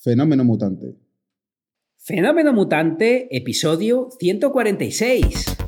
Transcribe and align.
Fenómeno 0.00 0.44
Mutante. 0.44 0.96
Fenómeno 1.96 2.52
Mutante, 2.52 3.36
episodio 3.36 4.10
146. 4.20 5.67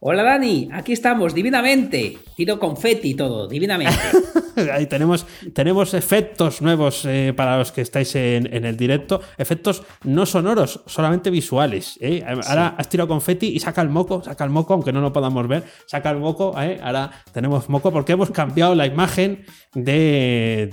Hola 0.00 0.22
Dani, 0.22 0.68
aquí 0.72 0.92
estamos, 0.92 1.34
divinamente. 1.34 2.18
Tiro 2.36 2.60
confeti 2.60 3.10
y 3.10 3.14
todo, 3.14 3.48
divinamente. 3.48 3.98
Ahí 4.72 4.86
tenemos, 4.86 5.26
tenemos 5.52 5.92
efectos 5.92 6.62
nuevos 6.62 7.04
eh, 7.04 7.32
para 7.36 7.58
los 7.58 7.72
que 7.72 7.80
estáis 7.80 8.14
en, 8.14 8.46
el 8.64 8.76
directo. 8.76 9.20
Efectos 9.36 9.82
no 10.04 10.24
sonoros, 10.24 10.82
solamente 10.86 11.30
visuales. 11.30 11.98
¿eh? 12.00 12.24
Ahora 12.46 12.76
has 12.78 12.88
tirado 12.88 13.08
confeti 13.08 13.48
y 13.48 13.58
saca 13.58 13.82
el 13.82 13.88
moco, 13.88 14.22
saca 14.22 14.44
el 14.44 14.50
moco, 14.50 14.74
aunque 14.74 14.92
no 14.92 15.00
lo 15.00 15.12
podamos 15.12 15.48
ver. 15.48 15.64
Saca 15.86 16.10
el 16.10 16.18
moco, 16.18 16.54
¿eh? 16.60 16.78
ahora 16.80 17.10
tenemos 17.32 17.68
moco 17.68 17.90
porque 17.90 18.12
hemos 18.12 18.30
cambiado 18.30 18.76
la 18.76 18.86
imagen 18.86 19.46
del, 19.74 20.70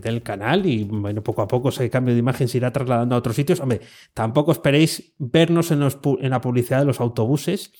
del, 0.00 0.22
canal 0.22 0.66
y 0.66 0.84
bueno, 0.84 1.20
poco 1.22 1.42
a 1.42 1.48
poco 1.48 1.70
ese 1.70 1.90
cambio 1.90 2.14
de 2.14 2.20
imagen 2.20 2.46
se 2.46 2.58
irá 2.58 2.72
trasladando 2.72 3.16
a 3.16 3.18
otros 3.18 3.34
sitios. 3.34 3.58
Hombre, 3.58 3.80
tampoco 4.14 4.52
esperéis 4.52 5.14
vernos 5.18 5.72
en, 5.72 5.80
los, 5.80 5.98
en 6.20 6.30
la 6.30 6.40
publicidad 6.40 6.78
de 6.78 6.84
los 6.84 7.00
autobuses 7.00 7.72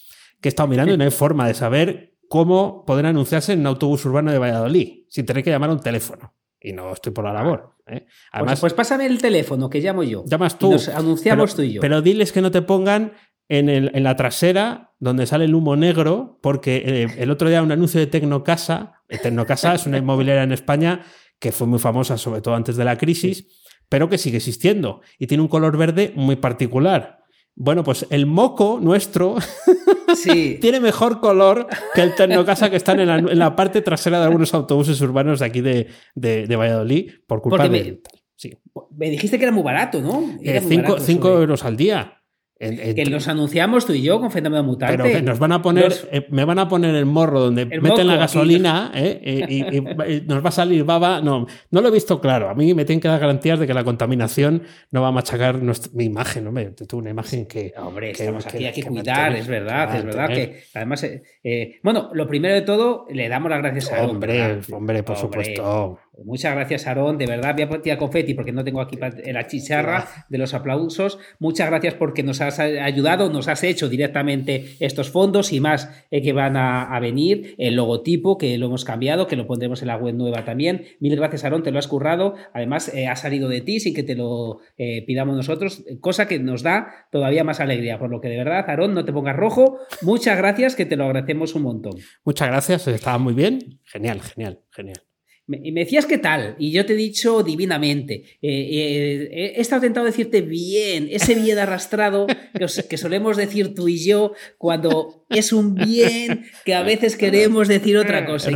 que 0.43 0.49
he 0.49 0.51
estado 0.51 0.69
mirando 0.69 0.93
y 0.93 0.99
no 0.99 1.05
hay 1.05 1.11
forma 1.25 1.47
de 1.47 1.55
saber 1.55 2.19
cómo 2.29 2.85
poder 2.85 3.07
anunciarse 3.07 3.53
en 3.53 3.61
un 3.61 3.67
autobús 3.69 4.05
urbano 4.05 4.31
de 4.31 4.39
Valladolid 4.39 5.05
sin 5.09 5.25
tener 5.25 5.43
que 5.43 5.51
llamar 5.51 5.71
a 5.71 5.75
un 5.75 5.81
teléfono. 5.81 6.35
Y 6.61 6.73
no 6.73 6.93
estoy 6.93 7.13
por 7.13 7.25
la 7.25 7.33
labor. 7.33 7.77
¿eh? 7.87 8.01
Pues, 8.01 8.13
Además, 8.33 8.61
pues, 8.61 8.75
pásame 8.75 9.07
el 9.07 9.21
teléfono 9.21 9.69
que 9.69 9.81
llamo 9.81 10.03
yo. 10.03 10.25
Llamas 10.27 10.59
tú. 10.59 10.71
nos 10.71 10.89
anunciamos 10.89 11.55
tú 11.55 11.63
y 11.63 11.75
yo. 11.75 11.81
Pero 11.81 12.03
diles 12.03 12.33
que 12.33 12.41
no 12.41 12.51
te 12.51 12.63
pongan 12.63 13.15
en, 13.49 13.69
el, 13.69 13.91
en, 13.95 14.05
la 14.05 14.17
trasera 14.17 14.93
donde 14.99 15.27
sale 15.27 15.45
el 15.45 15.55
humo 15.55 15.77
negro, 15.77 16.39
porque 16.41 16.83
eh, 16.87 17.07
el 17.19 17.31
otro 17.31 17.49
día 17.49 17.63
un 17.63 17.73
anuncio 17.73 17.99
de 18.01 18.07
Tecnocasa, 18.07 19.03
eh, 19.09 19.19
Tecnocasa 19.19 19.75
es 19.75 19.87
una 19.87 19.99
inmobiliaria 19.99 20.45
en 20.45 20.53
España 20.53 21.03
que 21.39 21.53
fue 21.53 21.67
muy 21.67 21.81
famosa, 21.81 22.17
sobre 22.17 22.41
todo 22.41 22.55
antes 22.55 22.77
de 22.77 22.85
la 22.85 22.97
crisis, 22.97 23.49
pero 23.89 24.09
que 24.09 24.17
sigue 24.17 24.39
existiendo 24.39 25.03
y 25.19 25.27
tiene 25.27 25.43
un 25.43 25.49
color 25.49 25.77
verde 25.77 26.13
muy 26.15 26.37
particular. 26.37 27.19
Bueno, 27.55 27.85
pues 27.85 28.07
el 28.09 28.25
moco 28.27 28.79
nuestro 28.81 29.37
sí. 30.17 30.59
tiene 30.61 30.81
mejor 30.81 31.21
color 31.21 31.67
que 31.95 32.03
el 32.03 32.15
Tecnocasa 32.15 32.71
que 32.71 32.77
está 32.77 32.93
en 32.93 33.39
la, 33.39 33.57
parte 33.57 33.83
trasera 33.83 34.19
de 34.19 34.27
algunos 34.27 34.55
autobuses 34.55 35.01
urbanos 35.01 35.41
de 35.41 35.47
aquí 35.47 35.61
de, 35.61 35.89
de, 36.15 36.57
Valladolid 36.57 37.11
por 37.27 37.43
culpa 37.43 37.65
de... 37.65 37.69
Me, 37.69 38.01
sí. 38.37 38.57
me 38.97 39.11
dijiste 39.11 39.39
que 39.39 39.45
era 39.45 39.53
muy 39.53 39.63
barato, 39.63 40.01
¿no? 40.01 40.39
Eh, 40.43 40.61
cinco, 41.01 41.29
euros 41.29 41.65
al 41.65 41.77
día 41.77 42.22
que 42.63 43.05
los 43.07 43.27
anunciamos 43.27 43.87
tú 43.87 43.93
y 43.93 44.03
yo 44.03 44.21
con 44.21 44.31
Fenómeno 44.31 44.63
Mutante. 44.63 44.97
Pero 44.97 45.09
que 45.11 45.23
nos 45.23 45.39
van 45.39 45.53
a 45.53 45.61
poner, 45.61 45.93
eh, 46.13 46.27
me 46.31 46.45
van 46.45 46.59
a 46.61 46.69
poner 46.69 46.95
el 46.95 47.07
morro 47.07 47.41
donde 47.41 47.67
meten 47.67 48.07
la 48.07 48.17
gasolina 48.17 48.93
eh, 48.95 49.47
y, 49.49 50.21
nos 50.23 50.45
va 50.45 50.49
a 50.49 50.53
salir 50.53 50.85
baba. 50.85 51.21
No, 51.21 51.47
no 51.71 51.81
lo 51.81 51.89
he 51.89 51.91
visto 51.91 52.21
claro. 52.21 52.49
A 52.49 52.55
mí 52.55 52.73
me 52.75 52.85
tienen 52.85 53.01
que 53.01 53.09
dar 53.09 53.21
garantías 53.21 53.59
de 53.59 53.67
que 53.67 53.75
la 53.75 53.83
contaminación 53.83 54.63
no 54.91 55.03
va 55.03 55.09
a 55.09 55.13
machacar 55.13 55.61
mi 55.93 56.05
imagen. 56.05 56.45
¿no? 56.45 56.53
Tengo 56.53 56.99
una 56.99 57.11
imagen 57.11 57.47
que. 57.47 57.75
Hombre, 57.77 58.13
estamos 58.13 58.47
aquí, 58.47 58.65
hay 58.65 58.73
que 58.73 58.85
cuidar, 58.85 59.35
es 59.35 59.47
verdad, 59.47 59.97
es 59.97 60.05
verdad 60.05 60.29
que 60.29 60.63
además. 60.75 61.05
Eh, 61.45 61.81
bueno, 61.83 62.11
lo 62.15 62.29
primero 62.29 62.55
de 62.55 62.63
todo, 62.63 63.07
le 63.11 63.29
damos 63.29 63.51
las 63.51 63.61
gracias 63.61 63.93
a 63.93 64.07
Hombre, 64.07 64.61
hombre, 64.71 65.03
por 65.03 65.17
supuesto. 65.17 65.99
Muchas 66.25 66.55
gracias, 66.55 66.87
Aarón. 66.87 67.17
De 67.17 67.27
verdad, 67.27 67.55
voy 67.55 67.79
a 67.79 67.83
tirar 67.83 67.99
confeti 67.99 68.35
porque 68.35 68.53
no 68.53 68.63
tengo 68.65 68.83
aquí 68.83 68.99
la 68.99 69.47
chicharra 69.47 70.07
de 70.29 70.37
los 70.37 70.53
aplausos. 70.53 71.19
Muchas 71.39 71.69
gracias 71.71 71.95
porque 71.95 72.23
nos 72.23 72.43
has 72.43 72.59
ayudado, 72.59 73.31
nos 73.31 73.49
has 73.49 73.65
hecho 73.65 73.89
directamente 73.89 74.77
estos 74.81 75.11
fondos 75.11 75.53
y 75.55 75.61
más 75.61 75.89
eh, 76.11 76.21
que 76.21 76.35
van 76.35 76.57
a, 76.57 76.99
venir. 77.01 77.55
El 77.59 77.77
logotipo 77.77 78.37
que 78.37 78.59
lo 78.59 78.67
hemos 78.67 78.85
cambiado, 78.85 79.27
que 79.27 79.37
lo 79.37 79.47
pondremos 79.47 79.81
en 79.81 79.89
la 79.89 79.97
web 79.97 80.15
nueva 80.15 80.45
también. 80.45 80.85
Mil 81.01 81.17
gracias, 81.17 81.45
Aarón, 81.45 81.63
te 81.63 81.71
lo 81.71 81.79
has 81.79 81.89
currado. 81.89 82.35
Además, 82.53 82.93
eh, 82.95 83.09
ha 83.09 83.17
salido 83.17 83.49
de 83.49 83.63
ti 83.63 83.81
sin 83.81 83.95
que 83.95 84.03
te 84.03 84.15
lo 84.15 84.59
eh, 84.77 85.05
pidamos 85.07 85.35
nosotros, 85.35 85.83
cosa 86.01 86.29
que 86.29 86.39
nos 86.39 86.63
da 86.63 87.07
todavía 87.11 87.43
más 87.43 87.61
alegría. 87.61 87.99
Por 87.99 88.11
lo 88.11 88.21
que 88.21 88.29
de 88.29 88.37
verdad, 88.37 88.69
Aarón, 88.69 88.93
no 88.93 89.05
te 89.05 89.13
pongas 89.13 89.37
rojo. 89.37 89.79
Muchas 90.03 90.37
gracias, 90.37 90.77
que 90.77 90.85
te 90.85 90.97
lo 90.97 91.05
agradecemos 91.05 91.55
un 91.55 91.63
montón. 91.63 91.95
Muchas 92.25 92.49
gracias, 92.49 92.87
estaba 92.87 93.17
muy 93.17 93.33
bien. 93.33 93.81
Genial, 93.85 94.21
genial, 94.21 94.61
genial. 94.71 95.12
Me 95.61 95.81
decías 95.81 96.07
qué 96.07 96.19
tal, 96.19 96.57
y 96.59 96.71
yo 96.73 96.87
te 96.87 96.95
he 96.95 96.97
dicho 96.97 97.43
divinamente. 97.43 98.25
Eh, 98.43 99.29
eh, 99.33 99.53
he 99.57 99.61
estado 99.61 99.83
tentado 99.83 100.07
decirte 100.07 100.41
bien, 100.41 101.09
ese 101.11 101.35
bien 101.35 101.59
arrastrado 101.59 102.27
que, 102.89 102.97
solemos 102.97 103.37
decir 103.37 103.75
tú 103.75 103.89
y 103.89 104.05
yo 104.05 104.33
cuando 104.59 105.25
es 105.29 105.53
un 105.53 105.75
bien 105.75 106.45
que 106.65 106.75
a 106.75 106.83
veces 106.83 107.17
queremos 107.17 107.69
decir 107.69 107.97
otra 107.97 108.25
cosa. 108.27 108.51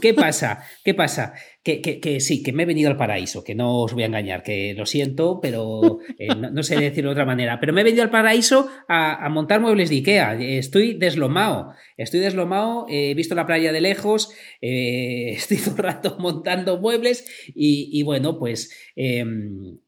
¿Qué, 0.00 0.14
pasa? 0.14 0.64
¿Qué 0.84 0.94
pasa? 0.94 1.34
Que, 1.76 2.20
sí, 2.20 2.42
que 2.42 2.52
me 2.52 2.62
he 2.62 2.66
venido 2.66 2.90
al 2.90 2.96
paraíso, 2.96 3.44
que 3.44 3.54
no 3.54 3.82
os 3.82 3.92
voy 3.92 4.04
a 4.04 4.06
engañar, 4.06 4.42
que 4.42 4.74
lo 4.74 4.86
siento, 4.86 5.38
pero 5.40 5.98
eh, 6.18 6.28
no, 6.28 6.62
sé 6.62 6.76
decirlo 6.76 7.10
de 7.10 7.12
otra 7.12 7.26
manera. 7.26 7.60
Pero 7.60 7.74
me 7.74 7.82
he 7.82 7.84
venido 7.84 8.02
al 8.02 8.10
paraíso 8.10 8.68
a, 8.88 9.28
montar 9.28 9.60
muebles 9.60 9.90
de 9.90 9.96
Ikea. 9.96 10.34
Estoy 10.40 10.94
deslomado, 10.94 11.74
estoy 11.96 12.20
deslomado, 12.20 12.86
he 12.88 13.14
visto 13.14 13.34
la 13.34 13.46
playa 13.46 13.72
de 13.72 13.80
lejos, 13.82 14.32
estoy 14.60 15.58
todo 15.58 15.76
el 15.76 15.82
rato 15.82 16.16
montando 16.18 16.78
muebles 16.78 17.24
y, 17.54 18.02
bueno, 18.02 18.38
pues... 18.38 18.72
Em, 18.96 19.78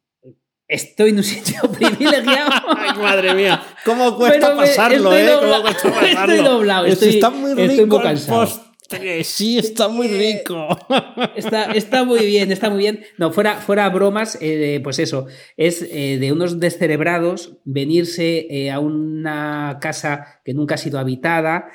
estoy 0.71 1.11
en 1.11 1.17
un 1.17 1.25
sitio 1.25 1.61
privilegiado. 1.79 2.51
Ay, 2.77 2.97
madre 2.99 3.35
mía, 3.35 3.61
¿cómo 3.85 4.17
cuesta 4.17 4.55
pasarlo, 4.55 5.17
eh? 5.17 5.29
¿Cómo 5.41 5.62
cuesta 5.62 5.91
pasarlo? 5.95 6.35
Estoy 6.35 6.49
doblado, 6.49 6.87
estoy, 6.87 7.09
está 7.09 7.31
muy 7.31 7.51
rico 7.51 7.62
estoy 7.62 7.87
muy 7.87 8.03
cansado. 8.03 8.69
Sí, 9.25 9.59
está 9.59 9.89
muy 9.89 10.09
rico. 10.09 10.69
Está, 11.37 11.73
está, 11.73 12.05
muy 12.05 12.27
bien, 12.27 12.51
está 12.53 12.71
muy 12.71 12.78
bien. 12.81 13.01
No, 13.19 13.33
fuera, 13.33 13.56
fuera 13.56 13.89
bromas, 13.89 14.39
eh, 14.41 14.81
pues 14.83 14.99
eso, 14.99 15.27
es 15.56 15.83
eh, 15.83 16.19
de 16.19 16.33
unos 16.33 16.61
descerebrados 16.61 17.59
venirse 17.65 18.47
eh, 18.50 18.71
a 18.71 18.81
una 18.81 19.79
casa 19.81 20.41
que 20.45 20.55
nunca 20.55 20.75
ha 20.75 20.79
sido 20.79 20.99
habitada, 20.99 21.69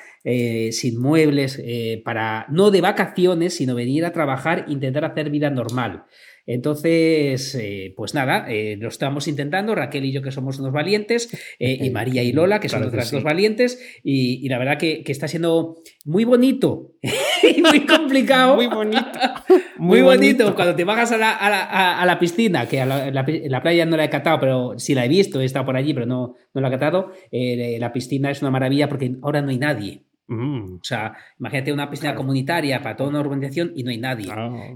sin 0.72 1.00
muebles, 1.00 1.62
para 2.04 2.46
no 2.50 2.72
de 2.72 2.80
vacaciones, 2.80 3.54
sino 3.54 3.76
venir 3.76 4.04
a 4.04 4.12
trabajar, 4.12 4.64
intentar 4.66 5.04
hacer 5.04 5.30
vida 5.30 5.50
normal. 5.50 6.06
Entonces, 6.46 7.56
eh, 7.56 7.92
pues 7.96 8.14
nada, 8.14 8.46
eh, 8.48 8.76
lo 8.78 8.88
estamos 8.88 9.26
intentando, 9.26 9.74
Raquel 9.74 10.04
y 10.04 10.12
yo 10.12 10.22
que 10.22 10.30
somos 10.30 10.60
unos 10.60 10.72
valientes, 10.72 11.28
eh, 11.58 11.78
y 11.80 11.90
María 11.96 12.22
y 12.22 12.32
Lola 12.32 12.60
que 12.60 12.68
son 12.68 12.84
otras 12.84 13.10
dos 13.10 13.24
valientes, 13.24 13.80
y, 14.04 14.48
la 14.48 14.58
verdad 14.58 14.78
que, 14.78 15.02
está 15.06 15.28
siendo 15.28 15.82
muy 16.04 16.24
bonito 16.24 16.92
y 17.56 17.62
muy 17.62 17.84
complicado. 17.84 18.54
muy 18.54 18.68
bonito. 18.68 19.06
Muy, 19.78 20.00
bonito. 20.00 20.54
Cuando 20.54 20.74
te 20.74 20.84
bajas 20.84 21.12
a 21.12 21.18
la, 21.18 21.32
a 21.32 22.06
la, 22.06 22.18
piscina, 22.18 22.66
que 22.66 22.80
a 22.80 22.86
la, 22.86 23.62
playa 23.62 23.84
no 23.84 23.98
la 23.98 24.04
he 24.04 24.10
catado, 24.10 24.40
pero 24.40 24.78
sí 24.78 24.94
la 24.94 25.04
he 25.04 25.08
visto, 25.08 25.40
he 25.40 25.44
estado 25.44 25.66
por 25.66 25.76
allí, 25.76 25.92
pero 25.92 26.06
no, 26.06 26.34
no 26.54 26.60
la 26.62 26.68
he 26.68 26.70
catado, 26.70 27.12
la 27.30 27.92
piscina 27.92 28.30
es 28.30 28.40
una 28.40 28.50
maravilla 28.50 28.88
porque 28.88 29.16
ahora 29.22 29.42
no 29.42 29.50
hay 29.50 29.58
nadie. 29.58 30.06
Mm. 30.28 30.74
O 30.76 30.84
sea, 30.84 31.16
imagínate 31.38 31.72
una 31.72 31.88
piscina 31.88 32.14
comunitaria 32.14 32.82
para 32.82 32.96
toda 32.96 33.10
una 33.10 33.20
urbanización 33.20 33.72
y 33.76 33.82
no 33.84 33.90
hay 33.90 33.98
nadie. 33.98 34.28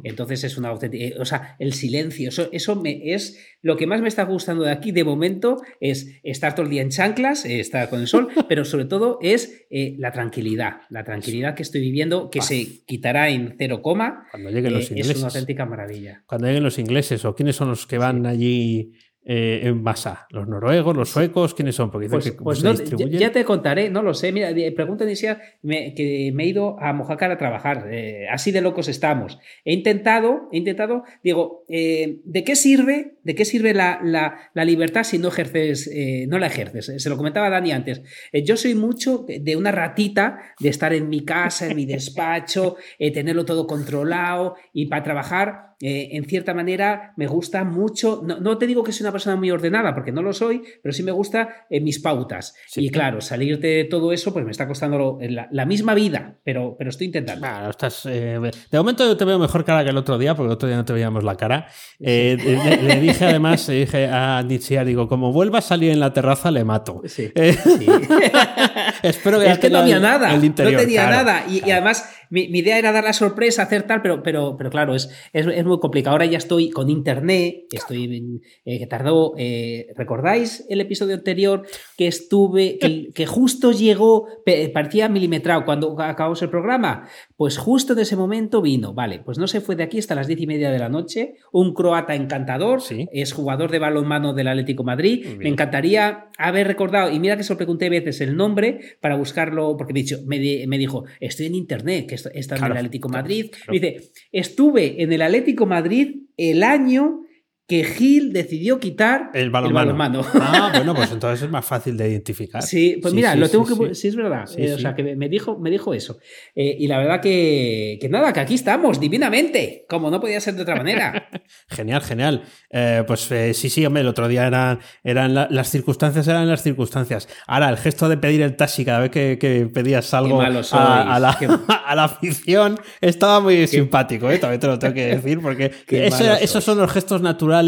Entonces 0.05 0.45
es 0.45 0.57
una 0.57 0.69
auténtica. 0.69 1.05
eh, 1.05 1.15
O 1.19 1.25
sea, 1.25 1.57
el 1.59 1.73
silencio, 1.73 2.29
eso, 2.29 2.49
eso 2.53 2.77
me 2.77 3.13
es. 3.15 3.39
Lo 3.63 3.77
que 3.77 3.87
más 3.87 4.01
me 4.01 4.09
está 4.09 4.25
gustando 4.25 4.65
de 4.65 4.71
aquí 4.73 4.93
de 4.93 5.05
momento 5.05 5.61
es 5.81 6.19
estar 6.23 6.55
todo 6.55 6.65
el 6.67 6.71
día 6.71 6.83
en 6.83 6.91
chanclas, 6.91 7.45
eh, 7.45 7.61
estar 7.61 7.89
con 7.91 8.01
el 8.01 8.07
sol, 8.07 8.29
pero 8.49 8.65
sobre 8.65 8.85
todo 8.85 9.19
es 9.21 9.67
eh, 9.71 9.97
la 9.99 10.13
tranquilidad. 10.13 10.83
La 10.89 11.05
tranquilidad 11.05 11.55
que 11.55 11.63
estoy 11.63 11.81
viviendo, 11.81 12.31
que 12.31 12.39
Paz. 12.39 12.49
se 12.49 12.85
quitará 12.87 13.29
en 13.29 13.55
cero 13.59 13.83
coma. 13.83 14.27
Cuando 14.31 14.51
lleguen 14.51 14.73
eh, 14.73 14.77
los 14.77 14.91
es 14.91 15.17
una 15.17 15.27
auténtica 15.27 15.67
maravilla. 15.67 16.23
Cuando 16.27 16.47
lleguen 16.47 16.63
los 16.63 16.79
ingleses 16.79 17.25
o 17.25 17.35
quiénes 17.35 17.57
son 17.57 17.69
los 17.69 17.87
que 17.87 17.99
van 17.99 18.27
allí 18.27 18.93
eh, 19.25 19.61
en 19.65 19.83
masa. 19.83 20.27
¿Los 20.31 20.49
noruegos, 20.49 20.97
los 20.97 21.11
suecos? 21.11 21.53
¿Quiénes 21.55 21.75
son? 21.75 21.91
Porque 21.91 22.09
Pues, 22.09 22.25
que 22.25 22.33
pues 22.33 22.59
se 22.61 22.65
no, 22.65 22.73
ya, 23.11 23.31
te 23.31 23.45
contaré, 23.45 23.91
no 23.91 24.03
lo 24.03 24.15
sé. 24.15 24.33
Mira, 24.33 24.51
pregunta 24.75 25.05
inicial 25.05 25.41
me- 25.63 25.95
que 25.95 26.31
me 26.35 26.45
he 26.45 26.47
ido 26.47 26.81
a 26.81 26.93
Mojácar 26.93 27.31
a 27.31 27.37
trabajar. 27.39 27.89
eh, 27.91 28.27
así 28.31 28.51
de 28.51 28.61
locos 28.63 28.89
estamos. 28.89 29.39
He 29.65 29.73
intentado, 29.75 30.49
he 30.53 30.57
intentado, 30.59 31.05
digo, 31.23 31.65
eh, 31.69 32.21
¿de 32.25 32.45
qué 32.45 32.57
sirve, 32.57 33.15
de 33.23 33.35
qué 33.35 33.45
sirve 33.45 33.75
la, 33.75 34.01
la- 34.03 34.51
la 34.55 34.65
libertad 34.65 35.05
si 35.05 35.19
no 35.19 35.29
ejerces, 35.29 35.91
no 36.29 36.39
la 36.39 36.47
ejerces? 36.47 36.93
Se 36.97 37.11
lo 37.11 37.17
comentaba 37.17 37.51
Dani 37.51 37.73
antes. 37.73 38.03
Yo 38.33 38.57
soy 38.57 38.75
mucho 38.75 39.27
de- 39.29 39.57
una 39.57 39.71
ratita 39.73 40.39
de 40.59 40.69
estar 40.71 40.93
en 40.95 41.09
mi 41.09 41.25
casa, 41.25 41.67
en 41.69 41.77
mi 41.77 41.85
despacho, 41.87 42.77
tenerlo 42.99 43.45
todo 43.45 43.67
controlado 43.67 44.55
y 44.73 44.87
para 44.87 45.03
trabajar. 45.03 45.70
Eh, 45.81 46.11
en 46.13 46.25
cierta 46.27 46.53
manera 46.55 47.13
me 47.17 47.27
gusta 47.27 47.65
mucho, 47.65 48.23
no, 48.25 48.39
no 48.41 48.59
te 48.59 48.67
digo 48.67 48.83
que 48.85 48.93
soy 48.93 49.05
una 49.05 49.13
persona 49.13 49.37
muy 49.37 49.51
ordenada, 49.51 49.95
porque 49.95 50.13
no 50.13 50.23
lo 50.23 50.33
soy, 50.33 50.63
pero 50.83 50.93
sí 50.93 51.03
me 51.03 51.13
gusta 51.13 51.67
eh, 51.71 51.81
mis 51.81 51.99
pautas. 52.01 52.55
Sí. 52.67 52.85
Y 52.85 52.91
claro, 52.91 53.21
salirte 53.21 53.67
de 53.67 53.85
todo 53.85 54.13
eso, 54.13 54.33
pues 54.33 54.45
me 54.45 54.51
está 54.51 54.67
costando 54.69 54.99
lo- 54.99 55.19
la, 55.21 55.49
la 55.51 55.65
misma 55.67 55.95
vida, 55.95 56.37
pero, 56.45 56.75
pero 56.79 56.91
estoy 56.91 57.07
intentando. 57.07 57.47
Bueno, 57.47 57.71
estás, 57.71 58.05
eh, 58.07 58.39
de 58.71 58.79
momento 58.79 59.05
yo 59.07 59.17
te 59.17 59.25
veo 59.25 59.39
mejor 59.39 59.65
cara 59.65 59.83
que 59.85 59.91
el 59.91 59.97
otro 59.97 60.19
día, 60.19 60.35
porque 60.35 60.49
el 60.49 60.53
otro 60.55 60.69
día 60.69 60.77
no 60.77 60.85
te 60.85 60.93
veíamos 60.93 61.25
la 61.25 61.37
cara. 61.37 61.67
Eh, 61.99 62.37
le, 62.43 62.83
le 62.83 63.01
dije 63.01 63.25
además, 63.25 63.69
le 63.69 63.75
dije 63.81 64.07
a 64.07 64.43
Nietzsche, 64.43 64.85
digo, 64.85 65.09
como 65.09 65.33
vuelva 65.33 65.59
a 65.59 65.63
salir 65.63 65.91
en 65.91 66.01
la 66.01 66.13
terraza, 66.13 66.51
le 66.51 66.65
mato. 66.65 67.03
Sí. 67.07 67.31
Eh, 67.35 67.57
Sí. 67.61 67.87
espero 69.03 69.39
que 69.41 69.51
es 69.51 69.59
que 69.59 69.71
no 69.71 69.79
había 69.79 69.97
el- 69.97 70.03
nada, 70.03 70.35
el 70.35 70.45
interior, 70.45 70.75
no 70.75 70.81
tenía 70.81 71.07
claro, 71.07 71.17
nada. 71.25 71.45
Y, 71.49 71.57
y 71.57 71.61
claro. 71.61 71.73
además, 71.75 72.11
mi, 72.31 72.49
mi 72.49 72.61
idea 72.61 72.79
era 72.79 72.93
dar 72.93 73.05
la 73.05 73.13
sorpresa, 73.13 73.63
hacer 73.63 73.83
tal, 73.85 74.03
pero, 74.03 74.23
pero, 74.23 74.57
pero 74.57 74.71
claro, 74.71 74.95
es, 74.95 75.11
es, 75.33 75.47
es 75.47 75.65
muy 75.65 75.79
complicado. 75.81 76.13
Ahora 76.15 76.27
ya 76.27 76.39
estoy 76.39 76.71
con 76.71 76.89
internet, 76.89 77.65
estoy 77.73 78.41
eh, 78.65 78.79
que 78.79 78.87
tardó. 78.87 79.35
eh, 79.37 79.89
¿Recordáis 79.97 80.65
el 80.69 80.81
episodio 80.81 81.15
anterior 81.15 81.67
que 81.97 82.07
estuve, 82.07 82.79
que, 82.79 83.11
que 83.15 83.27
justo 83.27 83.73
llegó, 83.73 84.27
parecía 84.73 85.09
milimetrado 85.09 85.65
cuando 85.65 86.01
acabamos 86.01 86.41
el 86.43 86.51
programa? 86.51 87.09
Pues 87.37 87.59
justo 87.59 87.93
en 87.95 87.99
ese 88.01 88.17
momento 88.17 88.63
vino, 88.63 88.95
vale, 88.95 89.19
pues 89.25 89.39
no 89.39 89.47
se 89.47 89.61
fue 89.61 89.77
de 89.77 89.83
aquí 89.83 89.99
hasta 89.99 90.15
las 90.15 90.27
diez 90.27 90.41
y 90.41 90.47
media 90.47 90.71
de 90.71 90.79
la 90.79 90.89
noche, 90.89 91.35
un 91.53 91.75
croata 91.75 92.15
encantador, 92.15 92.81
Sí. 92.83 93.09
es 93.13 93.33
jugador 93.33 93.71
de 93.71 93.79
balonmano 93.79 94.33
del 94.35 94.49
Atlético 94.49 94.85
Madrid. 94.85 95.23
Bien. 95.25 95.39
Me 95.39 95.49
encantaría 95.49 96.29
haber 96.39 96.67
recordado, 96.67 97.11
y 97.11 97.19
mira 97.19 97.37
que 97.37 97.43
se 97.43 97.53
lo 97.53 97.57
pregunté 97.57 97.89
veces 97.91 98.21
el 98.21 98.37
nombre 98.37 98.81
para 99.01 99.17
buscarlo, 99.17 99.77
porque 99.77 99.93
me, 99.93 100.01
dicho, 100.01 100.19
me, 100.27 100.39
di- 100.39 100.67
me 100.67 100.79
dijo, 100.79 101.05
estoy 101.21 101.47
en 101.47 101.55
internet, 101.55 102.07
que 102.07 102.20
está 102.27 102.57
en 102.57 102.65
el 102.65 102.73
Atlético 102.73 103.09
Madrid. 103.09 103.51
Me 103.69 103.79
dice, 103.79 104.13
estuve 104.33 105.03
en 105.03 105.13
el 105.13 105.23
Atlético 105.23 105.67
Madrid 105.67 106.25
el 106.37 106.63
año 106.63 107.23
que 107.71 107.85
Gil 107.85 108.33
decidió 108.33 108.81
quitar 108.81 109.31
El 109.33 109.51
balonmano. 109.51 109.95
balonmano. 109.95 110.27
Ah, 110.35 110.71
bueno, 110.75 110.93
pues 110.93 111.13
entonces 111.13 111.43
es 111.45 111.51
más 111.51 111.65
fácil 111.65 111.97
de 111.97 112.11
identificar. 112.11 112.61
Sí, 112.63 112.99
pues 113.01 113.15
mira, 113.15 113.33
sí, 113.35 113.39
lo 113.39 113.49
tengo 113.49 113.65
sí, 113.65 113.79
que. 113.79 113.95
sí. 113.95 114.01
Sí, 114.01 114.09
es 114.09 114.17
verdad. 114.17 114.47
Sí, 114.47 114.57
Eh, 114.61 114.73
o 114.73 114.77
sí. 114.77 114.83
sea, 114.83 114.95
que 114.97 115.05
me 115.15 115.29
dijo, 115.29 115.57
me 115.59 115.71
dijo 115.71 115.95
eso. 115.95 116.19
Eh, 116.57 116.77
y 116.81 116.89
la 116.89 116.99
verdad 116.99 117.21
que, 117.21 117.97
que 118.01 118.09
nada, 118.09 118.33
que 118.33 118.41
aquí 118.41 118.55
estamos, 118.55 118.99
divinamente, 118.99 119.87
como 119.89 120.11
no 120.11 120.21
podía 120.21 120.41
ser 120.41 120.55
de 120.57 120.63
otra 120.63 120.75
manera. 120.75 121.29
Genial, 121.69 122.03
genial. 122.03 122.43
Eh, 122.71 123.05
pues 123.07 123.31
eh, 123.31 123.55
sí, 123.55 123.71
sí, 123.71 123.87
hombre, 123.87 124.01
el 124.03 124.09
otro 124.09 124.27
día 124.27 124.47
eran, 124.49 124.81
eran 125.05 125.33
la- 125.35 125.47
las 125.49 125.71
circunstancias, 125.71 126.27
eran 126.27 126.49
las 126.49 126.63
circunstancias. 126.65 127.29
Ahora, 127.47 127.69
el 127.71 127.77
gesto 127.77 128.09
de 128.09 128.17
pedir 128.17 128.43
el 128.43 128.57
taxi 128.57 128.85
cada 128.85 128.99
vez 128.99 129.11
que, 129.13 129.39
que 129.41 129.67
pedías 129.73 130.13
algo 130.15 130.39
malos 130.39 130.75
a, 130.75 130.77
sois, 130.77 131.07
a 131.17 131.19
la, 131.21 131.37
qué- 131.39 131.47
a 131.87 131.95
la 131.95 132.05
afición 132.05 132.81
estaba 133.01 133.39
muy 133.41 133.67
simpático, 133.69 134.29
¿eh? 134.31 134.39
también 134.39 134.59
te 134.61 134.67
lo 134.67 134.79
tengo 134.79 134.95
que 134.95 135.07
decir, 135.07 135.41
porque 135.41 135.71
Qué 135.87 136.07
eso- 136.09 136.25
esos 136.35 136.51
sois. 136.51 136.65
son 136.65 136.79
los 136.79 136.91
gestos 136.91 137.21
naturales 137.23 137.60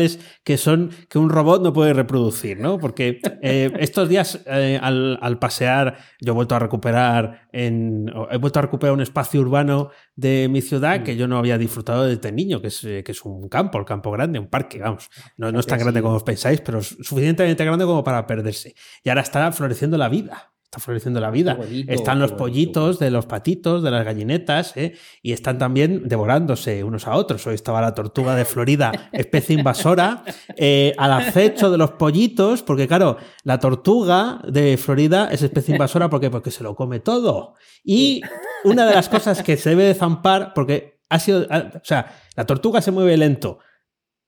que 0.44 0.56
son 0.56 0.90
que 1.08 1.18
un 1.18 1.30
robot 1.30 1.62
no 1.62 1.72
puede 1.72 1.92
reproducir, 1.94 2.60
¿no? 2.60 2.78
Porque 2.78 3.20
eh, 3.42 3.72
estos 3.78 4.08
días 4.08 4.42
eh, 4.46 4.78
al, 4.80 5.18
al 5.20 5.38
pasear 5.38 5.98
yo 6.20 6.32
he 6.32 6.34
vuelto 6.34 6.54
a 6.54 6.58
recuperar 6.58 7.48
en, 7.52 8.12
he 8.30 8.36
vuelto 8.36 8.58
a 8.58 8.62
recuperar 8.62 8.94
un 8.94 9.00
espacio 9.00 9.40
urbano 9.40 9.90
de 10.14 10.48
mi 10.50 10.60
ciudad 10.60 10.82
Mm. 11.00 11.04
que 11.04 11.16
yo 11.16 11.28
no 11.28 11.38
había 11.38 11.58
disfrutado 11.58 12.04
desde 12.04 12.32
niño, 12.32 12.60
que 12.60 12.68
es, 12.68 12.84
eh, 12.84 13.02
que 13.04 13.12
es 13.12 13.24
un 13.24 13.48
campo, 13.48 13.78
el 13.78 13.84
campo 13.84 14.10
grande, 14.10 14.38
un 14.38 14.48
parque, 14.48 14.78
vamos. 14.78 15.10
No, 15.36 15.52
no 15.52 15.60
es 15.60 15.66
tan 15.66 15.78
grande 15.78 16.02
como 16.02 16.16
os 16.16 16.22
pensáis, 16.22 16.60
pero 16.60 16.78
es 16.78 16.96
suficientemente 17.00 17.64
grande 17.64 17.84
como 17.84 18.04
para 18.04 18.26
perderse. 18.26 18.74
Y 19.02 19.08
ahora 19.08 19.22
está 19.22 19.50
floreciendo 19.52 19.96
la 19.96 20.08
vida. 20.08 20.51
Está 20.72 20.84
floreciendo 20.84 21.20
la 21.20 21.30
vida. 21.30 21.52
Bonito, 21.52 21.92
están 21.92 22.18
los 22.18 22.32
pollitos 22.32 22.98
de 22.98 23.10
los 23.10 23.26
patitos, 23.26 23.82
de 23.82 23.90
las 23.90 24.06
gallinetas, 24.06 24.74
¿eh? 24.74 24.94
y 25.20 25.32
están 25.32 25.58
también 25.58 26.08
devorándose 26.08 26.82
unos 26.82 27.06
a 27.06 27.14
otros. 27.14 27.46
Hoy 27.46 27.56
estaba 27.56 27.82
la 27.82 27.92
tortuga 27.92 28.34
de 28.34 28.46
Florida, 28.46 28.90
especie 29.12 29.54
invasora, 29.54 30.24
eh, 30.56 30.94
al 30.96 31.12
acecho 31.12 31.70
de 31.70 31.76
los 31.76 31.90
pollitos, 31.90 32.62
porque 32.62 32.88
claro, 32.88 33.18
la 33.44 33.58
tortuga 33.58 34.40
de 34.48 34.78
Florida 34.78 35.28
es 35.30 35.42
especie 35.42 35.74
invasora 35.74 36.08
porque, 36.08 36.30
porque 36.30 36.50
se 36.50 36.64
lo 36.64 36.74
come 36.74 37.00
todo. 37.00 37.56
Y 37.84 38.22
una 38.64 38.86
de 38.86 38.94
las 38.94 39.10
cosas 39.10 39.42
que 39.42 39.58
se 39.58 39.68
debe 39.68 39.84
de 39.84 39.94
zampar, 39.94 40.54
porque 40.54 41.02
ha 41.10 41.18
sido, 41.18 41.42
o 41.42 41.84
sea, 41.84 42.14
la 42.34 42.46
tortuga 42.46 42.80
se 42.80 42.92
mueve 42.92 43.18
lento. 43.18 43.58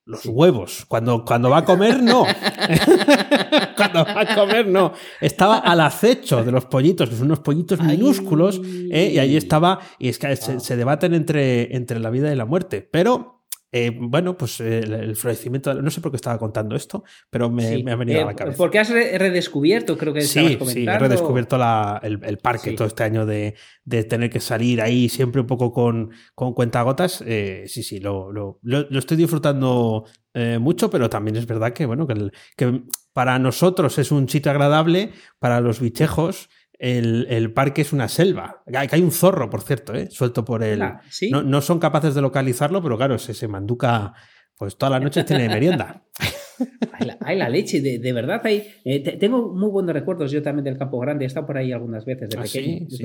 Los 0.06 0.26
huevos. 0.26 0.84
Cuando, 0.86 1.24
cuando 1.24 1.48
va 1.48 1.58
a 1.58 1.64
comer, 1.64 2.02
no. 2.02 2.24
cuando 3.76 4.04
va 4.04 4.20
a 4.20 4.34
comer, 4.34 4.66
no. 4.66 4.92
Estaba 5.18 5.58
al 5.58 5.80
acecho 5.80 6.44
de 6.44 6.52
los 6.52 6.66
pollitos, 6.66 7.08
que 7.08 7.16
son 7.16 7.26
unos 7.26 7.40
pollitos 7.40 7.80
Ay. 7.80 7.96
minúsculos, 7.96 8.60
¿eh? 8.90 9.12
y 9.14 9.18
ahí 9.18 9.36
estaba, 9.36 9.80
y 9.98 10.08
es 10.08 10.18
que 10.18 10.36
se, 10.36 10.60
se 10.60 10.76
debaten 10.76 11.14
entre, 11.14 11.74
entre 11.74 12.00
la 12.00 12.10
vida 12.10 12.30
y 12.30 12.36
la 12.36 12.44
muerte. 12.44 12.82
Pero, 12.82 13.43
eh, 13.76 13.90
bueno, 13.92 14.36
pues 14.38 14.60
eh, 14.60 14.78
el, 14.78 15.16
florecimiento, 15.16 15.74
no 15.74 15.90
sé 15.90 16.00
por 16.00 16.12
qué 16.12 16.16
estaba 16.16 16.38
contando 16.38 16.76
esto, 16.76 17.02
pero 17.28 17.50
me, 17.50 17.76
Sí. 17.76 17.82
me 17.82 17.90
ha 17.90 17.96
venido 17.96 18.20
Eh, 18.20 18.22
a 18.22 18.26
la 18.26 18.34
cabeza. 18.36 18.56
Porque 18.56 18.78
has 18.78 18.88
re- 18.88 19.18
redescubierto, 19.18 19.98
creo 19.98 20.14
que 20.14 20.20
Sí, 20.20 20.56
sí, 20.66 20.86
he 20.86 20.98
redescubierto 20.98 21.58
la- 21.58 21.98
el, 22.04 22.20
el 22.22 22.38
parque 22.38 22.70
Sí. 22.70 22.76
todo 22.76 22.86
este 22.86 23.02
año 23.02 23.26
de, 23.26 23.56
de 23.84 24.04
tener 24.04 24.30
que 24.30 24.38
salir 24.38 24.80
ahí 24.80 25.08
siempre 25.08 25.40
un 25.40 25.48
poco 25.48 25.72
con, 25.72 26.10
con 26.36 26.54
cuentagotas. 26.54 27.22
Eh, 27.26 27.64
sí, 27.66 27.82
sí, 27.82 27.98
lo, 27.98 28.30
lo, 28.30 28.60
lo- 28.62 28.86
lo 28.88 28.98
estoy 29.00 29.16
disfrutando 29.16 30.04
eh, 30.34 30.58
mucho, 30.60 30.88
pero 30.90 31.10
también 31.10 31.36
es 31.36 31.46
verdad 31.46 31.72
que, 31.72 31.84
bueno, 31.86 32.06
que, 32.06 32.12
el- 32.12 32.32
que 32.56 32.82
para 33.12 33.38
nosotros 33.40 33.98
es 33.98 34.12
un 34.12 34.28
sitio 34.28 34.50
agradable, 34.52 35.10
para 35.40 35.60
los 35.60 35.80
bichejos 35.80 36.48
el, 36.84 37.26
el 37.30 37.52
parque 37.52 37.80
es 37.82 37.92
una 37.94 38.08
selva. 38.08 38.62
Hay- 38.74 38.88
hay 38.90 39.00
un 39.00 39.10
zorro, 39.10 39.48
por 39.48 39.62
cierto, 39.62 39.94
¿eh? 39.94 40.08
suelto 40.10 40.44
por 40.44 40.62
el... 40.62 40.82
Ah, 40.82 41.00
¿sí? 41.08 41.30
No, 41.30 41.42
no 41.42 41.62
son 41.62 41.78
capaces 41.78 42.14
de 42.14 42.20
localizarlo, 42.20 42.82
pero 42.82 42.96
claro, 42.98 43.18
se, 43.18 43.32
se 43.32 43.48
manduca, 43.48 44.12
pues 44.56 44.76
todas 44.76 44.92
las 44.92 45.02
noches 45.02 45.24
tiene 45.24 45.48
merienda. 45.48 46.04
Ay, 47.20 47.36
la, 47.36 47.48
leche, 47.48 47.80
de, 47.80 47.98
de 47.98 48.12
verdad. 48.12 48.40
Hay, 48.44 48.64
eh, 48.84 49.00
te- 49.02 49.12
tengo 49.16 49.52
muy 49.54 49.70
buenos 49.70 49.92
recuerdos 49.94 50.30
yo 50.30 50.42
también 50.42 50.64
del 50.64 50.76
Campo 50.78 51.00
Grande. 51.00 51.24
He 51.24 51.26
estado 51.28 51.46
por 51.46 51.56
ahí 51.56 51.72
algunas 51.72 52.04
veces 52.04 52.28
de 52.28 52.38
Ah, 52.38 52.42
pequeño. 52.42 52.86
sí, 52.90 52.96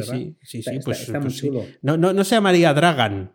sí, 0.43 0.61
sí, 0.61 0.79
pues- 0.83 1.09
pues. 1.11 1.43
No, 1.81 1.95
no, 1.97 2.11
no 2.13 2.23
se 2.23 2.35
llamaría 2.35 2.73
Dragan. 2.73 3.31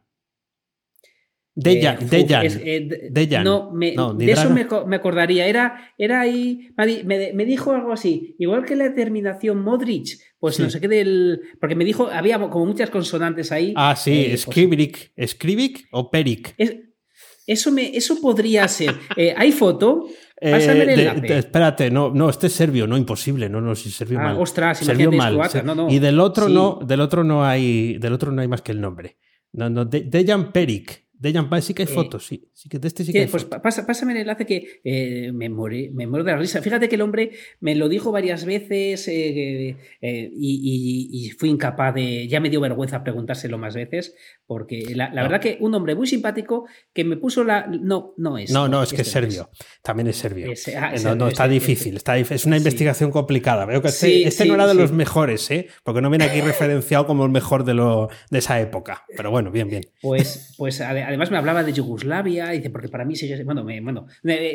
Dejan, 1.57 1.99
Eh, 2.03 2.07
Dejan. 2.11 2.47
es- 2.47 2.57
eh, 2.57 2.81
de- 2.89 3.09
Dejan. 3.13 3.45
No, 3.45 3.71
me- 3.73 3.95
No, 3.95 4.13
ni 4.13 4.27
de 4.27 4.33
eso 4.33 4.51
me, 4.51 4.67
co- 4.67 4.87
me 4.87 4.97
acordaría. 4.97 5.47
Era, 5.47 5.93
era 5.99 6.21
ahí. 6.21 6.71
Me, 6.77 7.05
me- 7.05 7.33
me 7.33 7.45
dijo 7.45 7.73
algo 7.73 7.93
así. 7.93 8.35
Igual 8.41 8.65
que 8.65 8.75
la 8.75 8.93
terminación 8.93 9.63
Modric. 9.63 10.19
Pues 10.45 10.57
Sí. 10.57 10.63
no 10.63 10.69
sé 10.69 10.79
qué 10.79 10.89
del. 10.89 11.41
Porque 11.59 11.75
me 11.75 11.87
dijo, 11.87 12.09
había 12.13 12.39
como 12.51 12.67
muchas 12.67 12.91
consonantes 12.91 13.51
ahí. 13.51 13.73
Ah, 13.77 13.97
sí, 13.97 14.13
Eh, 14.13 14.27
pues- 14.33 14.43
Skrivik. 14.43 15.13
¿Skrivik 15.27 15.87
o 15.91 16.11
Perik? 16.11 16.55
Es- 16.59 16.77
eso, 17.47 17.73
me, 17.73 17.97
eso 17.97 18.21
podría 18.21 18.69
ser. 18.69 18.95
Eh, 19.17 19.33
¿Hay 19.35 19.53
foto? 19.53 20.05
Pásame 20.39 20.83
el 20.83 20.89
Eh, 21.01 21.15
de- 21.23 21.39
espérate, 21.39 21.91
no, 21.91 22.11
no, 22.13 22.29
este 22.29 22.49
es 22.49 22.53
serbio, 22.53 22.87
no, 22.87 22.99
imposible, 22.99 23.49
no, 23.49 23.63
no, 23.63 23.75
si 23.75 23.91
serbio 23.91 24.19
Ah, 24.21 24.25
mal. 24.25 24.37
ostras, 24.39 24.81
Serbio 24.81 25.11
mal. 25.13 25.33
croata, 25.35 25.63
no, 25.63 25.75
no. 25.75 25.89
Y 25.91 25.99
del 25.99 26.21
otro 26.21 26.49
Sí. 26.49 26.53
no, 26.53 26.79
del 26.87 27.01
otro 27.01 27.25
no 27.25 27.43
hay, 27.47 27.97
del 27.97 28.13
otro 28.13 28.31
no 28.33 28.43
hay 28.43 28.49
más 28.49 28.61
que 28.61 28.73
el 28.73 28.81
nombre. 28.83 29.17
No, 29.53 29.71
no, 29.71 29.87
de- 29.87 30.03
Dejan 30.03 30.53
Perik. 30.53 31.04
Dejan 31.19 31.49
Pie 31.49 31.63
sí 31.63 31.75
que 31.75 31.83
hay 31.85 31.89
Eh, 31.89 31.93
fotos, 31.95 32.27
sí. 32.27 32.49
Sí 32.53 32.69
que 32.69 32.79
de 32.79 32.89
este 32.89 33.05
sí 33.05 33.13
que 33.13 33.19
Que, 33.21 33.25
hay 33.25 33.31
pues 33.31 33.45
fotos. 33.45 33.61
pasa- 33.63 33.87
pásame 33.87 34.13
el 34.13 34.19
enlace 34.19 34.45
que 34.47 34.81
eh, 34.85 35.31
me, 35.33 35.49
me 35.49 36.07
muero 36.07 36.25
de 36.25 36.33
la 36.33 36.37
risa. 36.39 36.61
Fíjate 36.61 36.89
que 36.89 36.97
el 36.97 37.03
hombre 37.03 37.31
me 37.61 37.75
lo 37.75 37.89
dijo 37.89 38.11
varias 38.13 38.45
veces 38.45 39.07
eh, 39.09 39.77
y, 40.01 40.29
y- 40.33 41.27
y 41.27 41.31
fui 41.31 41.51
incapaz 41.51 41.95
de. 41.95 42.27
Ya 42.29 42.41
me 42.41 42.51
dio 42.51 42.61
vergüenza 42.61 43.03
preguntárselo 43.03 43.59
más 43.59 43.75
veces, 43.75 44.15
porque 44.47 44.93
la, 44.95 45.09
la 45.11 45.23
No. 45.23 45.29
verdad 45.29 45.41
que 45.41 45.57
un 45.61 45.75
hombre 45.75 45.95
muy 45.95 46.07
simpático 46.07 46.67
que 46.93 47.05
me 47.05 47.17
puso 47.17 47.45
la. 47.45 47.67
No, 47.67 48.15
no 48.17 48.37
es. 48.39 48.51
No, 48.51 48.69
no, 48.69 48.83
es 48.83 48.91
que 48.91 49.03
es 49.03 49.09
este 49.09 49.21
serbio. 49.21 49.51
También 49.83 50.09
es 50.09 50.17
serbio. 50.17 50.51
Es- 50.53 50.69
ah, 50.69 50.91
no, 50.91 50.93
no, 50.93 50.99
serbio, 50.99 51.29
está 51.29 51.45
es- 51.47 51.51
difícil. 51.53 51.97
Está 51.97 52.19
es 52.19 52.45
una 52.45 52.57
sí. 52.57 52.61
investigación 52.61 53.11
complicada. 53.11 53.65
Veo 53.67 53.81
que 53.83 53.89
este, 53.89 54.07
Sí, 54.07 54.25
este 54.25 54.43
sí, 54.45 54.49
no 54.49 54.55
era 54.57 54.67
de 54.67 54.75
los 54.75 54.93
mejores, 54.93 55.51
¿eh? 55.51 55.69
Porque 55.85 56.01
no 56.03 56.11
viene 56.11 56.25
aquí 56.25 56.41
referenciado 56.41 57.07
como 57.07 57.25
el 57.25 57.31
mejor 57.31 57.65
de, 57.65 57.75
lo, 57.75 58.09
de 58.31 58.39
esa 58.39 58.61
época. 58.61 59.05
Pero 59.17 59.31
bueno, 59.31 59.51
bien, 59.51 59.69
bien. 59.69 59.85
Pues, 60.03 60.55
pues 60.59 60.81
ade- 60.81 61.04
además 61.07 61.31
me 61.31 61.37
hablaba 61.39 61.63
de 61.63 61.73
Yugoslavia, 61.73 62.49
dice, 62.51 62.71
porque 62.71 62.89
para 62.89 63.05
mí 63.05 63.15
sigue. 63.17 63.43
Bueno, 63.45 63.65
me- 63.65 63.81
bueno 63.81 64.07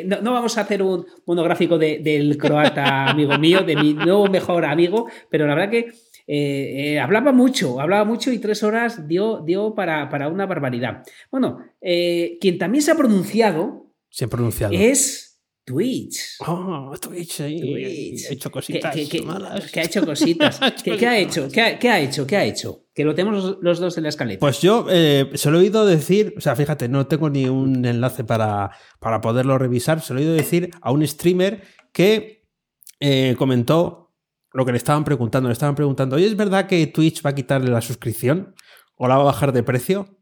no, 0.06 0.20
no 0.22 0.32
vamos 0.32 0.56
a 0.58 0.62
hacer 0.62 0.82
un 0.82 1.04
monográfico 1.26 1.78
de- 1.78 1.98
del 1.98 2.36
croata 2.38 3.06
amigo 3.10 3.36
mío, 3.38 3.62
de 3.62 3.76
mi 3.76 3.94
nuevo 3.94 4.26
mejor 4.28 4.64
amigo, 4.64 5.08
pero 5.30 5.46
la 5.46 5.54
verdad 5.54 5.70
que 5.70 5.78
eh, 6.26 6.92
eh, 6.94 7.00
hablaba 7.00 7.32
mucho, 7.32 7.80
hablaba 7.80 8.04
mucho 8.04 8.30
y 8.32 8.38
tres 8.38 8.62
horas 8.62 9.08
dio, 9.08 9.42
dio 9.44 9.74
para, 9.74 10.08
para 10.08 10.28
una 10.28 10.46
barbaridad. 10.46 11.02
Bueno, 11.30 11.58
eh, 11.80 12.38
quien 12.40 12.56
también 12.58 12.82
se 12.82 12.92
ha 12.92 12.94
pronunciado 12.94 13.86
Bien 14.10 14.28
pronunciado. 14.30 14.72
es 14.74 15.29
Twitch. 15.70 16.36
Oh, 16.46 16.92
Twitch, 17.00 17.40
ahí, 17.42 17.60
Twitch. 17.60 18.24
he 18.28 18.34
hecho 18.34 18.50
cositas 18.50 18.92
que- 18.94 19.08
que- 19.08 19.22
malas. 19.22 19.70
que 19.70 19.80
ha 19.80 19.84
hecho 19.84 20.04
cositas. 20.04 20.58
¿Qué, 20.84 20.96
qué 20.96 21.06
ha 21.06 21.18
hecho? 21.18 21.48
¿Qué 21.48 21.60
ha, 21.60 21.78
qué 21.78 21.88
ha 21.88 22.00
hecho? 22.00 22.26
¿Qué 22.26 22.36
ha 22.36 22.44
hecho? 22.44 22.86
Que 22.92 23.04
lo 23.04 23.14
tenemos 23.14 23.58
los- 23.60 23.78
dos 23.80 23.96
en 23.96 24.02
la 24.02 24.08
escaleta. 24.08 24.40
Pues 24.40 24.60
yo 24.60 24.86
eh, 24.90 25.30
se 25.34 25.50
lo 25.50 25.58
he 25.58 25.60
oído 25.60 25.86
decir, 25.86 26.34
o 26.36 26.40
sea, 26.40 26.56
fíjate, 26.56 26.88
no 26.88 27.06
tengo 27.06 27.30
ni 27.30 27.46
un 27.46 27.84
enlace 27.84 28.24
para, 28.24 28.70
para 28.98 29.20
poderlo 29.20 29.56
revisar, 29.58 30.00
se 30.00 30.12
lo 30.12 30.18
he 30.20 30.22
oído 30.24 30.34
decir 30.34 30.70
a 30.82 30.90
un 30.90 31.06
streamer 31.06 31.62
que 31.92 32.46
eh, 32.98 33.36
comentó 33.38 34.12
lo 34.52 34.64
que 34.66 34.72
le 34.72 34.78
estaban 34.78 35.04
preguntando. 35.04 35.48
Le 35.48 35.52
estaban 35.52 35.76
preguntando, 35.76 36.16
oye, 36.16 36.26
¿es 36.26 36.36
verdad 36.36 36.66
que 36.66 36.84
Twitch 36.88 37.24
va 37.24 37.30
a 37.30 37.34
quitarle 37.36 37.70
la 37.70 37.80
suscripción 37.80 38.54
o 38.96 39.06
la 39.06 39.14
va 39.16 39.22
a 39.22 39.26
bajar 39.26 39.52
de 39.52 39.62
precio? 39.62 40.16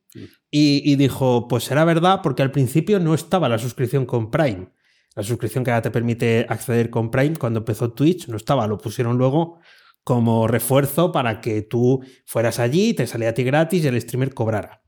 Y, 0.51 0.91
y 0.91 0.97
dijo, 0.97 1.49
pues 1.49 1.65
será 1.65 1.85
verdad 1.85 2.21
porque 2.23 2.43
al 2.43 2.51
principio 2.51 2.99
no 2.99 3.13
estaba 3.15 3.49
la 3.49 3.59
suscripción 3.59 4.07
con 4.07 4.31
Prime. 4.31 4.69
La 5.19 5.25
suscripción 5.25 5.65
que 5.65 5.73
ahora 5.73 5.83
te 5.83 5.91
permite 5.91 6.47
acceder 6.49 6.91
con 6.91 7.11
Prime 7.11 7.35
cuando 7.37 7.59
empezó 7.59 7.91
Twitch 7.93 8.29
no 8.29 8.37
estaba, 8.37 8.69
lo 8.69 8.79
pusieron 8.79 9.19
luego 9.19 9.59
como 10.05 10.47
refuerzo 10.47 11.11
para 11.11 11.41
que 11.41 11.63
tú 11.63 12.05
fueras 12.25 12.61
allí, 12.61 12.95
te 12.95 13.05
salía 13.09 13.31
a 13.31 13.35
ti 13.35 13.43
gratis 13.43 13.83
y 13.85 13.89
el 13.89 14.01
streamer 14.01 14.33
cobrara. 14.33 14.83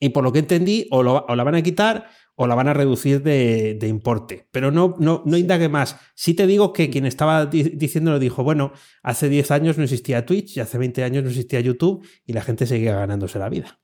Y 0.00 0.08
por 0.08 0.24
lo 0.24 0.32
que 0.32 0.40
entendí, 0.40 0.88
o, 0.90 1.04
lo- 1.04 1.24
o 1.28 1.36
la 1.36 1.44
van 1.44 1.54
a 1.54 1.62
quitar 1.62 2.08
o 2.34 2.46
la 2.48 2.56
van 2.56 2.66
a 2.68 2.74
reducir 2.74 3.22
de, 3.22 3.74
de 3.80 3.86
importe. 3.88 4.48
Pero 4.50 4.70
no, 4.72 4.96
no, 4.98 5.22
no 5.24 5.36
indague 5.36 5.68
más. 5.68 5.96
Sí 6.16 6.34
te 6.34 6.46
digo 6.48 6.72
que 6.72 6.90
quien 6.90 7.06
estaba 7.06 7.46
di- 7.46 7.62
diciéndolo 7.76 8.18
dijo, 8.18 8.42
bueno, 8.44 8.72
hace 9.04 9.28
10 9.28 9.50
años 9.52 9.78
no 9.78 9.84
existía 9.84 10.26
Twitch 10.26 10.56
y 10.56 10.60
hace 10.60 10.76
20 10.78 11.02
años 11.04 11.22
no 11.22 11.30
existía 11.30 11.60
YouTube 11.60 12.04
y 12.26 12.32
la 12.32 12.42
gente 12.42 12.66
seguía 12.66 12.94
ganándose 12.96 13.38
la 13.38 13.48
vida. 13.48 13.80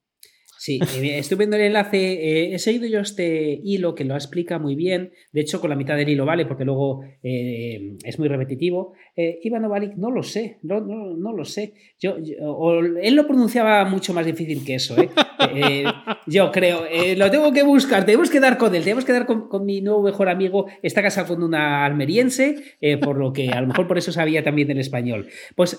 Sí, 0.65 0.81
estoy 1.03 1.37
viendo 1.37 1.57
el 1.57 1.63
enlace. 1.65 1.99
eh, 1.99 2.55
he 2.55 2.59
seguido 2.59 2.87
yo 2.87 3.01
este 3.01 3.61
hilo 3.63 3.95
que 3.95 4.05
lo 4.07 4.15
explica 4.15 4.59
muy 4.59 4.75
bien. 4.77 5.13
De 5.31 5.43
hecho, 5.43 5.61
con 5.61 5.69
la 5.69 5.77
mitad 5.77 5.95
del 5.95 6.09
hilo 6.09 6.25
vale, 6.25 6.47
porque 6.47 6.65
luego 6.65 7.03
eh, 7.23 7.97
es 8.03 8.19
muy 8.19 8.29
repetitivo. 8.29 8.95
Eh, 9.15 9.41
Iván 9.43 9.67
Ovalik, 9.67 9.95
no 9.97 10.11
lo 10.11 10.23
sé, 10.23 10.57
no, 10.63 10.81
no, 10.81 11.15
no 11.19 11.33
lo 11.37 11.45
sé. 11.45 11.75
Yo, 12.01 12.17
yo- 12.19 12.81
él 12.81 13.15
lo 13.15 13.27
pronunciaba 13.27 13.85
mucho 13.85 14.15
más 14.15 14.25
difícil 14.25 14.65
que 14.65 14.77
eso. 14.77 14.97
¿eh? 14.99 15.11
Eh, 15.55 15.85
yo 16.27 16.51
creo, 16.51 16.87
eh, 16.87 17.15
lo 17.17 17.31
tengo 17.31 17.53
que 17.53 17.63
buscar, 17.63 18.07
tenemos 18.07 18.31
que 18.31 18.41
dar 18.41 18.57
con 18.57 18.75
él, 18.75 18.83
tenemos 18.83 19.05
que 19.05 19.13
dar 19.13 19.27
con, 19.27 19.47
con 19.49 19.67
mi 19.67 19.83
nuevo 19.83 20.03
mejor 20.03 20.31
amigo. 20.31 20.65
Está 20.83 21.03
casado 21.03 21.27
con 21.35 21.43
una 21.43 21.85
almeriense, 21.85 22.57
por 23.03 23.19
lo 23.19 23.33
que 23.35 23.51
a 23.51 23.61
lo 23.61 23.67
mejor 23.67 23.87
por 23.87 23.99
eso 23.99 24.11
sabía 24.13 24.43
también 24.43 24.71
el 24.71 24.79
español. 24.79 25.27
Pues 25.55 25.79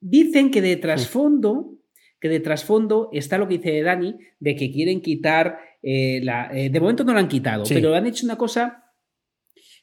dicen 0.00 0.50
que 0.52 0.62
de 0.62 0.76
trasfondo 0.76 1.77
que 2.20 2.28
de 2.28 2.40
trasfondo 2.40 3.08
está 3.12 3.38
lo 3.38 3.46
que 3.48 3.58
dice 3.58 3.82
Dani, 3.82 4.16
de 4.40 4.56
que 4.56 4.70
quieren 4.70 5.00
quitar, 5.00 5.58
eh, 5.82 6.20
la, 6.22 6.50
eh, 6.52 6.70
de 6.70 6.80
momento 6.80 7.04
no 7.04 7.12
lo 7.12 7.18
han 7.18 7.28
quitado, 7.28 7.64
Sí. 7.64 7.74
pero 7.74 7.94
han 7.94 8.06
hecho 8.06 8.26
una 8.26 8.36
cosa 8.36 8.84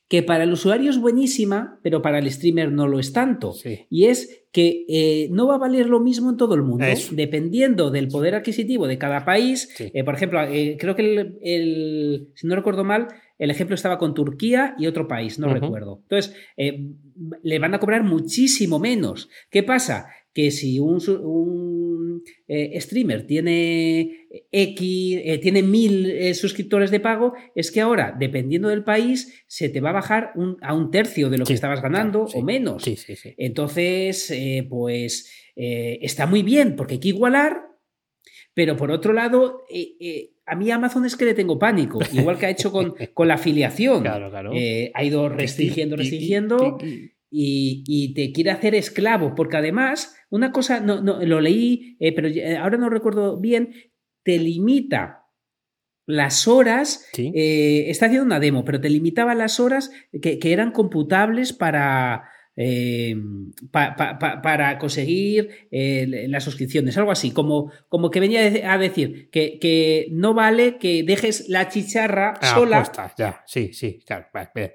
que 0.07 0.21
para 0.21 0.43
el 0.43 0.51
usuario 0.53 0.91
es 0.91 0.99
buenísima, 0.99 1.79
pero 1.81 2.03
para 2.03 2.19
el 2.19 2.29
streamer 2.31 2.71
no 2.71 2.87
lo 2.87 2.99
es 2.99 3.11
tanto. 3.11 3.53
Sí. 3.53 3.87
Y 3.89 4.05
es 4.05 4.45
que 4.51 4.85
eh, 4.87 5.29
no 5.31 5.47
va 5.47 5.55
a 5.55 5.57
valer 5.57 5.87
lo 5.87 5.99
mismo 5.99 6.29
en 6.29 6.37
todo 6.37 6.53
el 6.53 6.61
mundo, 6.61 6.85
Eso. 6.85 7.15
dependiendo 7.15 7.89
del 7.89 8.07
poder 8.09 8.35
adquisitivo 8.35 8.85
de 8.87 8.99
cada 8.99 9.25
país. 9.25 9.67
Sí. 9.75 9.89
Eh, 9.95 10.03
por 10.03 10.13
ejemplo, 10.13 10.39
eh, 10.43 10.77
creo 10.79 10.95
que 10.95 11.01
el, 11.01 11.39
el- 11.41 12.27
si 12.35 12.45
no 12.45 12.55
recuerdo 12.55 12.83
mal, 12.83 13.07
el 13.39 13.49
ejemplo 13.49 13.73
estaba 13.73 13.97
con 13.97 14.13
Turquía 14.13 14.75
y 14.77 14.85
otro 14.85 15.07
país, 15.07 15.39
no 15.39 15.47
Ujú. 15.47 15.55
recuerdo. 15.55 15.99
Entonces, 16.03 16.35
le 17.43 17.59
van 17.59 17.73
a 17.73 17.79
cobrar 17.79 18.03
muchísimo 18.03 18.77
menos. 18.77 19.29
¿Qué 19.49 19.63
pasa? 19.63 20.07
Que 20.35 20.51
si 20.51 20.79
un, 20.79 20.99
un, 21.23 22.21
eh, 22.47 22.77
streamer 22.81 23.25
tiene 23.25 24.27
X, 24.51 25.19
eh, 25.23 25.37
tiene 25.41 25.63
mil 25.63 26.05
eh, 26.07 26.33
suscriptores 26.33 26.91
de 26.91 26.99
pago, 26.99 27.33
es 27.55 27.71
que 27.71 27.79
ahora, 27.79 28.13
dependiendo 28.19 28.67
del 28.67 28.83
país, 28.83 29.43
se 29.47 29.69
te 29.69 29.79
va 29.79 29.91
a 29.91 29.93
bajar 29.93 30.31
un- 30.35 30.57
a 30.61 30.73
un 30.73 30.91
tercio 30.91 31.29
de 31.29 31.37
lo 31.37 31.45
Sí, 31.45 31.51
que 31.51 31.55
estabas 31.55 31.81
ganando 31.81 32.25
claro, 32.25 32.31
sí. 32.33 32.37
o 32.37 32.41
menos. 32.43 32.83
Sí. 32.83 32.97
Entonces, 33.37 34.33
pues 34.69 35.31
está 35.55 36.25
muy 36.27 36.43
bien 36.43 36.75
porque 36.75 36.95
hay 36.95 36.99
que 36.99 37.07
igualar, 37.09 37.61
pero 38.53 38.75
por 38.75 38.91
otro 38.91 39.13
lado, 39.13 39.63
a 40.45 40.55
mí 40.57 40.69
Amazon 40.69 41.05
es 41.05 41.15
que 41.15 41.23
le 41.25 41.33
tengo 41.33 41.57
pánico, 41.57 41.99
igual 42.11 42.37
que 42.37 42.45
ha 42.47 42.49
hecho 42.49 42.73
con, 42.73 42.93
con 43.13 43.27
la 43.29 43.35
afiliación. 43.35 44.01
Claro, 44.01 44.29
claro. 44.29 44.51
Ha 44.93 45.03
ido 45.03 45.29
restringiendo, 45.29 45.95
Tiki, 45.95 46.09
tiki, 46.09 46.17
restringiendo 46.17 46.77
tiki. 46.77 47.11
Y, 47.37 47.83
y 47.87 48.13
te 48.13 48.31
quiere 48.31 48.51
hacer 48.51 48.75
esclavo, 48.75 49.35
porque 49.35 49.57
además, 49.57 50.15
una 50.29 50.51
cosa, 50.51 50.79
no, 50.79 51.01
no, 51.01 51.19
lo 51.23 51.41
leí, 51.41 51.97
eh, 51.99 52.13
pero 52.15 52.27
ya- 52.29 52.61
ahora 52.63 52.77
no 52.77 52.89
recuerdo 52.89 53.39
bien, 53.39 53.73
te 54.23 54.37
limita 54.39 55.23
las 56.07 56.47
horas, 56.47 57.07
Sí. 57.13 57.31
eh, 57.35 57.85
está 57.89 58.05
haciendo 58.05 58.25
una 58.25 58.39
demo, 58.39 58.63
pero 58.63 58.79
te 58.79 58.89
limitaba 58.89 59.33
las 59.35 59.59
horas 59.59 59.91
que, 60.21 60.39
que 60.39 60.53
eran 60.53 60.71
computables 60.71 61.51
para... 61.53 62.29
eh, 62.55 63.15
pa- 63.71 63.95
pa- 63.95 64.17
pa- 64.17 64.41
para 64.41 64.77
conseguir 64.77 65.49
eh, 65.71 66.25
las 66.29 66.43
suscripciones, 66.43 66.97
algo 66.97 67.11
así, 67.11 67.31
como, 67.31 67.71
como 67.89 68.09
que 68.09 68.19
venía 68.19 68.41
a 68.71 68.77
decir 68.77 69.29
que, 69.29 69.59
que 69.59 70.07
no 70.11 70.33
vale 70.33 70.77
que 70.77 71.03
dejes 71.03 71.49
la 71.49 71.69
chicharra 71.69 72.33
Ah, 72.41 72.53
sola 72.55 72.77
puesta, 72.77 73.13
ya, 73.17 73.43
sí, 73.45 73.73
sí, 73.73 73.99
claro. 74.05 74.27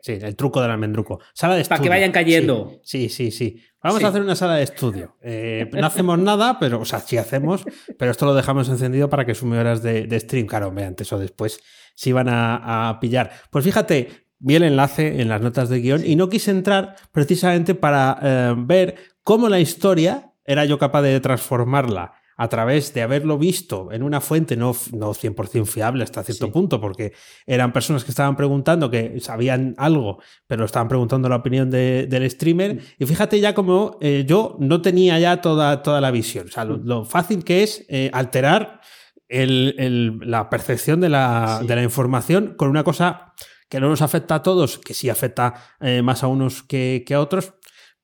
Sí, 0.03 0.13
el 0.21 0.37
truco 0.37 0.61
del 0.61 0.71
almendruco. 0.71 1.21
Sala 1.35 1.55
de 1.57 1.63
Para 1.65 1.69
que 1.69 1.75
estudio. 1.75 1.91
vayan 1.91 2.13
cayendo. 2.13 2.81
Sí, 2.83 3.09
sí, 3.09 3.31
sí. 3.31 3.51
sí. 3.57 3.63
Vamos 3.83 4.01
Sí. 4.01 4.05
a 4.05 4.09
hacer 4.09 4.21
una 4.21 4.37
sala 4.37 4.57
de 4.57 4.65
estudio. 4.65 5.17
Eh, 5.23 5.67
no 5.73 5.87
hacemos 5.87 6.19
nada, 6.31 6.59
pero, 6.61 6.81
o 6.81 6.85
sea, 6.85 6.99
sí 7.01 7.17
hacemos, 7.17 7.65
pero 7.99 8.11
esto 8.11 8.27
lo 8.27 8.35
dejamos 8.35 8.69
encendido 8.69 9.09
para 9.09 9.25
que 9.25 9.35
sume 9.35 9.59
horas 9.59 9.83
de, 9.83 10.07
de 10.07 10.21
stream. 10.21 10.47
Claro, 10.47 10.69
hombre, 10.69 10.85
antes 10.85 11.11
o 11.15 11.19
después 11.19 11.61
si 11.95 12.13
van 12.13 12.29
a, 12.29 12.91
a 12.91 13.01
pillar. 13.01 13.31
Pues 13.51 13.65
fíjate, 13.65 14.09
vi 14.41 14.57
el 14.57 14.65
enlace 14.65 15.21
en 15.21 15.29
las 15.29 15.41
notas 15.41 15.69
de 15.69 15.81
guion 15.81 16.03
y 16.05 16.17
no 16.17 16.29
quise 16.29 16.51
entrar 16.51 16.97
precisamente 17.13 17.75
para 17.75 18.19
eh, 18.23 18.55
ver 18.59 18.97
cómo 19.23 19.49
la 19.49 19.61
historia 19.61 20.33
era 20.45 20.65
yo 20.65 20.79
capaz 20.79 21.03
de 21.03 21.21
transformarla 21.21 22.15
a 22.37 22.49
través 22.49 22.95
de 22.95 23.03
haberlo 23.03 23.37
visto 23.37 23.93
en 23.93 24.03
una 24.03 24.23
fuente 24.23 24.57
no, 24.57 24.75
no 24.93 25.11
100% 25.13 25.67
fiable 25.67 26.03
hasta 26.05 26.23
cierto 26.23 26.47
Sí. 26.47 26.53
punto, 26.53 26.81
porque 26.81 27.13
eran 27.47 27.71
personas 27.71 28.03
que 28.03 28.11
estaban 28.13 28.35
preguntando, 28.35 28.91
que 28.91 29.21
sabían 29.21 29.75
algo, 29.77 30.23
pero 30.47 30.65
estaban 30.65 30.89
preguntando 30.89 31.29
la 31.29 31.37
opinión 31.37 31.69
de- 31.69 32.07
del 32.09 32.29
streamer. 32.31 32.79
Y 32.99 33.05
fíjate 33.05 33.39
ya 33.41 33.53
como 33.55 33.99
eh, 34.01 34.25
yo 34.27 34.57
no 34.59 34.81
tenía 34.81 35.19
ya 35.19 35.43
toda, 35.43 35.83
toda 35.83 36.01
la 36.01 36.11
visión. 36.11 36.47
O 36.47 36.51
sea, 36.51 36.65
lo, 36.65 36.79
lo 36.79 37.05
fácil 37.05 37.45
que 37.45 37.63
es 37.63 37.85
eh, 37.91 38.11
alterar 38.15 38.81
el- 39.29 39.75
el- 39.79 40.19
la 40.25 40.49
percepción 40.49 41.01
de 41.03 41.11
la, 41.11 41.59
Sí. 41.61 41.67
de 41.67 41.77
la 41.77 41.83
información 41.83 42.55
con 42.57 42.71
una 42.71 42.85
cosa 42.85 43.35
que 43.71 43.81
no 43.81 43.89
nos 43.89 44.03
afecta 44.03 44.35
a 44.35 44.43
todos, 44.43 44.79
que 44.79 44.93
sí 44.93 45.09
afecta 45.09 45.55
eh, 45.81 46.03
más 46.03 46.23
a 46.23 46.27
unos 46.27 46.63
que, 46.63 47.03
que 47.07 47.15
a 47.15 47.21
otros, 47.21 47.55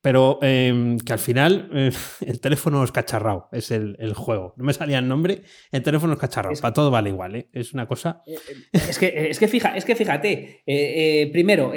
pero 0.01 0.39
eh, 0.41 0.97
que 1.05 1.13
al 1.13 1.19
final 1.19 1.69
eh, 1.75 1.91
el 2.25 2.41
teléfono 2.41 2.85
es 2.85 2.93
cacharrao, 2.93 3.49
es 3.51 3.73
el, 3.73 3.97
el 3.99 4.15
juego. 4.15 4.55
No 4.57 4.65
me 4.65 4.73
salía 4.73 4.99
el 5.01 5.09
nombre, 5.09 5.43
el 5.73 5.83
teléfono 5.83 6.13
es 6.13 6.19
cacharrao. 6.21 6.53
Es- 6.53 6.61
Para 6.61 6.73
todo 6.73 6.91
vale 6.93 7.11
igual, 7.11 7.35
¿eh? 7.35 7.49
Es 7.53 7.75
una 7.75 7.87
cosa. 7.89 8.23
Es 8.73 8.99
que, 8.99 9.29
es 9.31 9.39
que, 9.41 9.49
fija, 9.49 9.77
es 9.77 9.85
que 9.85 9.97
fíjate, 9.97 10.63
primero, 11.33 11.73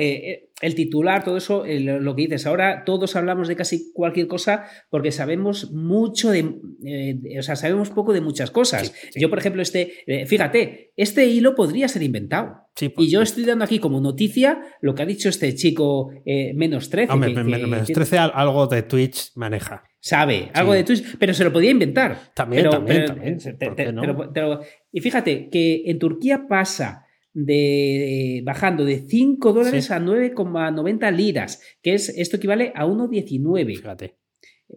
el 0.62 0.76
titular, 0.76 1.24
todo 1.24 1.38
eso, 1.38 1.66
eh, 1.66 1.80
lo, 1.80 2.16
que 2.16 2.24
dices, 2.24 2.46
ahora 2.46 2.84
todos 2.86 3.16
hablamos 3.16 3.48
de 3.48 3.56
casi 3.56 3.92
cualquier 3.94 4.28
cosa 4.28 4.66
porque 4.90 5.12
sabemos 5.12 5.72
mucho 5.72 6.32
de, 6.32 6.56
eh, 6.86 7.40
o 7.40 7.44
sea, 7.44 7.56
sabemos 7.56 7.90
poco 7.90 8.12
de 8.14 8.22
muchas 8.22 8.52
cosas. 8.52 8.88
Sí, 8.88 9.10
sí. 9.14 9.20
Yo, 9.22 9.30
por 9.30 9.40
ejemplo, 9.40 9.62
este, 9.62 9.94
eh, 10.06 10.26
fíjate, 10.26 10.92
este 10.98 11.26
hilo 11.28 11.56
podría 11.56 11.88
ser 11.88 12.04
inventado. 12.04 12.58
Sí, 12.76 12.90
pues, 12.90 13.08
Y 13.08 13.12
yo 13.12 13.22
estoy 13.22 13.46
dando 13.46 13.66
aquí 13.66 13.80
como 13.80 14.00
noticia 14.02 14.62
lo 14.82 14.96
que 14.96 15.04
ha 15.04 15.06
dicho 15.06 15.30
este 15.30 15.54
chico 15.56 16.12
eh, 16.26 16.54
menos 16.56 16.90
13. 16.90 17.12
hombre, 17.14 17.34
que- 17.34 17.44
me- 17.44 17.52
que 17.58 17.64
me- 17.64 17.68
menos 17.68 17.86
tiene- 17.88 17.96
13 17.96 18.18
al- 18.18 18.32
algo 18.36 18.68
de 18.68 18.84
Twitch 18.84 19.32
maneja. 19.36 19.84
Sabe, 20.02 20.50
algo 20.54 20.72
de 20.74 20.84
Twitch, 20.86 21.18
pero 21.20 21.34
se 21.34 21.44
lo 21.44 21.52
podía 21.52 21.72
inventar. 21.72 22.18
También, 22.34 22.62
Pero- 22.64 22.72
también, 22.72 22.98
pero- 23.02 23.14
también. 23.16 23.38
te- 23.38 23.66
¿Por 23.66 23.76
te- 23.76 23.86
qué 23.86 23.92
no? 23.92 24.60
y 24.94 25.02
fíjate 25.02 25.50
que 25.50 25.84
en 25.88 26.00
Turquía 26.00 26.48
pasa 26.48 27.06
de 27.46 28.42
bajando 28.44 28.86
de 28.86 29.00
5 29.08 29.54
dólares 29.54 29.86
Sí. 29.86 29.94
a 29.94 30.00
9,90 30.00 31.12
liras, 31.12 31.62
que 31.82 31.94
es 31.94 32.10
esto 32.10 32.38
equivale 32.38 32.72
a 32.76 32.86
1,19. 32.86 33.76
Fíjate. 33.76 34.16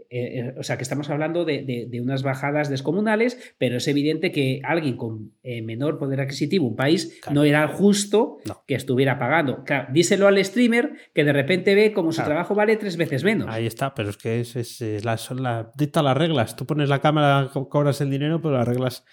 Eh, 0.09 0.39
eh, 0.41 0.55
o 0.59 0.63
sea 0.63 0.79
que 0.79 0.85
estamos 0.85 1.11
hablando 1.11 1.45
de, 1.45 1.65
de- 1.65 1.87
de 1.87 2.01
unas 2.01 2.23
bajadas 2.23 2.71
descomunales, 2.71 3.55
pero 3.59 3.77
es 3.77 3.87
evidente 3.89 4.33
que 4.33 4.63
alguien 4.65 4.97
con 4.97 5.33
eh, 5.43 5.61
menor 5.61 5.99
poder 5.99 6.23
adquisitivo, 6.23 6.67
un 6.67 6.77
país, 6.77 7.19
Claro. 7.21 7.35
no 7.35 7.45
era 7.45 7.69
justo 7.69 8.39
No. 8.47 8.63
que 8.67 8.75
estuviera 8.75 9.19
pagando. 9.19 9.65
Claro, 9.65 9.89
díselo 9.93 10.29
al 10.29 10.43
streamer 10.43 10.93
que 11.15 11.25
de 11.25 11.35
repente 11.35 11.75
ve 11.75 11.93
como 11.93 12.11
su 12.13 12.23
trabajo 12.23 12.55
vale 12.55 12.77
tres 12.77 12.97
veces 12.97 13.23
menos. 13.23 13.49
Ahí 13.51 13.67
está, 13.67 13.95
pero 13.95 14.09
es 14.09 14.17
que 14.17 14.41
es, 14.41 14.57
es, 14.57 14.81
eh, 14.81 15.01
las- 15.05 15.21
son 15.21 15.43
las 15.43 15.67
dicta 15.77 16.03
las 16.03 16.17
reglas. 16.17 16.57
Tú 16.57 16.65
pones 16.65 16.89
la 16.89 17.01
cámara, 17.03 17.51
co- 17.53 17.69
cobras 17.69 18.01
el 18.01 18.09
dinero, 18.09 18.41
pero 18.41 18.55
las 18.57 18.67
reglas 18.67 19.05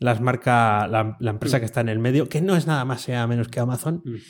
las 0.00 0.20
marca 0.20 0.86
la, 0.86 1.16
la 1.18 1.30
empresa 1.30 1.56
Mm. 1.56 1.60
que 1.60 1.66
está 1.66 1.80
en 1.80 1.88
el 1.88 1.98
medio, 1.98 2.28
que 2.28 2.40
no 2.40 2.54
es 2.56 2.66
nada 2.66 2.84
más 2.84 3.02
sea 3.02 3.26
menos 3.26 3.48
que 3.48 3.60
Amazon. 3.60 4.02
Mm. 4.04 4.14
¿eh? 4.14 4.20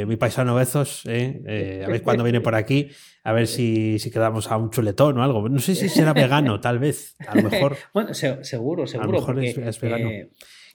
Eh, 0.00 0.04
mi 0.06 0.16
paisano 0.16 0.54
Bezos, 0.54 1.02
¿eh? 1.06 1.42
Eh, 1.46 1.82
a 1.84 1.88
ver 1.88 2.02
cuándo 2.02 2.24
viene 2.24 2.40
por 2.40 2.54
aquí, 2.54 2.88
a 3.24 3.32
ver 3.32 3.46
si, 3.46 3.98
si 3.98 4.10
quedamos 4.10 4.50
a 4.50 4.56
un 4.56 4.70
chuletón 4.70 5.18
o 5.18 5.22
algo. 5.22 5.48
No 5.48 5.58
sé 5.58 5.74
si 5.74 5.88
será 5.88 6.12
vegano, 6.14 6.60
tal 6.60 6.78
vez. 6.78 7.16
A 7.26 7.34
lo 7.36 7.42
mejor. 7.50 7.76
Bueno, 7.92 8.14
se- 8.14 8.42
seguro, 8.44 8.86
seguro. 8.86 9.10
mejor 9.12 9.34
porque, 9.34 9.50
es- 9.50 9.58
es 9.58 9.80
vegano. 9.80 10.08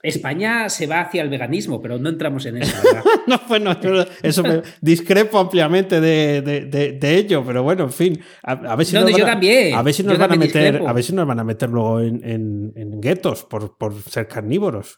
España 0.04 0.68
se 0.68 0.86
va 0.86 1.00
hacia 1.00 1.22
el 1.22 1.28
veganismo, 1.30 1.80
pero 1.82 1.98
no 1.98 2.08
entramos 2.08 2.44
en 2.46 2.58
eso. 2.58 2.76
¿verdad? 2.84 3.02
No, 3.26 3.40
bueno, 3.48 3.80
yo 3.80 4.04
eso 4.22 4.42
me 4.42 4.62
discrepo 4.80 5.38
ampliamente 5.38 6.00
de, 6.00 6.42
de- 6.42 6.66
de- 6.66 6.92
de 6.92 7.16
ello, 7.16 7.42
pero 7.46 7.62
bueno, 7.62 7.84
en 7.84 7.92
fin, 7.92 8.20
a, 8.42 8.52
a 8.52 8.76
ver 8.76 8.86
si 8.86 8.94
No, 8.94 9.00
nos 9.00 9.10
no, 9.10 9.16
van 9.18 9.26
a- 9.26 9.30
también, 9.32 9.74
A 9.74 9.82
ver 9.82 9.94
si 9.94 10.02
nos 10.02 10.18
van 10.18 10.32
a 10.32 10.36
meter, 10.36 10.62
discrepo. 10.62 10.88
a 10.88 10.92
ver 10.92 11.04
si 11.04 11.12
nos 11.14 11.26
van 11.26 11.40
a 11.40 11.44
meter 11.44 11.70
luego 11.70 12.00
en, 12.00 12.20
en- 12.24 12.72
en 12.76 13.00
guetos 13.00 13.44
por, 13.44 13.76
por 13.78 13.94
ser 14.02 14.28
carnívoros. 14.28 14.96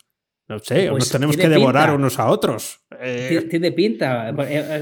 No 0.49 0.61
sé, 0.61 0.87
Pues 0.91 1.01
nos 1.01 1.11
tenemos 1.11 1.37
que 1.37 1.49
devorar 1.49 1.87
pinta. 1.87 1.95
unos 1.97 2.19
a 2.21 2.31
otros. 2.31 2.79
Eh, 3.01 3.47
Tiene- 3.51 3.73
pinta. 3.73 4.31
Eh, 4.31 4.35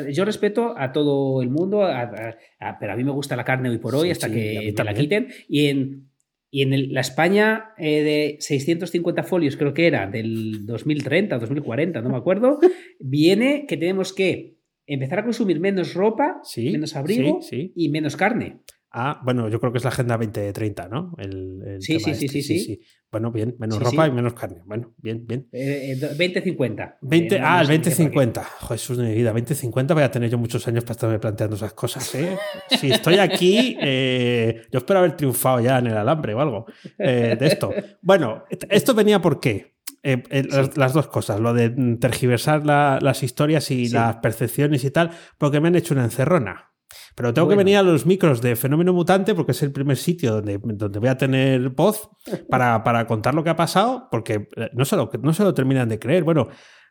eh, 0.08 0.12
Yo 0.12 0.24
respeto 0.26 0.74
a 0.76 0.92
todo 0.92 1.40
el 1.40 1.48
mundo, 1.48 1.82
a- 1.84 2.02
a- 2.02 2.36
a- 2.60 2.78
pero 2.78 2.92
a 2.92 2.96
mí 2.96 3.02
me 3.04 3.12
gusta 3.12 3.34
la 3.34 3.44
carne 3.44 3.70
hoy 3.70 3.78
por 3.78 3.94
hoy 3.94 4.08
Sí, 4.08 4.10
hasta 4.12 4.26
sí, 4.28 4.34
que 4.34 4.74
me 4.76 4.84
la 4.84 4.92
quiten. 4.94 5.28
Y 5.48 5.66
en, 5.68 6.10
y 6.56 6.62
en 6.62 6.72
el- 6.72 6.92
la 6.92 7.00
España 7.00 7.70
eh, 7.78 8.02
de 8.04 8.36
650 8.38 9.24
folios, 9.24 9.56
creo 9.56 9.74
que 9.74 9.88
era, 9.88 10.06
del 10.06 10.64
2030, 10.66 11.38
2040, 11.40 12.00
no 12.00 12.10
me 12.10 12.16
acuerdo, 12.16 12.60
viene 13.00 13.66
que 13.66 13.76
tenemos 13.76 14.12
que 14.12 14.54
empezar 14.86 15.18
a 15.18 15.24
consumir 15.24 15.58
menos 15.58 15.94
ropa, 15.94 16.38
Sí, 16.44 16.70
menos 16.70 16.94
abrigo 16.94 17.40
sí, 17.42 17.48
sí. 17.56 17.72
y 17.74 17.88
menos 17.88 18.16
carne. 18.16 18.58
Ah, 18.96 19.20
bueno, 19.24 19.48
yo 19.48 19.58
creo 19.58 19.72
que 19.72 19.78
es 19.78 19.84
la 19.84 19.90
Agenda 19.90 20.16
2030, 20.16 20.88
¿no? 20.88 21.14
El, 21.18 21.60
el 21.66 21.82
Sí, 21.82 21.94
tema 21.98 22.04
sí, 22.04 22.14
sí, 22.14 22.26
este, 22.26 22.42
sí, 22.42 22.58
sí. 22.60 22.80
Bueno, 23.10 23.32
bien, 23.32 23.56
menos 23.58 23.80
ropa 23.82 24.06
y 24.06 24.12
menos 24.12 24.34
carne. 24.34 24.62
Bueno, 24.64 24.94
bien, 24.98 25.26
bien. 25.26 25.48
Eh, 25.52 25.92
eh, 25.92 25.96
2050. 25.96 26.98
20, 27.02 27.36
Eh, 27.36 27.40
no- 27.40 27.46
ah, 27.46 27.60
el 27.60 27.66
sé 27.66 27.72
qué 27.72 27.78
por 27.78 27.88
aquí. 27.88 27.90
2050. 27.90 28.44
Jesús 28.68 28.96
de 28.98 29.04
mi 29.04 29.14
vida, 29.14 29.30
2050 29.32 29.94
voy 29.94 30.02
a 30.04 30.10
tener 30.10 30.30
yo 30.30 30.38
muchos 30.38 30.66
años 30.68 30.84
para 30.84 30.92
estarme 30.92 31.18
planteando 31.18 31.56
esas 31.56 31.72
cosas. 31.74 32.14
¿eh? 32.14 32.36
Si 32.78 32.90
estoy 32.92 33.18
aquí, 33.18 33.76
eh, 33.80 34.62
yo 34.70 34.78
espero 34.78 35.00
haber 35.00 35.16
triunfado 35.16 35.60
ya 35.60 35.78
en 35.80 35.88
el 35.88 35.96
alambre 35.96 36.34
o 36.34 36.40
algo 36.40 36.66
eh, 36.98 37.36
de 37.38 37.46
esto. 37.46 37.72
Bueno, 38.00 38.44
esto 38.70 38.94
venía 38.94 39.20
por 39.20 39.40
qué. 39.40 39.74
Eh, 40.02 40.22
eh, 40.30 40.44
las, 40.50 40.76
las 40.76 40.92
dos 40.92 41.06
cosas, 41.08 41.40
lo 41.40 41.54
de 41.54 41.70
tergiversar 41.98 42.66
la- 42.66 42.98
las 43.00 43.22
historias 43.22 43.70
y 43.70 43.86
Sí. 43.86 43.94
las 43.94 44.16
percepciones 44.16 44.84
y 44.84 44.90
tal, 44.90 45.10
porque 45.38 45.60
me 45.60 45.68
han 45.68 45.76
hecho 45.76 45.94
una 45.94 46.04
encerrona. 46.04 46.70
Pero 47.14 47.32
tengo 47.34 47.48
que 47.48 47.56
venir 47.56 47.76
a 47.76 47.82
los 47.82 48.06
micros 48.06 48.40
de 48.40 48.56
Fenómeno 48.56 48.92
Mutante 48.92 49.34
porque 49.34 49.52
es 49.52 49.62
el 49.62 49.72
primer 49.72 49.96
sitio 49.96 50.32
donde, 50.34 50.58
donde 50.62 50.98
voy 50.98 51.08
a 51.08 51.16
tener 51.16 51.68
voz 51.70 52.08
para, 52.48 52.82
para 52.84 53.06
contar 53.06 53.34
lo 53.34 53.44
que 53.44 53.50
ha 53.50 53.56
pasado, 53.56 54.08
porque 54.10 54.48
eh, 54.56 54.70
no 54.74 54.84
se 54.84 54.96
lo, 54.96 55.10
no 55.22 55.32
se 55.32 55.42
lo 55.44 55.54
terminan 55.54 55.88
de 55.88 55.98
creer. 55.98 56.24
Bueno, 56.24 56.48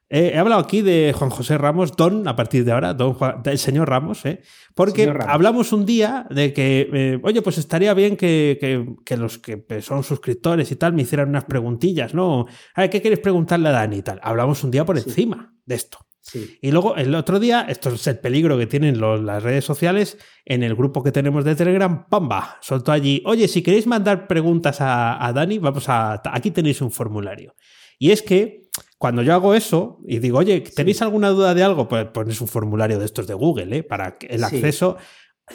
eh, 0.10 0.32
he 0.36 0.38
hablado 0.38 0.62
aquí 0.62 0.82
de 0.82 1.14
Juan 1.18 1.30
José 1.32 1.58
Ramos, 1.58 1.96
Don, 1.96 2.28
a 2.28 2.36
partir 2.36 2.66
de 2.66 2.72
ahora, 2.74 2.94
Don 2.94 3.14
Juan- 3.14 3.42
del 3.42 3.58
señor 3.58 3.90
Ramos, 3.90 4.24
¿eh? 4.26 4.42
porque 4.76 5.04
Señor 5.04 5.18
Ramos. 5.18 5.34
hablamos 5.34 5.74
un 5.74 5.86
día 5.86 6.28
de 6.30 6.54
que, 6.54 6.90
eh, 6.94 7.20
oye, 7.24 7.42
pues 7.42 7.58
estaría 7.58 7.94
bien 7.96 8.16
que, 8.18 8.58
que- 8.60 8.86
que 9.06 9.18
los 9.18 9.40
que 9.40 9.66
son 9.82 10.04
suscriptores 10.04 10.72
y 10.72 10.76
tal 10.76 10.94
me 10.94 11.02
hicieran 11.04 11.30
unas 11.30 11.46
preguntillas, 11.46 12.14
¿no? 12.14 12.46
A 12.76 12.82
ver, 12.82 12.90
¿qué 12.92 13.02
quieres 13.02 13.20
preguntarle 13.22 13.70
a 13.70 13.72
Dani 13.72 13.98
y 13.98 14.02
tal? 14.04 14.20
Hablamos 14.22 14.64
un 14.64 14.70
día 14.72 14.86
por 14.86 15.00
Sí. 15.00 15.10
encima 15.10 15.54
de 15.66 15.76
esto. 15.76 15.98
Sí. 16.26 16.58
Y 16.62 16.72
luego 16.72 16.96
el 16.96 17.14
otro 17.16 17.38
día, 17.38 17.66
esto 17.68 17.90
es 17.90 18.08
el 18.08 18.18
peligro 18.18 18.58
que 18.58 18.66
tienen 18.66 18.98
los- 19.00 19.22
las 19.22 19.44
redes 19.44 19.66
sociales, 19.66 20.18
en 20.46 20.64
el 20.64 20.74
grupo 20.74 21.04
que 21.04 21.12
tenemos 21.12 21.44
de 21.44 21.54
Telegram, 21.56 22.08
¡pamba! 22.10 22.58
Soltó 22.62 22.94
allí, 22.94 23.22
oye, 23.26 23.48
si 23.50 23.62
queréis 23.62 23.86
mandar 23.88 24.26
preguntas 24.28 24.80
a, 24.80 25.24
a 25.26 25.34
Dani, 25.34 25.60
vamos 25.60 25.90
a... 25.90 26.22
Aquí 26.26 26.50
tenéis 26.52 26.82
un 26.82 26.92
formulario. 26.92 27.54
Y 28.00 28.12
es 28.12 28.22
que 28.22 28.70
cuando 28.98 29.22
yo 29.22 29.34
hago 29.34 29.54
eso 29.54 30.00
y 30.08 30.20
digo, 30.20 30.38
oye, 30.40 30.62
¿tenéis 30.62 31.02
alguna 31.02 31.28
duda 31.30 31.54
de 31.54 31.62
algo? 31.64 31.90
Pues 31.90 32.06
pones 32.06 32.40
un 32.40 32.48
formulario 32.48 32.98
de 33.00 33.06
estos 33.06 33.28
de 33.28 33.34
Google, 33.34 33.76
¿eh? 33.78 33.84
Para 33.84 34.18
el 34.22 34.40
Sí. 34.40 34.46
acceso, 34.46 34.96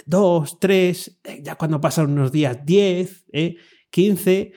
dos, 0.04 0.60
tres, 0.60 1.18
eh, 1.24 1.40
ya 1.42 1.54
cuando 1.54 1.80
pasan 1.80 2.12
unos 2.12 2.30
días, 2.30 2.58
diez, 2.64 3.24
¿eh? 3.32 3.56
15... 3.90 4.52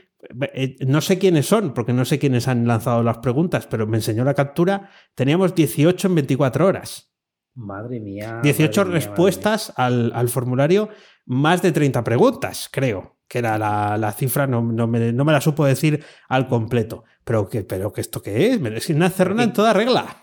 eh, 0.53 0.75
No 0.85 1.01
sé 1.01 1.17
quiénes 1.17 1.45
son, 1.45 1.73
porque 1.73 1.93
no 1.93 2.05
sé 2.05 2.19
quiénes 2.19 2.47
han 2.47 2.67
lanzado 2.67 3.03
las 3.03 3.19
preguntas, 3.19 3.67
pero 3.67 3.87
me 3.87 3.97
enseñó 3.97 4.23
la 4.23 4.33
captura. 4.33 4.89
Teníamos 5.15 5.55
18 5.55 6.07
en 6.07 6.15
24 6.15 6.67
horas. 6.67 7.13
Madre 7.53 7.99
mía. 7.99 8.39
18 8.43 8.81
madre 8.81 8.89
mía, 8.89 8.99
respuestas 8.99 9.73
al, 9.75 10.11
al 10.13 10.29
formulario, 10.29 10.89
más 11.25 11.61
de 11.61 11.71
30 11.71 12.03
preguntas, 12.03 12.69
creo, 12.71 13.17
que 13.27 13.39
era 13.39 13.57
la, 13.57 13.97
la 13.97 14.11
cifra, 14.13 14.47
no, 14.47 14.61
no 14.61 14.87
me, 14.87 15.11
no 15.11 15.25
me 15.25 15.33
la 15.33 15.41
supo 15.41 15.65
decir 15.65 16.03
al 16.29 16.47
completo. 16.47 17.03
Pero 17.23 17.47
que, 17.49 17.63
pero 17.63 17.91
que 17.91 18.01
esto 18.01 18.21
qué 18.21 18.51
es, 18.51 18.61
es 18.61 18.89
una 18.89 19.09
cerrona 19.09 19.43
en 19.43 19.53
toda 19.53 19.73
regla. 19.73 20.17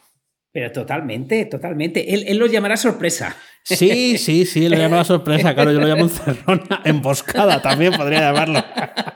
Pero 0.50 0.72
totalmente, 0.72 1.44
totalmente. 1.44 2.14
Él, 2.14 2.24
él 2.26 2.38
lo 2.38 2.46
llamará 2.46 2.76
sorpresa. 2.76 3.36
Sí, 3.62 4.16
sí, 4.16 4.46
sí, 4.46 4.68
lo 4.68 4.76
llama 4.76 4.96
la 4.96 5.04
sorpresa, 5.04 5.54
claro, 5.54 5.70
yo 5.70 5.80
lo 5.80 5.86
llamo 5.86 6.04
encerrona, 6.04 6.80
emboscada 6.84 7.60
también 7.60 7.92
podría 7.92 8.20
llamarlo. 8.20 8.64